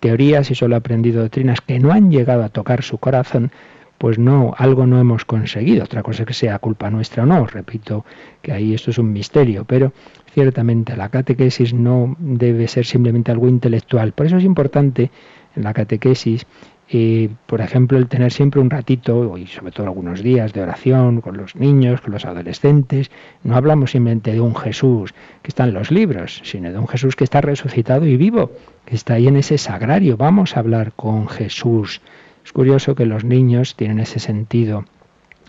teorías 0.00 0.50
y 0.50 0.54
solo 0.54 0.74
ha 0.74 0.78
aprendido 0.78 1.22
doctrinas 1.22 1.62
que 1.62 1.78
no 1.78 1.92
han 1.92 2.10
llegado 2.10 2.44
a 2.44 2.50
tocar 2.50 2.82
su 2.82 2.98
corazón, 2.98 3.52
pues 4.00 4.18
no, 4.18 4.54
algo 4.56 4.86
no 4.86 4.98
hemos 4.98 5.26
conseguido. 5.26 5.84
Otra 5.84 6.02
cosa 6.02 6.24
que 6.24 6.32
sea 6.32 6.58
culpa 6.58 6.88
nuestra 6.88 7.24
o 7.24 7.26
no, 7.26 7.44
repito 7.44 8.06
que 8.40 8.50
ahí 8.50 8.72
esto 8.72 8.92
es 8.92 8.96
un 8.96 9.12
misterio, 9.12 9.66
pero 9.66 9.92
ciertamente 10.32 10.96
la 10.96 11.10
catequesis 11.10 11.74
no 11.74 12.16
debe 12.18 12.66
ser 12.66 12.86
simplemente 12.86 13.30
algo 13.30 13.46
intelectual. 13.46 14.12
Por 14.12 14.24
eso 14.24 14.38
es 14.38 14.44
importante 14.44 15.10
en 15.54 15.64
la 15.64 15.74
catequesis, 15.74 16.46
eh, 16.88 17.28
por 17.44 17.60
ejemplo, 17.60 17.98
el 17.98 18.08
tener 18.08 18.32
siempre 18.32 18.62
un 18.62 18.70
ratito, 18.70 19.36
y 19.36 19.46
sobre 19.46 19.70
todo 19.70 19.88
algunos 19.88 20.22
días, 20.22 20.54
de 20.54 20.62
oración 20.62 21.20
con 21.20 21.36
los 21.36 21.54
niños, 21.54 22.00
con 22.00 22.12
los 22.12 22.24
adolescentes. 22.24 23.10
No 23.44 23.54
hablamos 23.54 23.90
simplemente 23.90 24.32
de 24.32 24.40
un 24.40 24.56
Jesús 24.56 25.12
que 25.42 25.48
está 25.48 25.64
en 25.64 25.74
los 25.74 25.90
libros, 25.90 26.40
sino 26.42 26.72
de 26.72 26.78
un 26.78 26.88
Jesús 26.88 27.16
que 27.16 27.24
está 27.24 27.42
resucitado 27.42 28.06
y 28.06 28.16
vivo, 28.16 28.50
que 28.86 28.94
está 28.94 29.14
ahí 29.14 29.28
en 29.28 29.36
ese 29.36 29.58
sagrario. 29.58 30.16
Vamos 30.16 30.56
a 30.56 30.60
hablar 30.60 30.94
con 30.94 31.28
Jesús 31.28 32.00
es 32.44 32.52
curioso 32.52 32.94
que 32.94 33.06
los 33.06 33.24
niños 33.24 33.76
tienen 33.76 34.00
ese 34.00 34.18
sentido, 34.18 34.84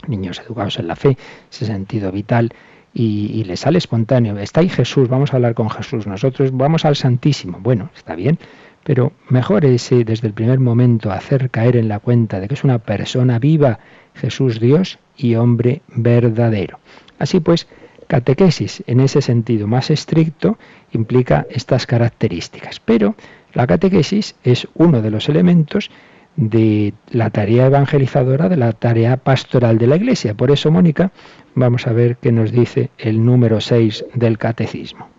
niños 0.07 0.41
educados 0.45 0.79
en 0.79 0.87
la 0.87 0.95
fe, 0.95 1.17
ese 1.51 1.65
sentido 1.65 2.11
vital, 2.11 2.53
y, 2.93 3.43
les 3.45 3.61
sale 3.61 3.77
espontáneo. 3.77 4.37
Está 4.37 4.61
ahí 4.61 4.69
Jesús, 4.69 5.07
vamos 5.07 5.31
a 5.31 5.37
hablar 5.37 5.53
con 5.53 5.69
Jesús. 5.69 6.07
Nosotros 6.07 6.51
vamos 6.51 6.85
al 6.85 6.95
Santísimo. 6.95 7.59
Bueno, 7.61 7.89
está 7.95 8.15
bien, 8.15 8.37
pero 8.83 9.13
mejor 9.29 9.65
es 9.65 9.89
desde 9.89 10.27
el 10.27 10.33
primer 10.33 10.59
momento 10.59 11.11
hacer 11.11 11.49
caer 11.49 11.77
en 11.77 11.87
la 11.87 11.99
cuenta 11.99 12.39
de 12.39 12.47
que 12.47 12.55
es 12.55 12.63
una 12.63 12.79
persona 12.79 13.39
viva, 13.39 13.79
Jesús 14.13 14.59
Dios 14.59 14.99
y 15.17 15.35
hombre 15.35 15.81
verdadero. 15.87 16.79
Así 17.17 17.39
pues, 17.39 17.67
catequesis 18.07 18.83
en 18.87 18.99
ese 18.99 19.21
sentido 19.21 19.67
más 19.67 19.89
estricto 19.89 20.57
implica 20.91 21.45
estas 21.49 21.85
características, 21.85 22.81
pero 22.81 23.15
la 23.53 23.67
catequesis 23.67 24.35
es 24.43 24.67
uno 24.73 25.01
de 25.01 25.11
los 25.11 25.29
elementos 25.29 25.91
de 26.35 26.93
la 27.09 27.29
tarea 27.29 27.65
evangelizadora, 27.65 28.49
de 28.49 28.57
la 28.57 28.71
tarea 28.73 29.17
pastoral 29.17 29.77
de 29.77 29.87
la 29.87 29.97
Iglesia. 29.97 30.33
Por 30.33 30.51
eso, 30.51 30.71
Mónica, 30.71 31.11
vamos 31.55 31.87
a 31.87 31.93
ver 31.93 32.17
qué 32.17 32.31
nos 32.31 32.51
dice 32.51 32.89
el 32.97 33.23
número 33.23 33.61
6 33.61 34.05
del 34.13 34.37
Catecismo. 34.37 35.09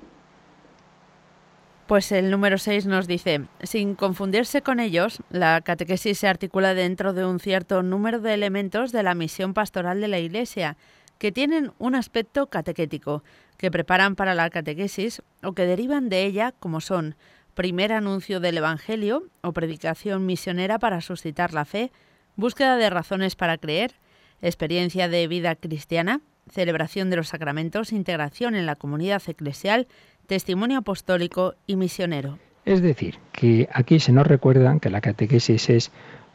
Pues 1.86 2.10
el 2.12 2.30
número 2.30 2.56
6 2.56 2.86
nos 2.86 3.06
dice, 3.06 3.42
sin 3.62 3.94
confundirse 3.94 4.62
con 4.62 4.80
ellos, 4.80 5.20
la 5.30 5.60
catequesis 5.60 6.18
se 6.18 6.28
articula 6.28 6.74
dentro 6.74 7.12
de 7.12 7.26
un 7.26 7.38
cierto 7.38 7.82
número 7.82 8.20
de 8.20 8.32
elementos 8.32 8.92
de 8.92 9.02
la 9.02 9.14
misión 9.14 9.52
pastoral 9.52 10.00
de 10.00 10.08
la 10.08 10.18
Iglesia, 10.18 10.76
que 11.18 11.32
tienen 11.32 11.72
un 11.78 11.94
aspecto 11.94 12.46
catequético, 12.46 13.22
que 13.58 13.70
preparan 13.70 14.16
para 14.16 14.34
la 14.34 14.48
catequesis 14.48 15.22
o 15.42 15.52
que 15.52 15.66
derivan 15.66 16.08
de 16.08 16.24
ella, 16.24 16.54
como 16.58 16.80
son 16.80 17.14
primer 17.54 17.92
anuncio 17.92 18.40
del 18.40 18.58
Evangelio 18.58 19.24
o 19.42 19.52
predicación 19.52 20.26
misionera 20.26 20.78
para 20.78 21.00
suscitar 21.00 21.52
la 21.52 21.64
fe, 21.64 21.92
búsqueda 22.36 22.76
de 22.76 22.90
razones 22.90 23.36
para 23.36 23.58
creer, 23.58 23.94
experiencia 24.40 25.08
de 25.08 25.28
vida 25.28 25.54
cristiana, 25.54 26.20
celebración 26.50 27.10
de 27.10 27.16
los 27.16 27.28
sacramentos, 27.28 27.92
integración 27.92 28.54
en 28.54 28.66
la 28.66 28.76
comunidad 28.76 29.22
eclesial, 29.26 29.86
testimonio 30.26 30.78
apostólico 30.78 31.54
y 31.66 31.76
misionero. 31.76 32.38
Es 32.64 32.80
decir, 32.80 33.18
que 33.32 33.68
aquí 33.72 33.98
se 33.98 34.12
nos 34.12 34.26
recuerda 34.26 34.78
que 34.78 34.90
la 34.90 35.00
catequesis 35.00 35.68
es 35.68 35.92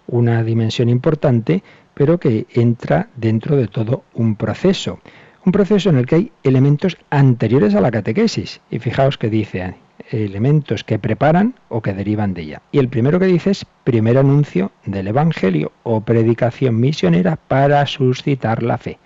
una 0.08 0.44
dimensión 0.44 0.90
importante, 0.90 1.64
pero 1.94 2.20
que 2.20 2.48
entra 2.54 3.10
dentro 3.16 3.56
de 3.58 3.68
todo 3.68 4.04
un 4.14 4.36
proceso. 4.36 5.00
Un 5.46 5.52
proceso 5.52 5.90
en 5.90 5.98
el 5.98 6.06
que 6.06 6.16
hay 6.16 6.32
elementos 6.44 6.98
anteriores 7.10 7.76
a 7.76 7.82
la 7.82 7.92
catequesis. 7.92 8.62
Y 8.70 8.80
fijaos 8.80 9.18
que 9.18 9.30
dice 9.30 9.76
elementos 10.10 10.84
que 10.84 11.00
preparan 11.00 11.56
o 11.70 11.82
que 11.82 11.94
derivan 11.94 12.34
de 12.34 12.44
ella. 12.44 12.62
Y 12.72 12.80
el 12.80 12.90
primero 12.90 13.20
que 13.20 13.26
dice 13.26 13.52
es 13.52 13.66
primer 13.84 14.18
anuncio 14.18 14.72
del 14.86 15.08
Evangelio 15.08 15.72
o 15.84 16.02
predicación 16.02 16.80
misionera 16.80 17.36
para 17.36 17.86
suscitar 17.86 18.64
la 18.64 18.78
fe. 18.78 19.00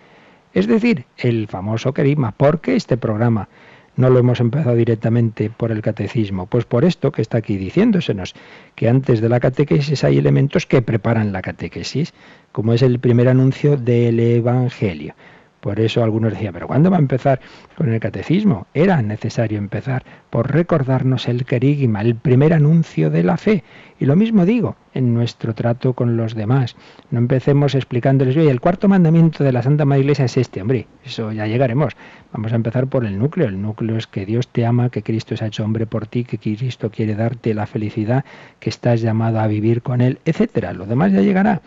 Es 0.53 0.67
decir, 0.67 1.05
el 1.17 1.47
famoso 1.47 1.93
querigma. 1.93 2.31
¿Por 2.31 2.59
qué 2.59 2.75
este 2.75 2.97
programa 2.97 3.47
no 3.95 4.09
lo 4.09 4.19
hemos 4.19 4.39
empezado 4.39 4.75
directamente 4.75 5.49
por 5.49 5.71
el 5.71 5.81
catecismo? 5.81 6.45
Pues 6.45 6.65
por 6.65 6.83
esto 6.83 7.11
que 7.11 7.21
está 7.21 7.37
aquí 7.37 7.57
diciéndosenos, 7.57 8.33
que 8.75 8.89
antes 8.89 9.21
de 9.21 9.29
la 9.29 9.39
catequesis 9.39 10.03
hay 10.03 10.17
elementos 10.17 10.65
que 10.65 10.81
preparan 10.81 11.31
la 11.31 11.41
catequesis, 11.41 12.13
como 12.51 12.73
es 12.73 12.81
el 12.81 12.99
primer 12.99 13.29
anuncio 13.29 13.77
del 13.77 14.19
Evangelio. 14.19 15.15
Por 15.62 15.80
eso 15.80 16.03
algunos 16.03 16.34
decían, 16.34 16.53
pero 16.53 16.68
¿cuándo 16.68 16.89
va 16.89 16.97
a 16.97 16.99
empezar 16.99 17.39
con 17.78 17.93
el 17.93 17.99
catecismo? 17.99 18.66
Era 18.74 19.01
necesario 19.03 19.59
empezar 19.59 20.03
por 20.32 20.51
recordarnos 20.51 21.28
el 21.28 21.45
querigma, 21.45 22.01
el 22.01 22.16
primer 22.16 22.51
anuncio 22.53 23.12
de 23.12 23.24
la 23.24 23.38
fe. 23.38 23.64
Y 23.99 24.05
lo 24.05 24.16
mismo 24.16 24.45
digo 24.45 24.76
en 24.95 25.14
nuestro 25.14 25.53
trato 25.53 25.93
con 25.93 26.18
los 26.18 26.34
demás. 26.34 26.76
No 27.12 27.20
empecemos 27.20 27.76
explicándoles, 27.76 28.36
oye, 28.36 28.49
el 28.49 28.59
cuarto 28.59 28.88
mandamiento 28.88 29.43
de 29.43 29.51
la 29.51 29.62
Santa 29.62 29.86
Madre 29.86 30.01
Iglesia 30.01 30.26
es 30.26 30.36
este, 30.36 30.64
hombre, 30.64 30.88
eso 31.05 31.32
ya 31.32 31.45
llegaremos. 31.45 31.95
Vamos 32.34 32.51
a 32.51 32.55
empezar 32.55 32.88
por 32.88 33.05
el 33.05 33.20
núcleo. 33.20 33.47
El 33.47 33.62
núcleo 33.62 33.97
es 33.97 34.07
que 34.07 34.26
Dios 34.26 34.47
te 34.47 34.66
ama, 34.66 34.89
que 34.89 35.03
Cristo 35.03 35.38
se 35.38 35.43
ha 35.43 35.47
hecho 35.47 35.64
hombre 35.64 35.86
por 35.86 36.07
ti, 36.07 36.24
que 36.24 36.39
Cristo 36.39 36.89
quiere 36.89 37.14
darte 37.14 37.53
la 37.53 37.68
felicidad, 37.68 38.26
que 38.59 38.72
estás 38.72 39.01
llamado 39.01 39.39
a 39.39 39.45
vivir 39.45 39.84
con 39.84 40.01
Él, 40.01 40.18
etcétera. 40.26 40.74
Lo 40.74 40.88
demás 40.88 41.12
ya 41.12 41.22
llegará. 41.22 41.62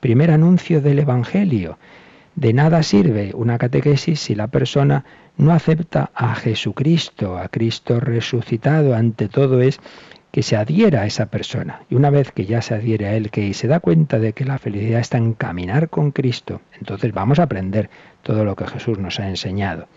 Primer 0.00 0.32
anuncio 0.32 0.80
del 0.80 0.98
Evangelio. 0.98 1.78
De 2.36 2.52
nada 2.52 2.82
sirve 2.82 3.32
una 3.34 3.56
catequesis 3.56 4.20
si 4.20 4.34
la 4.34 4.48
persona 4.48 5.06
no 5.38 5.52
acepta 5.52 6.10
a 6.14 6.34
Jesucristo, 6.34 7.38
a 7.38 7.48
Cristo 7.48 7.98
resucitado. 7.98 8.94
Ante 8.94 9.28
todo 9.28 9.62
es 9.62 9.80
que 10.32 10.42
se 10.42 10.54
adhiera 10.54 11.00
a 11.00 11.06
esa 11.06 11.30
persona. 11.30 11.80
Y 11.88 11.94
una 11.94 12.10
vez 12.10 12.32
que 12.32 12.44
ya 12.44 12.60
se 12.60 12.74
adhiere 12.74 13.06
a 13.06 13.14
Él, 13.14 13.30
que 13.30 13.54
se 13.54 13.68
da 13.68 13.80
cuenta 13.80 14.18
de 14.18 14.34
que 14.34 14.44
la 14.44 14.58
felicidad 14.58 15.00
está 15.00 15.16
en 15.16 15.32
caminar 15.32 15.88
con 15.88 16.10
Cristo, 16.10 16.60
entonces 16.78 17.10
vamos 17.12 17.38
a 17.38 17.44
aprender 17.44 17.88
todo 18.22 18.44
lo 18.44 18.54
que 18.54 18.66
Jesús 18.66 18.98
nos 18.98 19.18
ha 19.18 19.30
enseñado. 19.30 19.88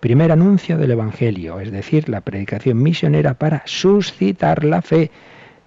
Primer 0.00 0.32
anuncio 0.32 0.76
del 0.76 0.90
Evangelio, 0.90 1.60
es 1.60 1.72
decir, 1.72 2.10
la 2.10 2.20
predicación 2.20 2.82
misionera 2.82 3.34
para 3.34 3.62
suscitar 3.64 4.64
la 4.64 4.82
fe. 4.82 5.10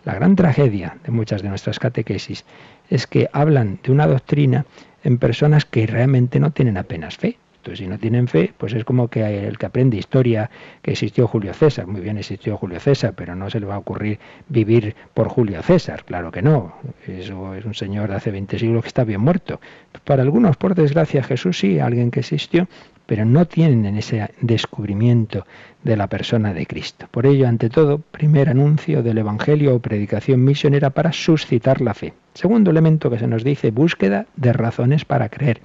La 0.06 0.14
gran 0.14 0.36
tragedia 0.36 0.98
de 1.04 1.12
muchas 1.12 1.42
de 1.42 1.50
nuestras 1.50 1.80
catequesis 1.80 2.46
es 2.88 3.08
que 3.08 3.30
hablan 3.34 3.80
de 3.84 3.92
una 3.92 4.06
doctrina 4.06 4.68
en 5.04 5.18
personas 5.18 5.66
que 5.66 5.88
realmente 5.88 6.40
no 6.40 6.52
tienen 6.52 6.78
apenas 6.78 7.18
fe. 7.18 7.38
Entonces, 7.60 7.80
si 7.80 7.88
no 7.88 8.00
tienen 8.00 8.30
fe, 8.30 8.54
pues 8.58 8.74
es 8.74 8.86
como 8.86 9.10
que 9.10 9.48
el 9.48 9.58
que 9.58 9.66
aprende 9.66 9.98
historia 9.98 10.50
que 10.82 10.92
existió 10.92 11.28
Julio 11.28 11.54
César. 11.54 11.88
Muy 11.88 12.00
bien 12.00 12.18
existió 12.18 12.56
Julio 12.56 12.80
César, 12.80 13.14
pero 13.16 13.36
no 13.36 13.50
se 13.50 13.60
le 13.60 13.66
va 13.66 13.76
a 13.76 13.80
ocurrir 13.80 14.18
vivir 14.48 14.96
por 15.14 15.28
Julio 15.28 15.62
César. 15.62 16.06
Claro 16.06 16.32
que 16.32 16.42
no. 16.42 16.76
Eso 17.06 17.54
es 17.56 17.66
un 17.66 17.74
señor 17.74 18.10
de 18.10 18.16
hace 18.16 18.32
20 18.32 18.58
siglos 18.58 18.84
que 18.84 18.88
está 18.88 19.04
bien 19.04 19.20
muerto. 19.20 19.60
Para 20.06 20.24
algunos, 20.24 20.56
por 20.56 20.74
desgracia, 20.74 21.22
Jesús 21.22 21.60
sí, 21.60 21.80
alguien 21.80 22.12
que 22.12 22.22
existió, 22.22 22.70
pero 23.06 23.26
no 23.26 23.46
tienen 23.46 23.98
ese 23.98 24.30
descubrimiento 24.40 25.46
de 25.84 25.98
la 25.98 26.08
persona 26.08 26.54
de 26.54 26.66
Cristo. 26.66 27.08
Por 27.12 27.26
ello, 27.26 27.48
ante 27.48 27.70
todo, 27.70 27.98
primer 27.98 28.48
anuncio 28.48 29.04
del 29.04 29.18
Evangelio 29.18 29.76
o 29.76 29.80
predicación 29.80 30.46
misionera 30.46 30.92
para 30.92 31.12
suscitar 31.12 31.82
la 31.82 31.94
fe. 31.94 32.14
Segundo 32.34 32.72
elemento 32.72 33.10
que 33.10 33.20
se 33.20 33.28
nos 33.28 33.44
dice, 33.44 33.72
búsqueda 33.72 34.28
de 34.38 34.54
razones 34.54 35.04
para 35.04 35.28
creer. 35.28 35.60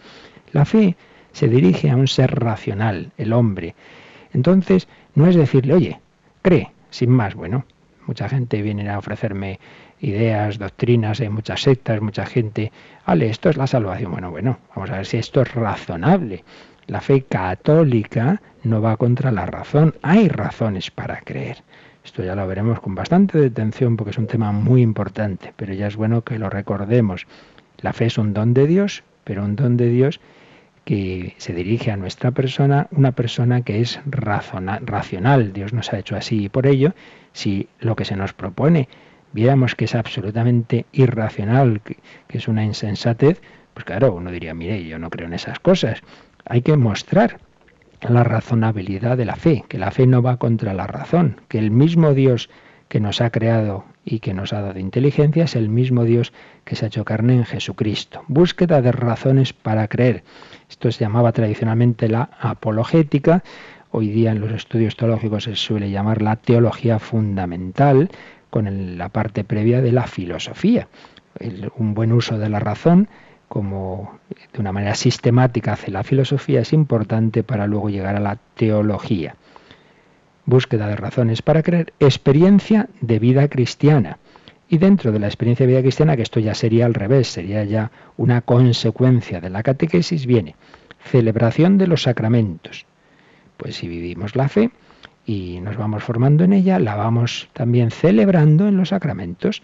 La 0.53 0.64
fe 0.64 0.97
se 1.35 1.49
dirige 1.49 1.91
a 1.91 1.97
un 1.97 2.07
ser 2.09 2.35
racional, 2.39 3.11
el 3.18 3.32
hombre. 3.32 3.74
Entonces, 4.32 4.89
no 5.14 5.26
es 5.26 5.35
decirle, 5.35 5.74
oye, 5.74 6.01
cree, 6.43 6.70
sin 6.91 7.11
más. 7.11 7.35
Bueno, 7.35 7.64
mucha 8.07 8.28
gente 8.28 8.62
viene 8.62 8.89
a 8.89 8.99
ofrecerme 8.99 9.59
ideas, 10.01 10.59
doctrinas, 10.59 11.20
hay 11.20 11.28
muchas 11.28 11.62
sectas, 11.62 12.01
mucha 12.01 12.24
gente, 12.24 12.70
vale, 13.05 13.28
esto 13.28 13.51
es 13.51 13.57
la 13.57 13.66
salvación. 13.66 14.12
Bueno, 14.12 14.30
bueno, 14.30 14.59
vamos 14.74 14.91
a 14.91 14.97
ver 14.97 15.07
si 15.07 15.16
esto 15.16 15.43
es 15.43 15.53
razonable. 15.55 16.45
La 16.87 17.01
fe 17.01 17.22
católica 17.22 18.41
no 18.62 18.80
va 18.80 18.97
contra 18.97 19.32
la 19.32 19.47
razón, 19.47 19.95
hay 20.03 20.28
razones 20.28 20.91
para 20.93 21.20
creer. 21.20 21.59
Esto 22.05 22.22
ya 22.22 22.37
lo 22.37 22.47
veremos 22.47 22.78
con 22.80 22.95
bastante 22.95 23.41
detención 23.41 23.97
porque 23.97 24.11
es 24.11 24.18
un 24.18 24.28
tema 24.28 24.53
muy 24.53 24.82
importante, 24.82 25.53
pero 25.57 25.72
ya 25.72 25.89
es 25.89 25.97
bueno 25.97 26.22
que 26.22 26.39
lo 26.39 26.49
recordemos. 26.49 27.26
La 27.78 27.93
fe 27.93 28.07
es 28.07 28.18
un 28.18 28.35
don 28.35 28.55
de 28.55 28.66
Dios, 28.68 29.03
pero 29.24 29.43
un 29.43 29.57
don 29.57 29.76
de 29.76 29.89
Dios 29.89 30.20
que 30.85 31.35
se 31.39 31.55
dirige 31.55 31.91
a 31.91 31.97
nuestra 31.97 32.30
persona, 32.30 32.89
una 32.91 33.12
persona 33.12 33.62
que 33.62 33.80
es 33.80 34.01
racional. 34.05 35.53
Dios 35.53 35.72
nos 35.72 35.93
ha 35.93 35.99
hecho 35.99 36.16
así 36.16 36.45
y 36.45 36.49
por 36.49 36.66
ello, 36.66 36.95
si 37.32 37.68
lo 37.80 37.97
que 37.97 38.05
se 38.05 38.16
nos 38.16 38.32
propone 38.32 38.89
viéramos 39.32 39.74
que 39.74 39.87
es 39.87 39.95
absolutamente 39.95 40.87
irracional, 40.93 41.80
que, 41.80 41.97
que 42.28 42.39
es 42.39 42.47
una 42.47 42.64
insensatez, 42.64 43.41
pues 43.74 43.85
claro, 43.85 44.14
uno 44.14 44.30
diría, 44.30 44.55
mire, 44.55 44.85
yo 44.85 44.99
no 44.99 45.11
creo 45.11 45.26
en 45.26 45.35
esas 45.35 45.59
cosas. 45.59 46.03
Hay 46.45 46.62
que 46.62 46.76
mostrar 46.76 47.41
la 48.01 48.22
razonabilidad 48.22 49.16
de 49.16 49.24
la 49.24 49.37
fe, 49.37 49.64
que 49.68 49.78
la 49.78 49.91
fe 49.91 50.07
no 50.07 50.22
va 50.22 50.37
contra 50.37 50.74
la 50.74 50.87
razón, 50.87 51.41
que 51.49 51.59
el 51.59 51.70
mismo 51.70 52.14
Dios 52.14 52.49
que 52.89 53.01
nos 53.01 53.20
ha 53.20 53.30
creado 53.30 53.85
y 54.05 54.20
que 54.20 54.34
nos 54.34 54.52
ha 54.52 54.61
dado 54.61 54.78
inteligencia 54.78 55.44
es 55.44 55.57
el 55.57 55.68
mismo 55.68 56.05
Dios 56.05 56.32
que 56.64 56.76
se 56.76 56.84
ha 56.84 56.88
hecho 56.88 57.05
carne 57.05 57.34
en 57.34 57.44
Jesucristo. 57.44 58.22
Búsqueda 58.28 58.82
de 58.82 58.92
razones 58.92 59.52
para 59.52 59.88
creer. 59.88 60.24
Esto 60.68 60.90
se 60.92 61.00
llamaba 61.00 61.32
tradicionalmente 61.32 62.09
la 62.09 62.30
apologética. 62.40 63.42
Hoy 63.90 64.09
día 64.09 64.32
en 64.32 64.40
los 64.40 64.52
estudios 64.52 64.96
teológicos 64.96 65.44
se 65.44 65.57
suele 65.57 65.90
llamar 65.90 66.20
la 66.20 66.36
teología 66.36 66.98
fundamental, 66.98 68.11
con 68.50 68.98
la 68.98 69.09
parte 69.09 69.42
previa 69.42 69.80
de 69.80 69.90
la 69.90 70.07
filosofía. 70.07 70.86
un 71.76 71.94
buen 71.94 72.12
uso 72.12 72.38
de 72.38 72.48
la 72.48 72.61
razón 72.61 73.09
como 73.48 74.18
de 74.52 74.61
una 74.61 74.70
manera 74.70 74.94
sistemática 74.94 75.72
hace 75.72 75.90
la 75.90 76.05
filosofía, 76.05 76.61
es 76.61 76.72
importante 76.72 77.42
para 77.42 77.66
luego 77.66 77.90
llegar 77.90 78.16
a 78.16 78.20
la 78.20 78.38
teología. 78.55 79.34
Búsqueda 80.47 80.88
de 80.88 80.97
razones 80.97 81.42
para 81.42 81.62
creer, 81.62 81.92
experiencia 82.01 82.88
de 83.01 83.18
vida 83.18 83.49
cristiana. 83.49 84.18
Y 84.68 84.78
dentro 84.78 85.12
de 85.12 85.18
la 85.18 85.26
experiencia 85.26 85.66
de 85.66 85.72
vida 85.72 85.82
cristiana, 85.82 86.16
que 86.16 86.22
esto 86.22 86.40
ya 86.40 86.55
sería 86.55 86.86
al 86.86 86.95
revés, 86.95 87.28
sería 87.28 87.64
ya 87.64 87.90
una 88.16 88.40
consecuencia 88.40 89.40
de 89.40 89.51
la 89.51 89.62
catequesis, 89.62 90.26
viene 90.26 90.57
celebración 91.05 91.78
de 91.78 91.86
los 91.86 92.03
sacramentos. 92.03 92.86
Pues 93.57 93.76
si 93.76 93.88
vivimos 93.88 94.34
la 94.34 94.49
fe 94.49 94.70
y 95.26 95.61
nos 95.61 95.76
vamos 95.76 96.03
formando 96.03 96.45
en 96.45 96.53
ella, 96.53 96.78
la 96.78 96.97
vamos 96.97 97.49
también 97.53 97.90
celebrando 97.90 98.66
en 98.66 98.76
los 98.76 98.88
sacramentos. 98.88 99.62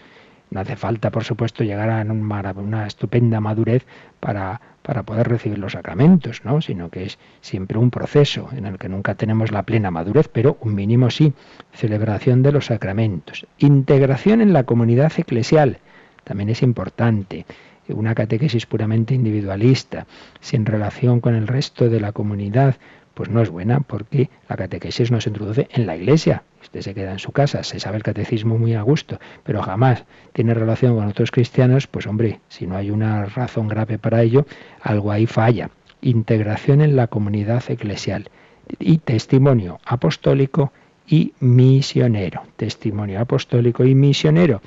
No 0.50 0.60
hace 0.60 0.76
falta, 0.76 1.10
por 1.10 1.24
supuesto, 1.24 1.64
llegar 1.64 1.90
a 1.90 2.02
una 2.02 2.86
estupenda 2.86 3.40
madurez 3.40 3.84
para, 4.20 4.60
para 4.82 5.02
poder 5.02 5.28
recibir 5.28 5.58
los 5.58 5.72
sacramentos, 5.72 6.44
¿no? 6.44 6.60
sino 6.60 6.88
que 6.88 7.04
es 7.04 7.18
siempre 7.40 7.78
un 7.78 7.90
proceso 7.90 8.48
en 8.52 8.66
el 8.66 8.78
que 8.78 8.88
nunca 8.88 9.14
tenemos 9.14 9.52
la 9.52 9.62
plena 9.62 9.90
madurez, 9.90 10.28
pero 10.28 10.56
un 10.60 10.74
mínimo 10.74 11.10
sí. 11.10 11.32
Celebración 11.72 12.42
de 12.42 12.52
los 12.52 12.66
sacramentos. 12.66 13.46
Integración 13.58 14.40
en 14.40 14.52
la 14.52 14.64
comunidad 14.64 15.12
eclesial. 15.16 15.78
También 16.24 16.48
es 16.50 16.62
importante 16.62 17.46
una 17.92 18.14
catequesis 18.14 18.66
puramente 18.66 19.14
individualista, 19.14 20.06
sin 20.40 20.66
relación 20.66 21.20
con 21.20 21.34
el 21.34 21.46
resto 21.46 21.88
de 21.88 22.00
la 22.00 22.12
comunidad, 22.12 22.76
pues 23.14 23.28
no 23.28 23.42
es 23.42 23.50
buena 23.50 23.80
porque 23.80 24.30
la 24.48 24.56
catequesis 24.56 25.10
no 25.10 25.20
se 25.20 25.30
introduce 25.30 25.68
en 25.72 25.86
la 25.86 25.96
iglesia. 25.96 26.42
Usted 26.62 26.82
se 26.82 26.94
queda 26.94 27.12
en 27.12 27.18
su 27.18 27.32
casa, 27.32 27.62
se 27.62 27.80
sabe 27.80 27.96
el 27.96 28.02
catecismo 28.02 28.58
muy 28.58 28.74
a 28.74 28.82
gusto, 28.82 29.18
pero 29.44 29.62
jamás 29.62 30.04
tiene 30.32 30.54
relación 30.54 30.96
con 30.96 31.06
otros 31.06 31.30
cristianos, 31.30 31.86
pues 31.86 32.06
hombre, 32.06 32.40
si 32.48 32.66
no 32.66 32.76
hay 32.76 32.90
una 32.90 33.24
razón 33.24 33.68
grave 33.68 33.98
para 33.98 34.22
ello, 34.22 34.46
algo 34.82 35.10
ahí 35.10 35.26
falla. 35.26 35.70
Integración 36.02 36.80
en 36.80 36.96
la 36.96 37.08
comunidad 37.08 37.62
eclesial 37.68 38.30
y 38.78 38.98
testimonio 38.98 39.80
apostólico 39.84 40.72
y 41.06 41.34
misionero. 41.40 42.42
Testimonio 42.56 43.20
apostólico 43.20 43.84
y 43.84 43.94
misionero. 43.94 44.62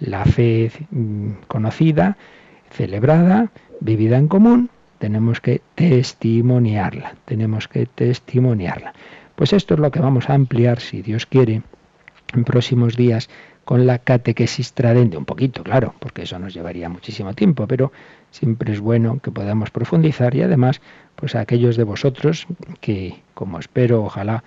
La 0.00 0.24
fe 0.24 0.70
mm, 0.90 1.44
conocida, 1.46 2.16
celebrada, 2.70 3.50
vivida 3.80 4.18
en 4.18 4.28
común, 4.28 4.70
tenemos 5.04 5.42
que 5.42 5.60
testimoniarla, 5.74 7.16
tenemos 7.26 7.68
que 7.68 7.84
testimoniarla. 7.84 8.94
Pues 9.36 9.52
esto 9.52 9.74
es 9.74 9.80
lo 9.80 9.90
que 9.90 10.00
vamos 10.00 10.30
a 10.30 10.32
ampliar, 10.32 10.80
si 10.80 11.02
Dios 11.02 11.26
quiere, 11.26 11.60
en 12.32 12.44
próximos 12.44 12.96
días 12.96 13.28
con 13.66 13.86
la 13.86 13.98
catequesis 13.98 14.72
tradente, 14.72 15.18
un 15.18 15.26
poquito, 15.26 15.62
claro, 15.62 15.94
porque 15.98 16.22
eso 16.22 16.38
nos 16.38 16.54
llevaría 16.54 16.88
muchísimo 16.88 17.34
tiempo, 17.34 17.66
pero 17.66 17.92
siempre 18.30 18.72
es 18.72 18.80
bueno 18.80 19.18
que 19.22 19.30
podamos 19.30 19.70
profundizar 19.70 20.34
y 20.34 20.40
además, 20.40 20.80
pues 21.16 21.34
a 21.34 21.40
aquellos 21.40 21.76
de 21.76 21.84
vosotros 21.84 22.46
que, 22.80 23.20
como 23.34 23.58
espero, 23.58 24.04
ojalá, 24.04 24.42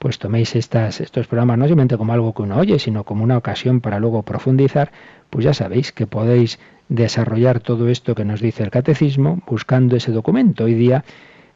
pues 0.00 0.18
toméis 0.18 0.56
estas, 0.56 1.02
estos 1.02 1.26
programas 1.26 1.58
no 1.58 1.66
simplemente 1.66 1.98
como 1.98 2.14
algo 2.14 2.32
que 2.32 2.40
uno 2.40 2.56
oye, 2.56 2.78
sino 2.78 3.04
como 3.04 3.22
una 3.22 3.36
ocasión 3.36 3.82
para 3.82 4.00
luego 4.00 4.22
profundizar, 4.22 4.90
pues 5.28 5.44
ya 5.44 5.52
sabéis 5.52 5.92
que 5.92 6.06
podéis 6.06 6.58
desarrollar 6.88 7.60
todo 7.60 7.86
esto 7.86 8.14
que 8.14 8.24
nos 8.24 8.40
dice 8.40 8.62
el 8.62 8.70
catecismo 8.70 9.42
buscando 9.46 9.96
ese 9.96 10.10
documento. 10.10 10.64
Hoy 10.64 10.72
día 10.72 11.04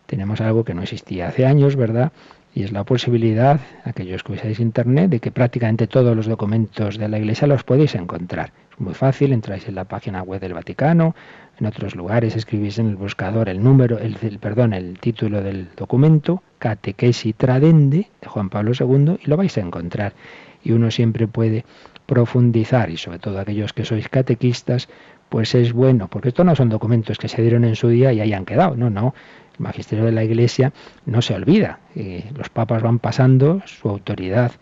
tenemos 0.05 0.43
algo 0.43 0.63
que 0.63 0.75
no 0.75 0.83
existía 0.83 1.29
hace 1.29 1.47
años, 1.47 1.75
¿verdad? 1.75 2.13
y 2.55 2.63
es 2.63 2.71
la 2.71 2.85
posibilidad, 2.85 3.61
aquellos 3.85 4.23
que 4.23 4.33
usáis 4.33 4.61
Internet, 4.61 5.11
de 5.11 5.21
que 5.21 5.33
prácticamente 5.33 5.87
todos 5.89 6.15
los 6.15 6.27
documentos 6.27 6.99
de 6.99 7.09
la 7.09 7.19
Iglesia 7.19 7.49
los 7.49 7.65
podéis 7.65 7.95
encontrar. 7.97 8.53
Es 8.71 8.79
muy 8.79 8.95
fácil, 8.95 9.33
entráis 9.33 9.67
en 9.69 9.75
la 9.75 9.85
página 9.85 10.23
web 10.23 10.41
del 10.41 10.55
Vaticano, 10.55 11.17
en 11.59 11.67
otros 11.67 11.95
lugares 11.95 12.37
escribís 12.37 12.79
en 12.79 12.89
el 12.89 12.97
buscador 12.97 13.49
el 13.49 13.63
número, 13.63 13.99
el, 13.99 14.17
perdón, 14.39 14.73
el 14.73 14.99
título 14.99 15.43
del 15.43 15.69
documento, 15.77 16.43
Catequesi 16.59 17.33
Tradende, 17.33 18.09
de 18.21 18.29
Juan 18.29 18.51
Pablo 18.51 18.73
II, 18.79 19.19
y 19.25 19.29
lo 19.29 19.37
vais 19.37 19.57
a 19.57 19.61
encontrar. 19.61 20.15
Y 20.63 20.73
uno 20.73 20.91
siempre 20.91 21.29
puede 21.29 21.65
profundizar, 22.07 22.91
y 22.91 22.97
sobre 22.97 23.19
todo 23.19 23.39
aquellos 23.39 23.73
que 23.73 23.85
sois 23.85 24.09
catequistas, 24.09 24.89
pues 25.29 25.55
es 25.55 25.73
bueno, 25.73 26.09
porque 26.09 26.29
estos 26.29 26.45
no 26.45 26.55
son 26.55 26.69
documentos 26.69 27.19
que 27.19 27.29
se 27.29 27.43
dieron 27.43 27.65
en 27.65 27.77
su 27.77 27.89
día 27.89 28.13
y 28.13 28.21
hayan 28.21 28.45
quedado, 28.45 28.77
no, 28.77 28.91
no, 28.91 29.15
el 29.55 29.61
magisterio 29.61 30.05
de 30.05 30.13
la 30.13 30.25
Iglesia 30.25 30.73
no 31.07 31.23
se 31.23 31.35
olvida. 31.35 31.81
los 32.37 32.49
papas 32.51 32.83
van 32.83 32.99
pasando, 32.99 33.63
su 33.67 33.89
autoridad 33.89 34.53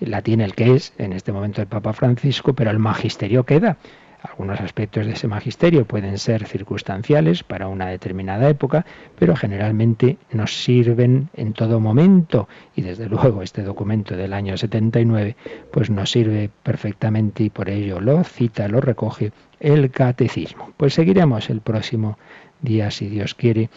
la 0.00 0.22
tiene 0.22 0.44
el 0.44 0.54
que 0.54 0.74
es, 0.74 0.92
en 0.98 1.12
este 1.12 1.32
momento 1.32 1.60
el 1.60 1.66
Papa 1.66 1.92
Francisco, 1.92 2.52
pero 2.52 2.70
el 2.70 2.78
magisterio 2.78 3.44
queda. 3.44 3.76
Algunos 4.20 4.60
aspectos 4.60 5.06
de 5.06 5.12
ese 5.12 5.28
magisterio 5.28 5.84
pueden 5.84 6.18
ser 6.18 6.44
circunstanciales 6.46 7.44
para 7.44 7.68
una 7.68 7.86
determinada 7.86 8.48
época, 8.48 8.84
pero 9.16 9.36
generalmente 9.36 10.18
nos 10.32 10.62
sirven 10.64 11.28
en 11.34 11.52
todo 11.52 11.78
momento 11.78 12.48
y 12.74 12.82
desde 12.82 13.08
luego 13.08 13.42
este 13.42 13.62
documento 13.62 14.16
del 14.16 14.32
año 14.32 14.56
79 14.56 15.36
pues 15.70 15.90
nos 15.90 16.10
sirve 16.10 16.50
perfectamente 16.62 17.44
y 17.44 17.50
por 17.50 17.70
ello 17.70 18.00
lo 18.00 18.24
cita, 18.24 18.66
lo 18.66 18.80
recoge 18.80 19.32
el 19.60 19.90
catecismo. 19.90 20.72
Pues 20.76 20.94
seguiremos 20.94 21.48
el 21.50 21.60
próximo 21.60 22.18
día 22.60 22.90
si 22.90 23.08
Dios 23.08 23.34
quiere 23.34 23.70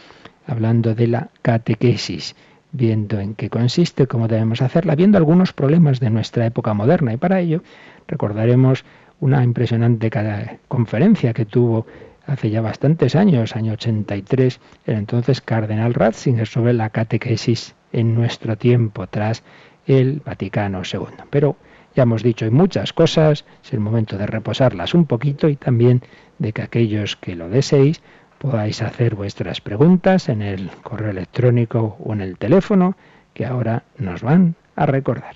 hablando 0.48 0.96
de 0.96 1.08
la 1.08 1.30
catequesis, 1.44 2.36
viendo 2.72 3.20
en 3.20 3.36
qué 3.36 3.50
consiste, 3.50 4.08
cómo 4.08 4.28
debemos 4.28 4.62
hacerla, 4.62 4.96
viendo 4.96 5.18
algunos 5.18 5.54
problemas 5.54 6.00
de 6.00 6.10
nuestra 6.10 6.46
época 6.46 6.74
moderna. 6.74 7.14
Y 7.14 7.18
para 7.18 7.40
ello 7.40 7.62
recordaremos 8.08 8.86
una 9.22 9.44
impresionante 9.44 10.10
conferencia 10.68 11.34
que 11.34 11.46
tuvo 11.46 11.86
hace 12.26 12.50
ya 12.50 12.62
bastantes 12.62 13.16
años, 13.16 13.56
año 13.56 13.74
83, 13.74 14.60
el 14.86 14.96
entonces 14.96 15.42
cardenal 15.42 15.94
Ratzinger 15.94 16.48
sobre 16.48 16.74
la 16.74 16.90
catequesis 16.90 17.76
en 17.94 18.16
nuestro 18.16 18.58
tiempo, 18.58 19.08
tras 19.08 19.44
el 19.86 20.22
Vaticano 20.26 20.82
II. 20.92 21.24
Pero 21.30 21.56
ya 21.96 22.04
hemos 22.04 22.24
dicho 22.24 22.46
hay 22.46 22.52
muchas 22.52 22.94
cosas, 22.94 23.46
es 23.64 23.74
el 23.74 23.80
momento 23.80 24.18
de 24.18 24.26
reposarlas 24.26 24.94
un 24.94 25.06
poquito 25.06 25.50
y 25.50 25.56
también 25.56 26.02
de 26.40 26.54
que 26.54 26.62
aquellos 26.62 27.16
que 27.16 27.36
lo 27.36 27.50
deseéis 27.50 28.02
podáis 28.40 28.82
hacer 28.82 29.16
vuestras 29.16 29.62
preguntas 29.62 30.30
en 30.30 30.42
el 30.42 30.72
correo 30.82 31.12
electrónico 31.12 31.98
o 32.04 32.14
en 32.14 32.22
el 32.22 32.38
teléfono 32.38 32.96
que 33.34 33.46
ahora 33.46 33.84
nos 33.98 34.24
van 34.24 34.56
a 34.76 34.88
recordar. 34.88 35.36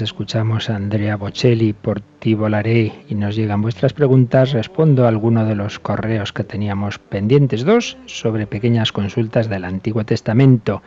escuchamos 0.00 0.70
a 0.70 0.76
Andrea 0.76 1.16
Bocelli 1.16 1.72
por 1.72 2.00
Ti 2.00 2.34
volaré 2.34 2.92
y 3.08 3.14
nos 3.14 3.36
llegan 3.36 3.62
vuestras 3.62 3.92
preguntas, 3.92 4.52
respondo 4.52 5.04
a 5.04 5.08
alguno 5.08 5.44
de 5.44 5.54
los 5.54 5.78
correos 5.78 6.32
que 6.32 6.44
teníamos 6.44 6.98
pendientes. 6.98 7.64
Dos 7.64 7.96
sobre 8.06 8.46
pequeñas 8.46 8.92
consultas 8.92 9.48
del 9.48 9.64
Antiguo 9.64 10.04
Testamento. 10.04 10.82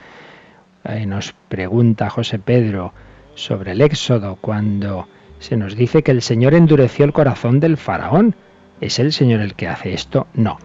nos 1.08 1.34
pregunta 1.48 2.10
José 2.10 2.40
Pedro 2.40 2.94
sobre 3.36 3.72
el 3.72 3.82
Éxodo 3.82 4.38
cuando 4.42 5.08
se 5.40 5.56
nos 5.56 5.76
dice 5.76 6.04
que 6.04 6.12
el 6.12 6.22
Señor 6.22 6.54
endureció 6.54 7.06
el 7.06 7.14
corazón 7.14 7.60
del 7.60 7.78
faraón. 7.78 8.36
¿Es 8.82 9.00
el 9.00 9.14
Señor 9.14 9.42
el 9.42 9.56
que 9.56 9.68
hace 9.68 9.94
esto? 9.94 10.28
No. 10.34 10.58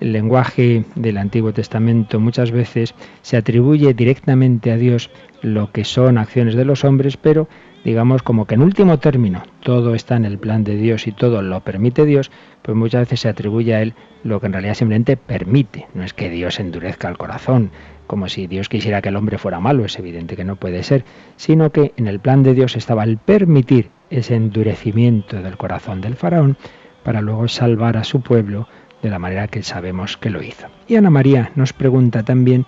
El 0.00 0.12
lenguaje 0.12 0.84
del 0.94 1.16
Antiguo 1.16 1.52
Testamento 1.52 2.20
muchas 2.20 2.50
veces 2.50 2.94
se 3.22 3.36
atribuye 3.36 3.94
directamente 3.94 4.70
a 4.70 4.76
Dios 4.76 5.10
lo 5.42 5.72
que 5.72 5.84
son 5.84 6.18
acciones 6.18 6.54
de 6.54 6.64
los 6.64 6.84
hombres, 6.84 7.16
pero 7.16 7.48
digamos 7.84 8.22
como 8.22 8.46
que 8.46 8.54
en 8.54 8.62
último 8.62 8.98
término 8.98 9.42
todo 9.62 9.94
está 9.94 10.16
en 10.16 10.24
el 10.24 10.38
plan 10.38 10.64
de 10.64 10.76
Dios 10.76 11.06
y 11.06 11.12
todo 11.12 11.40
lo 11.40 11.60
permite 11.60 12.04
Dios, 12.04 12.30
pues 12.62 12.76
muchas 12.76 13.02
veces 13.02 13.20
se 13.20 13.28
atribuye 13.28 13.74
a 13.74 13.82
Él 13.82 13.94
lo 14.22 14.40
que 14.40 14.46
en 14.46 14.52
realidad 14.52 14.74
simplemente 14.74 15.16
permite. 15.16 15.86
No 15.94 16.02
es 16.02 16.12
que 16.12 16.28
Dios 16.28 16.58
endurezca 16.60 17.08
el 17.08 17.16
corazón, 17.16 17.70
como 18.06 18.28
si 18.28 18.46
Dios 18.46 18.68
quisiera 18.68 19.00
que 19.00 19.08
el 19.08 19.16
hombre 19.16 19.38
fuera 19.38 19.60
malo, 19.60 19.84
es 19.84 19.98
evidente 19.98 20.36
que 20.36 20.44
no 20.44 20.56
puede 20.56 20.82
ser, 20.82 21.04
sino 21.36 21.70
que 21.70 21.92
en 21.96 22.06
el 22.06 22.20
plan 22.20 22.42
de 22.42 22.54
Dios 22.54 22.76
estaba 22.76 23.04
el 23.04 23.18
permitir 23.18 23.90
ese 24.10 24.34
endurecimiento 24.34 25.40
del 25.42 25.56
corazón 25.56 26.00
del 26.00 26.16
faraón 26.16 26.56
para 27.02 27.20
luego 27.20 27.46
salvar 27.48 27.96
a 27.96 28.04
su 28.04 28.20
pueblo 28.20 28.68
de 29.02 29.10
la 29.10 29.18
manera 29.18 29.48
que 29.48 29.62
sabemos 29.62 30.16
que 30.16 30.30
lo 30.30 30.42
hizo. 30.42 30.66
Y 30.88 30.96
Ana 30.96 31.10
María 31.10 31.52
nos 31.54 31.72
pregunta 31.72 32.22
también 32.22 32.66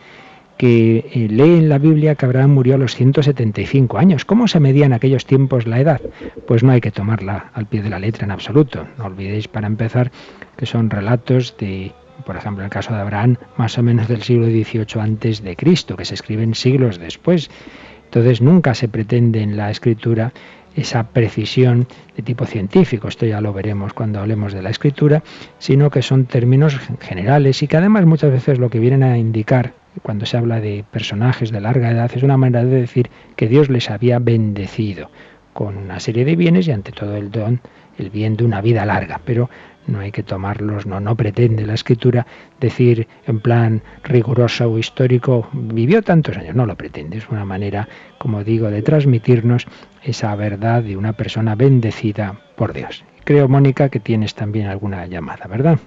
que 0.58 1.08
eh, 1.12 1.28
lee 1.30 1.58
en 1.58 1.68
la 1.68 1.78
Biblia 1.78 2.16
que 2.16 2.26
Abraham 2.26 2.50
murió 2.50 2.74
a 2.74 2.78
los 2.78 2.96
175 2.96 3.96
años. 3.96 4.24
¿Cómo 4.24 4.48
se 4.48 4.58
medía 4.60 4.86
en 4.86 4.92
aquellos 4.92 5.24
tiempos 5.24 5.66
la 5.66 5.80
edad? 5.80 6.00
Pues 6.46 6.64
no 6.64 6.72
hay 6.72 6.80
que 6.80 6.90
tomarla 6.90 7.50
al 7.54 7.66
pie 7.66 7.80
de 7.80 7.90
la 7.90 8.00
letra 8.00 8.24
en 8.24 8.32
absoluto. 8.32 8.86
No 8.98 9.04
olvidéis 9.04 9.46
para 9.46 9.68
empezar 9.68 10.10
que 10.56 10.66
son 10.66 10.90
relatos 10.90 11.56
de, 11.58 11.92
por 12.26 12.36
ejemplo, 12.36 12.64
el 12.64 12.70
caso 12.70 12.92
de 12.92 13.00
Abraham, 13.00 13.36
más 13.56 13.78
o 13.78 13.82
menos 13.84 14.08
del 14.08 14.22
siglo 14.22 14.46
XVIII 14.46 15.00
antes 15.00 15.42
de 15.42 15.54
Cristo, 15.54 15.96
que 15.96 16.04
se 16.04 16.14
escriben 16.14 16.54
siglos 16.56 16.98
después. 16.98 17.50
Entonces 18.06 18.40
nunca 18.42 18.74
se 18.74 18.88
pretende 18.88 19.42
en 19.42 19.56
la 19.56 19.70
escritura 19.70 20.32
esa 20.80 21.08
precisión 21.08 21.86
de 22.16 22.22
tipo 22.22 22.46
científico, 22.46 23.08
esto 23.08 23.26
ya 23.26 23.40
lo 23.40 23.52
veremos 23.52 23.92
cuando 23.92 24.20
hablemos 24.20 24.52
de 24.52 24.62
la 24.62 24.70
escritura, 24.70 25.22
sino 25.58 25.90
que 25.90 26.02
son 26.02 26.26
términos 26.26 26.78
generales 27.00 27.62
y 27.62 27.66
que 27.66 27.76
además 27.76 28.06
muchas 28.06 28.30
veces 28.30 28.58
lo 28.58 28.70
que 28.70 28.78
vienen 28.78 29.02
a 29.02 29.18
indicar 29.18 29.74
cuando 30.02 30.26
se 30.26 30.36
habla 30.36 30.60
de 30.60 30.84
personajes 30.90 31.50
de 31.50 31.60
larga 31.60 31.90
edad, 31.90 32.10
es 32.14 32.22
una 32.22 32.36
manera 32.36 32.64
de 32.64 32.80
decir 32.80 33.10
que 33.34 33.48
Dios 33.48 33.68
les 33.68 33.90
había 33.90 34.20
bendecido 34.20 35.10
con 35.52 35.76
una 35.76 35.98
serie 35.98 36.24
de 36.24 36.36
bienes 36.36 36.68
y 36.68 36.70
ante 36.70 36.92
todo 36.92 37.16
el 37.16 37.32
don, 37.32 37.60
el 37.98 38.10
bien 38.10 38.36
de 38.36 38.44
una 38.44 38.60
vida 38.60 38.86
larga. 38.86 39.20
Pero 39.24 39.50
no 39.88 40.00
hay 40.00 40.12
que 40.12 40.22
tomarlos, 40.22 40.86
no, 40.86 41.00
no 41.00 41.16
pretende 41.16 41.66
la 41.66 41.74
escritura 41.74 42.26
decir 42.60 43.08
en 43.26 43.40
plan 43.40 43.82
riguroso 44.04 44.70
o 44.70 44.78
histórico, 44.78 45.48
vivió 45.52 46.02
tantos 46.02 46.36
años, 46.36 46.54
no 46.54 46.66
lo 46.66 46.76
pretende, 46.76 47.18
es 47.18 47.28
una 47.28 47.44
manera, 47.44 47.88
como 48.18 48.44
digo, 48.44 48.70
de 48.70 48.82
transmitirnos 48.82 49.66
esa 50.02 50.34
verdad 50.36 50.82
de 50.82 50.96
una 50.96 51.14
persona 51.14 51.54
bendecida 51.54 52.40
por 52.56 52.72
Dios. 52.72 53.04
Creo, 53.24 53.48
Mónica, 53.48 53.88
que 53.88 54.00
tienes 54.00 54.34
también 54.34 54.68
alguna 54.68 55.06
llamada, 55.06 55.46
¿verdad? 55.46 55.78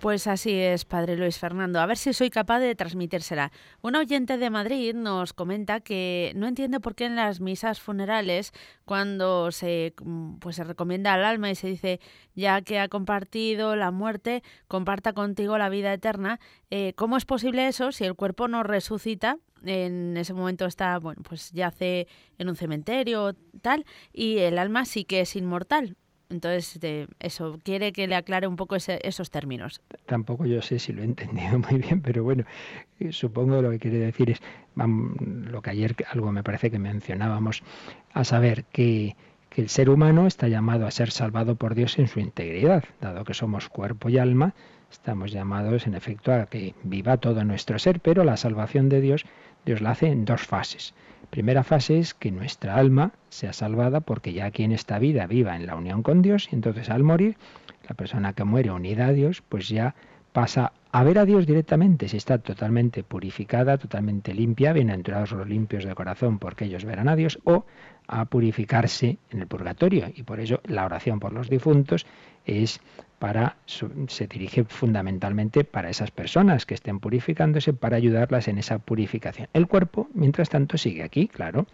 Pues 0.00 0.26
así 0.26 0.52
es, 0.52 0.84
padre 0.84 1.16
Luis 1.16 1.38
Fernando. 1.38 1.80
A 1.80 1.86
ver 1.86 1.96
si 1.96 2.12
soy 2.12 2.28
capaz 2.28 2.60
de 2.60 2.74
transmitírsela. 2.74 3.50
Un 3.80 3.96
oyente 3.96 4.36
de 4.36 4.50
Madrid 4.50 4.94
nos 4.94 5.32
comenta 5.32 5.80
que 5.80 6.32
no 6.36 6.46
entiende 6.46 6.80
por 6.80 6.94
qué 6.94 7.06
en 7.06 7.16
las 7.16 7.40
misas 7.40 7.80
funerales, 7.80 8.52
cuando 8.84 9.50
se, 9.52 9.94
pues 10.38 10.56
se 10.56 10.64
recomienda 10.64 11.14
al 11.14 11.24
alma 11.24 11.50
y 11.50 11.54
se 11.54 11.68
dice, 11.68 12.00
ya 12.34 12.60
que 12.60 12.78
ha 12.78 12.88
compartido 12.88 13.74
la 13.74 13.90
muerte, 13.90 14.42
comparta 14.68 15.14
contigo 15.14 15.56
la 15.56 15.70
vida 15.70 15.92
eterna, 15.94 16.40
eh, 16.70 16.92
¿cómo 16.94 17.16
es 17.16 17.24
posible 17.24 17.66
eso 17.66 17.90
si 17.90 18.04
el 18.04 18.14
cuerpo 18.14 18.48
no 18.48 18.62
resucita 18.62 19.38
en 19.64 20.16
ese 20.16 20.34
momento 20.34 20.66
está, 20.66 20.98
bueno, 20.98 21.22
pues 21.22 21.50
yace 21.52 22.06
en 22.38 22.48
un 22.48 22.56
cementerio, 22.56 23.34
tal, 23.62 23.84
y 24.12 24.38
el 24.38 24.58
alma 24.58 24.84
sí 24.84 25.04
que 25.04 25.22
es 25.22 25.34
inmortal. 25.34 25.96
Entonces, 26.28 26.78
eso, 27.20 27.58
quiere 27.62 27.92
que 27.92 28.06
le 28.06 28.16
aclare 28.16 28.46
un 28.46 28.56
poco 28.56 28.76
esos 28.76 29.30
términos. 29.30 29.80
Tampoco 30.06 30.44
yo 30.44 30.60
sé 30.60 30.78
si 30.78 30.92
lo 30.92 31.02
he 31.02 31.04
entendido 31.04 31.58
muy 31.70 31.80
bien, 31.80 32.00
pero 32.00 32.24
bueno, 32.24 32.44
eh, 32.98 33.12
supongo 33.12 33.62
lo 33.62 33.70
que 33.70 33.78
quiere 33.78 33.98
decir 33.98 34.30
es 34.30 34.42
lo 34.74 35.62
que 35.62 35.70
ayer 35.70 35.94
algo 36.10 36.32
me 36.32 36.42
parece 36.42 36.70
que 36.70 36.78
mencionábamos, 36.78 37.62
a 38.12 38.24
saber 38.24 38.64
que 38.64 39.14
el 39.56 39.68
ser 39.70 39.88
humano 39.88 40.26
está 40.26 40.48
llamado 40.48 40.86
a 40.86 40.90
ser 40.90 41.10
salvado 41.10 41.54
por 41.54 41.74
Dios 41.74 41.98
en 41.98 42.08
su 42.08 42.20
integridad, 42.20 42.84
dado 43.00 43.24
que 43.24 43.32
somos 43.32 43.70
cuerpo 43.70 44.10
y 44.10 44.18
alma, 44.18 44.54
estamos 44.90 45.32
llamados 45.32 45.86
en 45.86 45.94
efecto 45.94 46.32
a 46.32 46.46
que 46.46 46.74
viva 46.82 47.16
todo 47.16 47.42
nuestro 47.44 47.78
ser, 47.78 48.00
pero 48.00 48.22
la 48.24 48.36
salvación 48.36 48.88
de 48.88 49.00
Dios, 49.00 49.24
Dios 49.64 49.80
la 49.80 49.92
hace 49.92 50.08
en 50.08 50.24
dos 50.24 50.42
fases. 50.42 50.94
Primera 51.30 51.64
fase 51.64 51.98
es 51.98 52.14
que 52.14 52.30
nuestra 52.30 52.76
alma 52.76 53.12
sea 53.28 53.52
salvada 53.52 54.00
porque 54.00 54.32
ya 54.32 54.46
aquí 54.46 54.62
en 54.62 54.72
esta 54.72 54.98
vida 54.98 55.26
viva 55.26 55.56
en 55.56 55.66
la 55.66 55.76
unión 55.76 56.02
con 56.02 56.22
Dios 56.22 56.48
y 56.50 56.54
entonces 56.54 56.88
al 56.88 57.02
morir, 57.02 57.36
la 57.88 57.94
persona 57.94 58.32
que 58.32 58.44
muere 58.44 58.70
unida 58.70 59.06
a 59.06 59.12
Dios, 59.12 59.42
pues 59.48 59.68
ya 59.68 59.94
pasa 60.32 60.72
a 60.92 61.04
ver 61.04 61.18
a 61.18 61.24
Dios 61.24 61.46
directamente, 61.46 62.08
si 62.08 62.16
está 62.16 62.38
totalmente 62.38 63.02
purificada, 63.02 63.76
totalmente 63.76 64.32
limpia, 64.32 64.72
bienaventurados 64.72 65.32
los 65.32 65.46
limpios 65.46 65.84
de 65.84 65.94
corazón 65.94 66.38
porque 66.38 66.64
ellos 66.66 66.84
verán 66.84 67.08
a 67.08 67.16
Dios, 67.16 67.38
o 67.44 67.66
a 68.08 68.24
purificarse 68.26 69.18
en 69.30 69.40
el 69.40 69.46
purgatorio. 69.46 70.10
Y 70.14 70.22
por 70.22 70.40
ello 70.40 70.60
la 70.64 70.84
oración 70.84 71.20
por 71.20 71.32
los 71.32 71.48
difuntos 71.48 72.06
es 72.44 72.80
para 73.18 73.56
se 73.64 74.26
dirige 74.26 74.64
fundamentalmente 74.64 75.64
para 75.64 75.90
esas 75.90 76.10
personas 76.10 76.66
que 76.66 76.74
estén 76.74 77.00
purificándose 77.00 77.72
para 77.72 77.96
ayudarlas 77.96 78.48
en 78.48 78.58
esa 78.58 78.78
purificación. 78.78 79.48
El 79.52 79.66
cuerpo, 79.66 80.08
mientras 80.14 80.50
tanto, 80.50 80.76
sigue 80.78 81.02
aquí, 81.02 81.28
claro. 81.28 81.66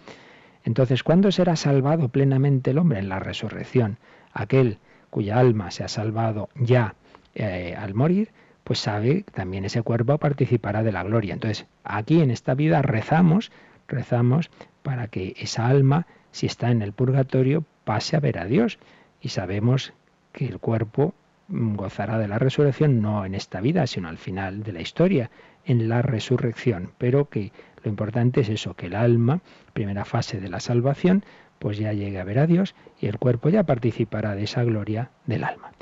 Entonces, 0.65 1.03
¿cuándo 1.03 1.33
será 1.33 1.57
salvado 1.57 2.09
plenamente 2.09 2.71
el 2.71 2.79
hombre? 2.79 3.01
En 3.01 3.09
la 3.09 3.19
resurrección. 3.19 3.99
Aquel 4.33 4.79
cuya 5.11 5.39
alma 5.39 5.71
se 5.71 5.85
ha 5.85 5.89
salvado 5.89 6.49
ya 6.55 6.95
eh, 7.35 7.75
al 7.77 7.95
morir, 7.95 8.31
pues 8.65 8.79
sabe 8.79 9.25
también 9.35 9.65
ese 9.65 9.83
cuerpo 9.83 10.19
participará 10.19 10.83
de 10.83 10.93
la 10.93 11.03
gloria. 11.03 11.35
Entonces, 11.35 11.67
aquí 11.85 12.23
en 12.23 12.31
esta 12.31 12.55
vida 12.55 12.81
rezamos, 12.83 13.51
rezamos 13.89 14.51
para 14.83 15.09
que 15.09 15.35
esa 15.37 15.67
alma, 15.67 16.07
si 16.33 16.47
está 16.47 16.71
en 16.71 16.83
el 16.83 16.93
purgatorio, 16.93 17.65
pase 17.85 18.17
a 18.17 18.21
ver 18.21 18.39
a 18.39 18.47
Dios. 18.47 18.79
Y 19.21 19.29
sabemos 19.29 19.93
que 20.33 20.47
el 20.47 20.59
cuerpo 20.59 21.15
gozará 21.49 22.19
de 22.19 22.29
la 22.29 22.39
resurrección 22.39 23.01
no 23.01 23.25
en 23.25 23.35
esta 23.35 23.61
vida, 23.61 23.87
sino 23.87 24.09
al 24.09 24.19
final 24.19 24.63
de 24.63 24.73
la 24.73 24.81
historia, 24.81 25.31
en 25.65 25.89
la 25.89 26.03
resurrección. 26.03 26.93
Pero 26.99 27.29
que 27.29 27.53
lo 27.85 27.91
importante 27.91 28.41
es 28.41 28.49
eso, 28.49 28.75
que 28.75 28.87
el 28.87 28.97
alma, 28.97 29.41
primera 29.73 30.05
fase 30.05 30.41
de 30.41 30.49
la 30.49 30.61
salvación, 30.61 31.25
pues 31.59 31.79
ya 31.79 31.93
llegue 31.93 32.19
a 32.19 32.25
ver 32.25 32.41
a 32.41 32.47
Dios 32.47 32.75
y 33.01 33.07
el 33.07 33.19
cuerpo 33.19 33.49
ya 33.49 33.63
participará 33.63 34.35
de 34.35 34.45
esa 34.45 34.65
gloria 34.65 35.11
del 35.27 35.45
alma. 35.45 35.73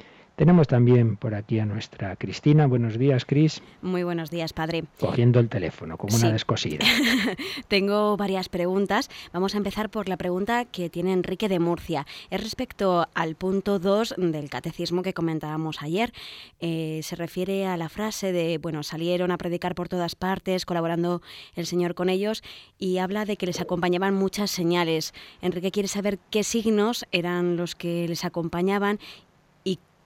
Tenemos 0.41 0.69
también 0.69 1.17
por 1.17 1.35
aquí 1.35 1.59
a 1.59 1.67
nuestra 1.67 2.17
Cristina. 2.17 2.67
Buenos 2.67 2.99
días, 2.99 3.27
Cris. 3.27 3.63
Muy 3.83 4.05
buenos 4.05 4.31
días, 4.31 4.55
padre. 4.55 4.85
Cogiendo 4.99 5.39
el 5.39 5.51
teléfono, 5.51 5.99
como 5.99 6.17
una 6.17 6.33
descosida. 6.33 6.83
Tengo 7.69 8.17
varias 8.17 8.49
preguntas. 8.49 9.11
Vamos 9.35 9.55
a 9.55 9.59
empezar 9.59 9.91
por 9.91 10.09
la 10.09 10.17
pregunta 10.17 10.65
que 10.65 10.89
tiene 10.89 11.13
Enrique 11.13 11.51
de 11.51 11.61
Murcia. 11.61 12.07
Es 12.31 12.43
respecto 12.43 13.07
al 13.13 13.35
punto 13.35 13.79
2 13.79 14.15
del 14.17 14.49
catecismo 14.49 15.03
que 15.03 15.13
comentábamos 15.13 15.83
ayer. 15.83 16.11
Eh, 16.59 17.01
se 17.03 17.17
refiere 17.17 17.67
a 17.67 17.77
la 17.77 17.91
frase 17.91 18.33
de, 18.33 18.57
bueno, 18.57 18.83
salieron 18.83 19.33
a 19.33 19.37
predicar 19.37 19.75
por 19.75 19.91
todas 19.91 20.15
partes, 20.15 20.65
colaborando 20.65 21.21
el 21.55 21.67
Señor 21.67 21.95
con 21.95 22.09
ellos, 22.09 22.43
y 22.79 22.97
habla 22.97 23.27
de 23.27 23.37
que 23.37 23.45
les 23.45 23.61
acompañaban 23.61 24.15
muchas 24.15 24.51
señales. 24.51 25.13
Enrique 25.43 25.71
quiere 25.71 25.89
saber 25.89 26.19
qué 26.31 26.45
signos 26.45 27.05
eran 27.13 27.59
los 27.59 27.75
que 27.75 28.09
les 28.09 28.25
acompañaban 28.25 28.99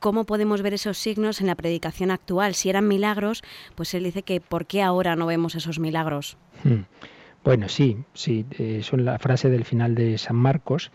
cómo 0.05 0.25
podemos 0.25 0.61
ver 0.61 0.75
esos 0.75 0.99
signos 0.99 1.41
en 1.41 1.47
la 1.47 1.55
predicación 1.55 2.11
actual. 2.11 2.55
Si 2.55 2.69
eran 2.69 2.87
milagros, 2.87 3.43
pues 3.75 3.95
él 3.95 4.05
dice 4.05 4.23
que 4.23 4.39
¿por 4.39 4.67
qué 4.67 4.83
ahora 4.83 5.17
no 5.17 5.25
vemos 5.25 5.55
esos 5.55 5.79
milagros? 5.79 6.37
Hmm. 6.63 6.83
Bueno, 7.43 7.71
sí, 7.71 7.97
sí, 8.13 8.45
eh, 8.59 8.83
son 8.83 9.07
la 9.07 9.19
frase 9.19 9.49
del 9.49 9.65
final 9.65 9.95
de 9.95 10.19
San 10.19 10.37
Marcos, 10.37 10.93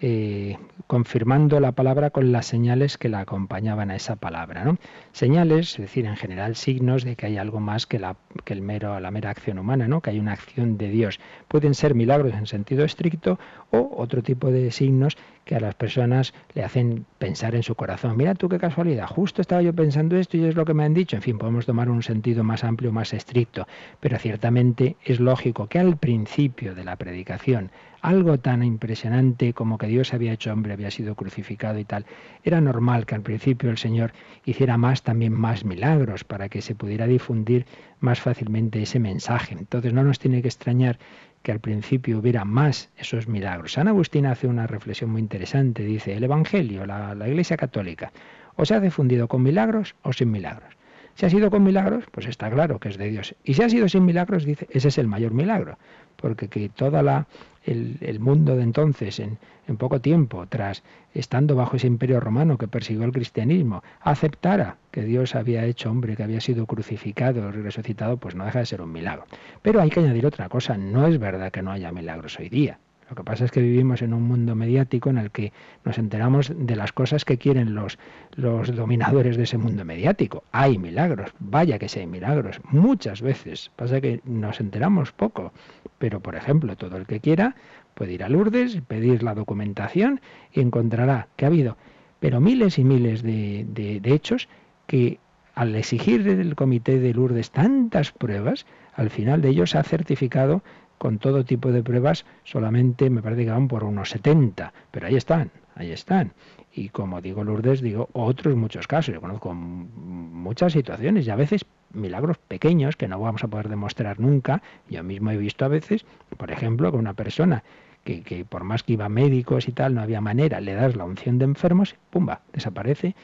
eh, 0.00 0.56
confirmando 0.86 1.60
la 1.60 1.72
palabra 1.72 2.10
con 2.10 2.32
las 2.32 2.46
señales 2.46 2.96
que 2.98 3.08
la 3.08 3.20
acompañaban 3.20 3.90
a 3.90 3.96
esa 3.96 4.16
palabra. 4.16 4.76
Señales, 5.12 5.72
es 5.72 5.78
decir, 5.78 6.06
en 6.06 6.16
general 6.16 6.56
signos 6.56 7.04
de 7.04 7.16
que 7.16 7.26
hay 7.26 7.36
algo 7.36 7.60
más 7.60 7.86
que, 7.86 7.98
la, 7.98 8.16
que 8.44 8.54
el 8.54 8.62
mero, 8.62 8.98
la 9.00 9.10
mera 9.10 9.30
acción 9.30 9.58
humana, 9.58 9.88
¿no? 9.88 10.00
que 10.00 10.10
hay 10.10 10.18
una 10.18 10.32
acción 10.32 10.78
de 10.78 10.88
Dios. 10.88 11.20
Pueden 11.48 11.74
ser 11.74 11.94
milagros 11.94 12.32
en 12.32 12.46
sentido 12.46 12.84
estricto 12.84 13.38
o 13.70 13.96
otro 13.98 14.22
tipo 14.22 14.50
de 14.50 14.70
signos 14.70 15.16
que 15.44 15.56
a 15.56 15.60
las 15.60 15.74
personas 15.74 16.32
le 16.54 16.62
hacen 16.62 17.04
pensar 17.18 17.54
en 17.54 17.62
su 17.62 17.74
corazón. 17.74 18.16
Mira 18.16 18.34
tú 18.34 18.48
qué 18.48 18.58
casualidad, 18.58 19.06
justo 19.06 19.42
estaba 19.42 19.62
yo 19.62 19.74
pensando 19.74 20.16
esto 20.16 20.36
y 20.36 20.44
es 20.44 20.54
lo 20.54 20.64
que 20.64 20.74
me 20.74 20.84
han 20.84 20.94
dicho. 20.94 21.16
En 21.16 21.22
fin, 21.22 21.38
podemos 21.38 21.66
tomar 21.66 21.90
un 21.90 22.02
sentido 22.02 22.44
más 22.44 22.64
amplio, 22.64 22.92
más 22.92 23.12
estricto, 23.12 23.66
pero 23.98 24.18
ciertamente 24.18 24.96
es 25.04 25.20
lógico 25.20 25.66
que 25.66 25.78
al 25.78 25.96
principio 25.96 26.74
de 26.74 26.84
la 26.84 26.96
predicación 26.96 27.70
algo 28.00 28.38
tan 28.38 28.62
impresionante 28.62 29.52
como 29.52 29.78
que 29.78 29.86
Dios 29.86 30.14
había 30.14 30.32
hecho 30.32 30.52
hombre, 30.52 30.72
había 30.72 30.90
sido 30.90 31.14
crucificado 31.14 31.78
y 31.78 31.84
tal. 31.84 32.06
Era 32.44 32.60
normal 32.60 33.06
que 33.06 33.14
al 33.14 33.22
principio 33.22 33.70
el 33.70 33.78
Señor 33.78 34.12
hiciera 34.44 34.76
más, 34.78 35.02
también 35.02 35.32
más 35.32 35.64
milagros, 35.64 36.24
para 36.24 36.48
que 36.48 36.62
se 36.62 36.74
pudiera 36.74 37.06
difundir 37.06 37.66
más 38.00 38.20
fácilmente 38.20 38.82
ese 38.82 38.98
mensaje. 38.98 39.54
Entonces 39.58 39.92
no 39.92 40.04
nos 40.04 40.18
tiene 40.18 40.42
que 40.42 40.48
extrañar 40.48 40.98
que 41.42 41.52
al 41.52 41.60
principio 41.60 42.18
hubiera 42.18 42.44
más 42.44 42.90
esos 42.96 43.28
milagros. 43.28 43.72
San 43.72 43.88
Agustín 43.88 44.26
hace 44.26 44.46
una 44.46 44.66
reflexión 44.66 45.10
muy 45.10 45.20
interesante, 45.20 45.84
dice, 45.84 46.14
el 46.14 46.24
Evangelio, 46.24 46.86
la, 46.86 47.14
la 47.14 47.28
Iglesia 47.28 47.56
Católica, 47.56 48.12
o 48.56 48.64
se 48.64 48.74
ha 48.74 48.80
difundido 48.80 49.28
con 49.28 49.42
milagros 49.42 49.94
o 50.02 50.12
sin 50.12 50.30
milagros. 50.30 50.77
Si 51.18 51.26
ha 51.26 51.30
sido 51.30 51.50
con 51.50 51.64
milagros, 51.64 52.04
pues 52.12 52.26
está 52.26 52.48
claro 52.48 52.78
que 52.78 52.90
es 52.90 52.96
de 52.96 53.10
Dios. 53.10 53.34
Y 53.42 53.54
si 53.54 53.62
ha 53.64 53.68
sido 53.68 53.88
sin 53.88 54.04
milagros, 54.04 54.44
dice, 54.44 54.68
ese 54.70 54.86
es 54.86 54.98
el 54.98 55.08
mayor 55.08 55.32
milagro. 55.32 55.76
Porque 56.14 56.46
que 56.46 56.68
toda 56.68 57.02
la 57.02 57.26
el, 57.64 58.20
mundo 58.20 58.54
de 58.54 58.62
entonces, 58.62 59.18
en, 59.18 59.36
en, 59.66 59.76
poco 59.78 60.00
tiempo, 60.00 60.46
tras 60.46 60.84
estando 61.14 61.56
bajo 61.56 61.74
ese 61.74 61.88
imperio 61.88 62.20
romano 62.20 62.56
que 62.56 62.68
persiguió 62.68 63.02
el 63.02 63.10
cristianismo, 63.10 63.82
aceptara 64.00 64.76
que 64.92 65.02
Dios 65.02 65.34
había 65.34 65.64
hecho 65.64 65.90
hombre, 65.90 66.14
que 66.14 66.22
había 66.22 66.40
sido 66.40 66.66
crucificado 66.66 67.48
y 67.48 67.62
resucitado, 67.62 68.18
pues 68.18 68.36
no 68.36 68.44
deja 68.44 68.60
de 68.60 68.66
ser 68.66 68.80
un 68.80 68.92
milagro. 68.92 69.24
Pero 69.60 69.80
hay 69.80 69.90
que 69.90 69.98
añadir 69.98 70.24
otra 70.24 70.48
cosa, 70.48 70.78
no 70.78 71.08
es 71.08 71.18
verdad 71.18 71.50
que 71.50 71.62
no 71.62 71.72
haya 71.72 71.90
milagros 71.90 72.38
hoy 72.38 72.48
día. 72.48 72.78
Lo 73.08 73.16
que 73.16 73.24
pasa 73.24 73.46
es 73.46 73.50
que 73.50 73.62
vivimos 73.62 74.02
en 74.02 74.12
un 74.12 74.22
mundo 74.22 74.54
mediático 74.54 75.08
en 75.08 75.18
el 75.18 75.30
que 75.30 75.52
nos 75.84 75.96
enteramos 75.98 76.52
de 76.54 76.76
las 76.76 76.92
cosas 76.92 77.24
que 77.24 77.38
quieren 77.38 77.74
los, 77.74 77.98
los 78.36 78.74
dominadores 78.74 79.36
de 79.36 79.44
ese 79.44 79.56
mundo 79.56 79.84
mediático. 79.84 80.44
Hay 80.52 80.78
milagros, 80.78 81.30
vaya 81.38 81.78
que 81.78 81.88
sí 81.88 82.00
hay 82.00 82.06
milagros, 82.06 82.60
muchas 82.70 83.22
veces. 83.22 83.70
Pasa 83.76 84.00
que 84.00 84.20
nos 84.24 84.60
enteramos 84.60 85.12
poco. 85.12 85.52
Pero, 85.98 86.20
por 86.20 86.36
ejemplo, 86.36 86.76
todo 86.76 86.96
el 86.96 87.06
que 87.06 87.20
quiera 87.20 87.56
puede 87.94 88.12
ir 88.12 88.22
a 88.22 88.28
Lourdes, 88.28 88.80
pedir 88.86 89.22
la 89.22 89.34
documentación 89.34 90.20
y 90.52 90.60
encontrará 90.60 91.28
que 91.36 91.46
ha 91.46 91.48
habido, 91.48 91.76
pero 92.20 92.40
miles 92.40 92.78
y 92.78 92.84
miles 92.84 93.22
de, 93.22 93.66
de, 93.68 94.00
de 94.00 94.14
hechos 94.14 94.48
que 94.86 95.18
al 95.54 95.74
exigir 95.74 96.22
del 96.22 96.54
comité 96.54 97.00
de 97.00 97.12
Lourdes 97.12 97.50
tantas 97.50 98.12
pruebas, 98.12 98.66
al 98.94 99.10
final 99.10 99.42
de 99.42 99.48
ellos 99.48 99.74
ha 99.74 99.82
certificado 99.82 100.62
con 100.98 101.18
todo 101.18 101.44
tipo 101.44 101.72
de 101.72 101.82
pruebas, 101.82 102.24
solamente 102.44 103.10
me 103.10 103.22
parece 103.22 103.44
que 103.44 103.50
van 103.50 103.68
por 103.68 103.84
unos 103.84 104.10
70, 104.10 104.72
pero 104.90 105.06
ahí 105.06 105.16
están, 105.16 105.50
ahí 105.74 105.92
están. 105.92 106.32
Y 106.72 106.90
como 106.90 107.20
digo 107.20 107.44
Lourdes, 107.44 107.80
digo 107.80 108.08
otros 108.12 108.54
muchos 108.56 108.86
casos. 108.86 109.14
Yo 109.14 109.20
conozco 109.20 109.54
muchas 109.54 110.72
situaciones 110.72 111.26
y 111.26 111.30
a 111.30 111.36
veces 111.36 111.64
milagros 111.92 112.38
pequeños 112.38 112.96
que 112.96 113.08
no 113.08 113.18
vamos 113.18 113.42
a 113.42 113.48
poder 113.48 113.68
demostrar 113.68 114.20
nunca. 114.20 114.62
Yo 114.88 115.02
mismo 115.02 115.30
he 115.30 115.36
visto 115.36 115.64
a 115.64 115.68
veces, 115.68 116.04
por 116.36 116.50
ejemplo, 116.50 116.90
que 116.90 116.98
una 116.98 117.14
persona 117.14 117.64
que, 118.04 118.22
que 118.22 118.44
por 118.44 118.64
más 118.64 118.82
que 118.82 118.92
iba 118.94 119.06
a 119.06 119.08
médicos 119.08 119.66
y 119.68 119.72
tal, 119.72 119.94
no 119.94 120.02
había 120.02 120.20
manera, 120.20 120.60
le 120.60 120.74
das 120.74 120.94
la 120.96 121.04
unción 121.04 121.38
de 121.38 121.46
enfermos, 121.46 121.96
pumba, 122.10 122.42
desaparece 122.52 123.14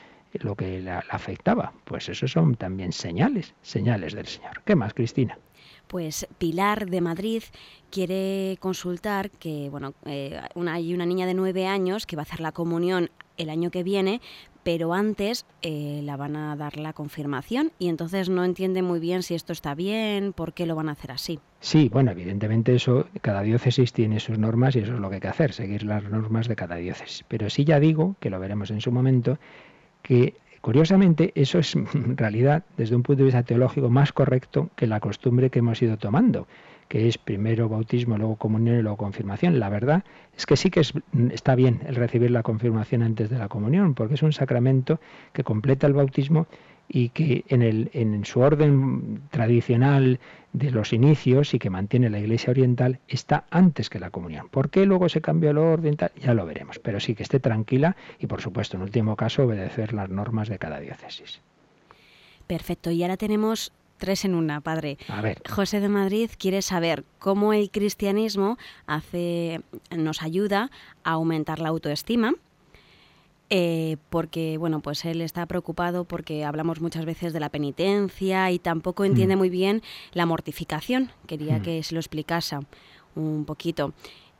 lo 0.41 0.57
que 0.57 0.81
le 0.81 0.91
afectaba. 0.91 1.73
Pues 1.85 2.09
eso 2.09 2.27
son 2.27 2.57
también 2.57 2.93
señales, 2.93 3.55
señales 3.63 4.15
del 4.15 4.27
Señor. 4.27 4.63
¿Qué 4.65 4.75
más, 4.75 4.95
Cristina? 4.95 5.39
Pues 5.87 6.27
Pilar 6.39 6.91
de 6.91 7.01
Madrid 7.01 7.43
quiere 7.91 8.57
consultar 8.61 9.31
que, 9.31 9.69
bueno, 9.71 9.95
eh, 10.07 10.41
hay 10.69 10.95
una 10.95 11.07
niña 11.07 11.27
de 11.27 11.35
nueve 11.35 11.67
años 11.67 12.07
que 12.07 12.17
va 12.17 12.23
a 12.23 12.25
hacer 12.25 12.41
la 12.41 12.53
comunión 12.53 13.11
el 13.37 13.51
año 13.51 13.71
que 13.71 13.83
viene, 13.83 14.21
pero 14.65 14.95
antes 14.95 15.45
eh, 15.63 16.01
la 16.03 16.17
van 16.17 16.37
a 16.37 16.57
dar 16.57 16.79
la 16.79 16.93
confirmación 16.93 17.71
y 17.79 17.89
entonces 17.89 18.29
no 18.29 18.45
entiende 18.45 18.83
muy 18.83 18.99
bien 18.99 19.23
si 19.23 19.35
esto 19.35 19.53
está 19.53 19.75
bien, 19.75 20.33
por 20.33 20.55
qué 20.55 20.67
lo 20.67 20.75
van 20.75 20.89
a 20.89 20.93
hacer 20.93 21.13
así. 21.13 21.39
Sí, 21.61 21.89
bueno, 21.93 22.11
evidentemente 22.11 22.75
eso, 22.75 23.07
cada 23.21 23.43
diócesis 23.43 23.93
tiene 23.93 24.21
sus 24.21 24.39
normas 24.39 24.75
y 24.75 24.81
eso 24.81 24.95
es 24.95 25.01
lo 25.01 25.09
que 25.11 25.17
hay 25.17 25.21
que 25.21 25.29
hacer, 25.29 25.53
seguir 25.53 25.85
las 25.85 26.05
normas 26.05 26.49
de 26.49 26.57
cada 26.57 26.77
diócesis. 26.77 27.25
Pero 27.29 27.51
sí 27.51 27.65
ya 27.65 27.79
digo, 27.79 28.17
que 28.21 28.31
lo 28.31 28.41
veremos 28.41 28.71
en 28.71 28.81
su 28.81 28.91
momento, 28.91 29.39
que 30.03 30.35
Curiosamente, 30.65 31.31
eso 31.35 31.59
es 31.59 31.75
en 31.95 32.17
realidad, 32.17 32.65
desde 32.79 32.97
un 32.97 33.03
punto 33.03 33.19
de 33.19 33.25
vista 33.25 33.43
teológico, 33.43 33.91
más 33.91 34.15
correcto 34.15 34.71
que 34.77 34.87
la 34.87 34.99
costumbre 34.99 35.51
que 35.51 35.59
hemos 35.59 35.83
ido 35.83 35.99
tomando, 35.99 36.47
que 36.89 37.07
es 37.07 37.19
primero 37.19 37.69
bautismo, 37.69 38.17
luego 38.17 38.37
comunión 38.37 38.79
y 38.79 38.81
luego 38.81 38.97
confirmación. 38.97 39.61
La 39.61 39.69
verdad 39.69 40.05
es 40.35 40.47
que 40.47 40.57
sí 40.57 40.71
que 40.71 40.81
está 41.33 41.55
bien 41.55 41.83
el 41.87 41.97
recibir 41.97 42.31
la 42.31 42.43
confirmación 42.43 43.03
antes 43.03 43.29
de 43.29 43.39
la 43.39 43.49
comunión, 43.49 43.93
porque 43.93 44.15
es 44.15 44.23
un 44.23 44.33
sacramento 44.33 45.01
que 45.35 45.45
completa 45.45 45.87
el 45.87 45.93
bautismo 45.93 46.47
y 46.89 47.09
que 47.11 47.45
en, 47.49 47.63
el, 47.63 47.91
en 47.93 48.25
su 48.25 48.41
orden 48.41 49.23
tradicional 49.31 50.21
de 50.53 50.71
los 50.71 50.93
inicios 50.93 51.53
y 51.53 51.59
que 51.59 51.71
mantiene 51.71 52.11
la 52.11 52.21
Iglesia 52.21 52.51
Oriental 52.51 53.01
está 53.09 53.45
antes 53.51 53.91
que 53.91 53.99
la 53.99 54.11
comunión. 54.11 54.49
¿Por 54.49 54.71
qué 54.71 54.87
luego 54.87 55.09
se 55.09 55.21
cambió 55.21 55.51
el 55.51 55.59
orden? 55.59 55.97
Ya 56.21 56.35
lo 56.35 56.47
veremos, 56.47 56.79
pero 56.79 57.01
sí 57.01 57.15
que 57.15 57.25
esté 57.25 57.41
tranquila 57.41 57.97
y 58.19 58.27
por 58.27 58.41
supuesto 58.41 58.77
en 58.77 58.85
último 58.85 59.17
caso 59.17 59.45
obedecer 59.45 59.93
las 59.93 60.09
normas 60.11 60.49
de 60.49 60.59
cada 60.59 60.79
diócesis. 60.79 61.41
Perfecto, 62.47 62.91
y 62.91 63.03
ahora 63.03 63.17
tenemos 63.17 63.73
tres 63.99 64.25
en 64.25 64.35
una, 64.35 64.61
padre. 64.61 64.99
A 65.09 65.21
ver. 65.23 65.43
José 65.49 65.81
de 65.81 65.89
Madrid 65.89 66.31
quiere 66.39 66.63
saber 66.63 67.05
cómo 67.19 67.53
el 67.53 67.71
cristianismo 67.71 68.59
hace, 68.87 69.61
nos 69.91 70.23
ayuda 70.23 70.71
a 71.03 71.13
aumentar 71.13 71.59
la 71.59 71.71
autoestima 71.71 72.35
eh, 73.51 73.97
porque 74.11 74.57
bueno, 74.59 74.81
pues 74.81 75.05
él 75.05 75.21
está 75.21 75.47
preocupado 75.47 76.05
porque 76.05 76.45
hablamos 76.45 76.81
muchas 76.81 77.05
veces 77.05 77.33
de 77.33 77.41
la 77.41 77.51
penitencia 77.51 78.51
y 78.51 78.59
tampoco 78.59 79.05
entiende 79.05 79.37
mm. 79.37 79.39
muy 79.39 79.51
bien 79.51 79.83
la 80.13 80.27
mortificación. 80.27 81.11
Quería 81.27 81.59
mm. 81.59 81.63
que 81.63 81.83
se 81.83 81.95
lo 81.95 82.01
explicase 82.01 82.57
un 83.15 83.45
poquito. 83.45 83.93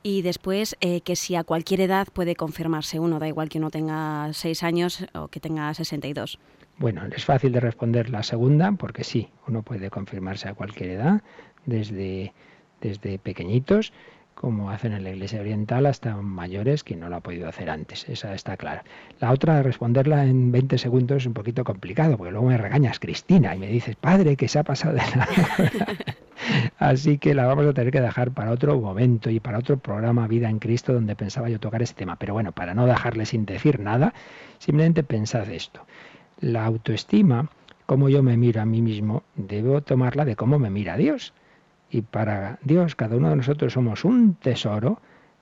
Y 0.03 0.21
después 0.21 0.75
eh, 0.81 1.01
que 1.01 1.15
si 1.15 1.35
a 1.35 1.43
cualquier 1.43 1.81
edad 1.81 2.07
puede 2.13 2.35
confirmarse 2.35 2.99
uno, 2.99 3.17
da 3.17 3.27
igual 3.27 3.49
que 3.49 3.57
uno 3.57 3.71
tenga 3.71 4.31
seis 4.33 4.61
años 4.61 5.05
o 5.13 5.29
que 5.29 5.39
tenga 5.39 5.73
62. 5.73 6.37
Bueno, 6.77 7.01
es 7.15 7.25
fácil 7.25 7.53
de 7.53 7.59
responder 7.59 8.09
la 8.09 8.21
segunda, 8.21 8.71
porque 8.73 9.03
sí, 9.03 9.29
uno 9.47 9.63
puede 9.63 9.89
confirmarse 9.89 10.49
a 10.49 10.53
cualquier 10.53 10.91
edad, 10.91 11.23
desde, 11.65 12.33
desde 12.81 13.17
pequeñitos 13.17 13.93
como 14.35 14.69
hacen 14.69 14.91
en 14.91 15.03
la 15.03 15.11
Iglesia 15.11 15.39
Oriental, 15.39 15.85
hasta 15.85 16.15
mayores, 16.17 16.83
que 16.83 16.95
no 16.95 17.09
lo 17.09 17.15
ha 17.15 17.21
podido 17.21 17.47
hacer 17.47 17.69
antes. 17.69 18.07
Esa 18.09 18.35
está 18.35 18.57
clara. 18.57 18.83
La 19.19 19.31
otra, 19.31 19.63
responderla 19.63 20.25
en 20.25 20.51
20 20.51 20.77
segundos 20.77 21.23
es 21.23 21.25
un 21.25 21.33
poquito 21.33 21.63
complicado, 21.63 22.17
porque 22.17 22.31
luego 22.31 22.47
me 22.47 22.57
regañas, 22.57 22.99
Cristina, 22.99 23.55
y 23.55 23.59
me 23.59 23.67
dices, 23.67 23.95
padre, 23.95 24.35
que 24.35 24.49
se 24.49 24.59
ha 24.59 24.63
pasado 24.63 24.95
de 24.95 25.01
Así 26.77 27.17
que 27.17 27.33
la 27.33 27.47
vamos 27.47 27.65
a 27.65 27.73
tener 27.73 27.91
que 27.91 28.01
dejar 28.01 28.31
para 28.31 28.51
otro 28.51 28.79
momento 28.79 29.29
y 29.29 29.39
para 29.39 29.57
otro 29.57 29.77
programa 29.77 30.27
Vida 30.27 30.49
en 30.49 30.59
Cristo, 30.59 30.93
donde 30.93 31.15
pensaba 31.15 31.49
yo 31.49 31.59
tocar 31.59 31.81
este 31.81 31.99
tema. 31.99 32.17
Pero 32.17 32.33
bueno, 32.33 32.51
para 32.51 32.73
no 32.73 32.85
dejarle 32.85 33.25
sin 33.25 33.45
decir 33.45 33.79
nada, 33.79 34.13
simplemente 34.59 35.01
pensad 35.03 35.49
esto. 35.49 35.85
La 36.41 36.65
autoestima, 36.65 37.49
como 37.85 38.09
yo 38.09 38.21
me 38.21 38.35
miro 38.35 38.61
a 38.61 38.65
mí 38.65 38.81
mismo, 38.81 39.23
debo 39.35 39.81
tomarla 39.81 40.25
de 40.25 40.35
cómo 40.35 40.59
me 40.59 40.69
mira 40.69 40.97
Dios. 40.97 41.33
Y 41.95 42.01
para 42.01 42.59
Dios, 42.61 42.93
cada 42.93 43.15
uno 43.15 43.29
de 43.29 43.37
nosotros 43.37 43.71
somos 43.71 44.03
un 44.03 44.33
tesoro 44.35 44.99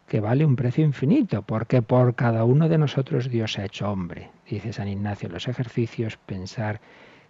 que 0.07 0.19
vale 0.19 0.45
un 0.45 0.55
precio 0.55 0.85
infinito, 0.85 1.41
porque 1.41 1.81
por 1.81 2.13
cada 2.13 2.43
uno 2.43 2.69
de 2.69 2.77
nosotros 2.77 3.27
Dios 3.27 3.53
se 3.53 3.63
ha 3.63 3.65
hecho 3.65 3.91
hombre. 3.91 4.29
Dice 4.47 4.71
San 4.71 4.87
Ignacio 4.87 5.25
en 5.25 5.33
los 5.33 5.47
ejercicios, 5.47 6.17
pensar 6.17 6.79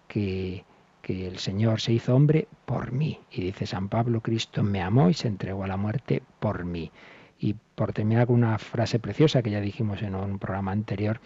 que, 0.10 0.66
que 1.02 1.26
el 1.26 1.38
Señor 1.38 1.80
se 1.80 1.94
hizo 1.94 2.14
hombre 2.14 2.50
por 2.66 2.92
mí. 2.92 3.18
Y 3.32 3.44
dice 3.44 3.66
San 3.66 3.88
Pablo, 3.88 4.20
Cristo 4.20 4.62
me 4.62 4.82
amó 4.82 5.10
y 5.10 5.14
se 5.14 5.30
entregó 5.30 5.64
a 5.64 5.68
la 5.68 5.78
muerte 5.78 6.22
por 6.42 6.66
mí. 6.66 6.92
Y 7.40 7.56
por 7.76 7.94
terminar 7.94 8.28
con 8.28 8.36
una 8.36 8.58
frase 8.58 9.00
preciosa 9.00 9.42
que 9.42 9.52
ya 9.52 9.62
dijimos 9.62 10.02
en 10.02 10.16
un 10.16 10.38
programa 10.38 10.74
anterior, 10.74 11.22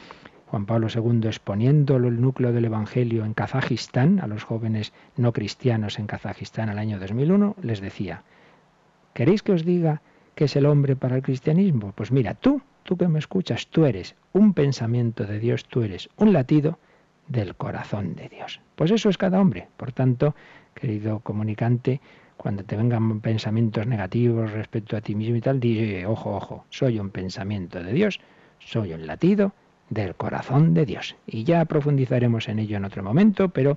Juan 0.47 0.65
Pablo 0.65 0.87
II 0.93 1.27
exponiendo 1.27 1.97
el 1.97 2.21
núcleo 2.21 2.53
del 2.53 2.65
Evangelio 2.65 3.25
en 3.25 3.33
Kazajistán, 3.33 4.21
a 4.21 4.27
los 4.27 4.45
jóvenes 4.45 4.93
no 5.17 5.33
cristianos 5.33 5.99
en 5.99 6.07
Kazajistán 6.07 6.69
al 6.69 6.79
año 6.79 6.99
2001, 6.99 7.57
les 7.61 7.81
decía, 7.81 8.23
¿queréis 9.13 9.43
que 9.43 9.51
os 9.51 9.65
diga 9.65 10.01
qué 10.35 10.45
es 10.45 10.55
el 10.55 10.65
hombre 10.65 10.95
para 10.95 11.17
el 11.17 11.21
cristianismo? 11.21 11.91
Pues 11.93 12.13
mira, 12.13 12.33
tú, 12.33 12.61
tú 12.83 12.95
que 12.95 13.09
me 13.09 13.19
escuchas, 13.19 13.67
tú 13.67 13.85
eres 13.85 14.15
un 14.31 14.53
pensamiento 14.53 15.25
de 15.25 15.39
Dios, 15.39 15.65
tú 15.65 15.81
eres 15.81 16.09
un 16.15 16.31
latido 16.31 16.79
del 17.27 17.55
corazón 17.55 18.15
de 18.15 18.29
Dios. 18.29 18.61
Pues 18.77 18.91
eso 18.91 19.09
es 19.09 19.17
cada 19.17 19.41
hombre. 19.41 19.67
Por 19.75 19.91
tanto, 19.91 20.33
querido 20.73 21.19
comunicante, 21.19 21.99
cuando 22.37 22.63
te 22.63 22.77
vengan 22.77 23.19
pensamientos 23.19 23.85
negativos 23.85 24.53
respecto 24.53 24.95
a 24.95 25.01
ti 25.01 25.13
mismo 25.13 25.35
y 25.35 25.41
tal, 25.41 25.59
di, 25.59 26.05
ojo, 26.05 26.33
ojo, 26.37 26.65
soy 26.69 26.99
un 26.99 27.09
pensamiento 27.09 27.83
de 27.83 27.91
Dios, 27.91 28.21
soy 28.59 28.93
un 28.93 29.05
latido 29.07 29.51
del 29.89 30.15
corazón 30.15 30.73
de 30.73 30.85
Dios. 30.85 31.15
Y 31.25 31.43
ya 31.43 31.65
profundizaremos 31.65 32.49
en 32.49 32.59
ello 32.59 32.77
en 32.77 32.85
otro 32.85 33.03
momento, 33.03 33.49
pero 33.49 33.75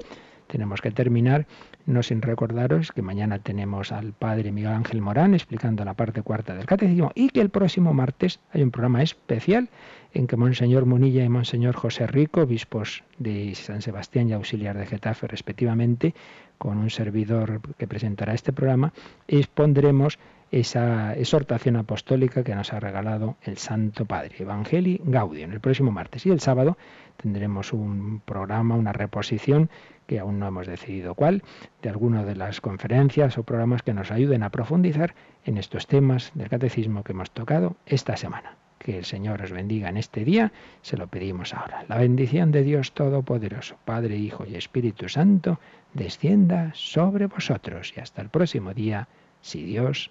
tenemos 0.50 0.80
que 0.80 0.90
terminar, 0.90 1.46
no 1.86 2.02
sin 2.02 2.22
recordaros 2.22 2.90
que 2.90 3.02
mañana 3.02 3.38
tenemos 3.38 3.92
al 3.92 4.12
padre 4.12 4.50
Miguel 4.50 4.72
Ángel 4.72 5.00
Morán 5.00 5.34
explicando 5.34 5.84
la 5.84 5.94
parte 5.94 6.22
cuarta 6.22 6.54
del 6.54 6.66
catecismo 6.66 7.12
y 7.14 7.28
que 7.28 7.40
el 7.40 7.50
próximo 7.50 7.94
martes 7.94 8.40
hay 8.52 8.62
un 8.62 8.72
programa 8.72 9.02
especial 9.02 9.68
en 10.12 10.26
que 10.26 10.36
Monseñor 10.36 10.86
Munilla 10.86 11.24
y 11.24 11.28
Monseñor 11.28 11.76
José 11.76 12.08
Rico, 12.08 12.42
obispos 12.42 13.04
de 13.18 13.54
San 13.54 13.80
Sebastián 13.80 14.28
y 14.28 14.32
auxiliar 14.32 14.76
de 14.76 14.86
Getafe 14.86 15.28
respectivamente, 15.28 16.14
con 16.58 16.78
un 16.78 16.90
servidor 16.90 17.60
que 17.78 17.86
presentará 17.86 18.34
este 18.34 18.52
programa, 18.52 18.92
expondremos 19.28 20.18
esa 20.50 21.14
exhortación 21.14 21.76
apostólica 21.76 22.42
que 22.42 22.54
nos 22.54 22.72
ha 22.72 22.80
regalado 22.80 23.36
el 23.42 23.56
Santo 23.58 24.04
Padre, 24.04 24.36
Evangelii 24.40 25.00
Gaudium, 25.04 25.52
el 25.52 25.60
próximo 25.60 25.92
martes. 25.92 26.26
Y 26.26 26.30
el 26.30 26.40
sábado 26.40 26.76
tendremos 27.16 27.72
un 27.72 28.20
programa, 28.24 28.74
una 28.74 28.92
reposición, 28.92 29.70
que 30.06 30.18
aún 30.18 30.40
no 30.40 30.48
hemos 30.48 30.66
decidido 30.66 31.14
cuál, 31.14 31.44
de 31.82 31.88
alguna 31.88 32.24
de 32.24 32.34
las 32.34 32.60
conferencias 32.60 33.38
o 33.38 33.44
programas 33.44 33.82
que 33.82 33.94
nos 33.94 34.10
ayuden 34.10 34.42
a 34.42 34.50
profundizar 34.50 35.14
en 35.44 35.56
estos 35.56 35.86
temas 35.86 36.32
del 36.34 36.48
catecismo 36.48 37.04
que 37.04 37.12
hemos 37.12 37.30
tocado 37.30 37.76
esta 37.86 38.16
semana. 38.16 38.56
Que 38.80 38.98
el 38.98 39.04
Señor 39.04 39.42
os 39.42 39.52
bendiga 39.52 39.88
en 39.88 39.98
este 39.98 40.24
día, 40.24 40.52
se 40.82 40.96
lo 40.96 41.06
pedimos 41.06 41.54
ahora. 41.54 41.84
La 41.88 41.98
bendición 41.98 42.50
de 42.50 42.64
Dios 42.64 42.92
Todopoderoso, 42.92 43.76
Padre, 43.84 44.16
Hijo 44.16 44.46
y 44.46 44.56
Espíritu 44.56 45.08
Santo, 45.08 45.60
descienda 45.94 46.72
sobre 46.74 47.26
vosotros 47.26 47.92
y 47.96 48.00
hasta 48.00 48.20
el 48.22 48.30
próximo 48.30 48.74
día, 48.74 49.06
si 49.42 49.62
Dios 49.62 50.10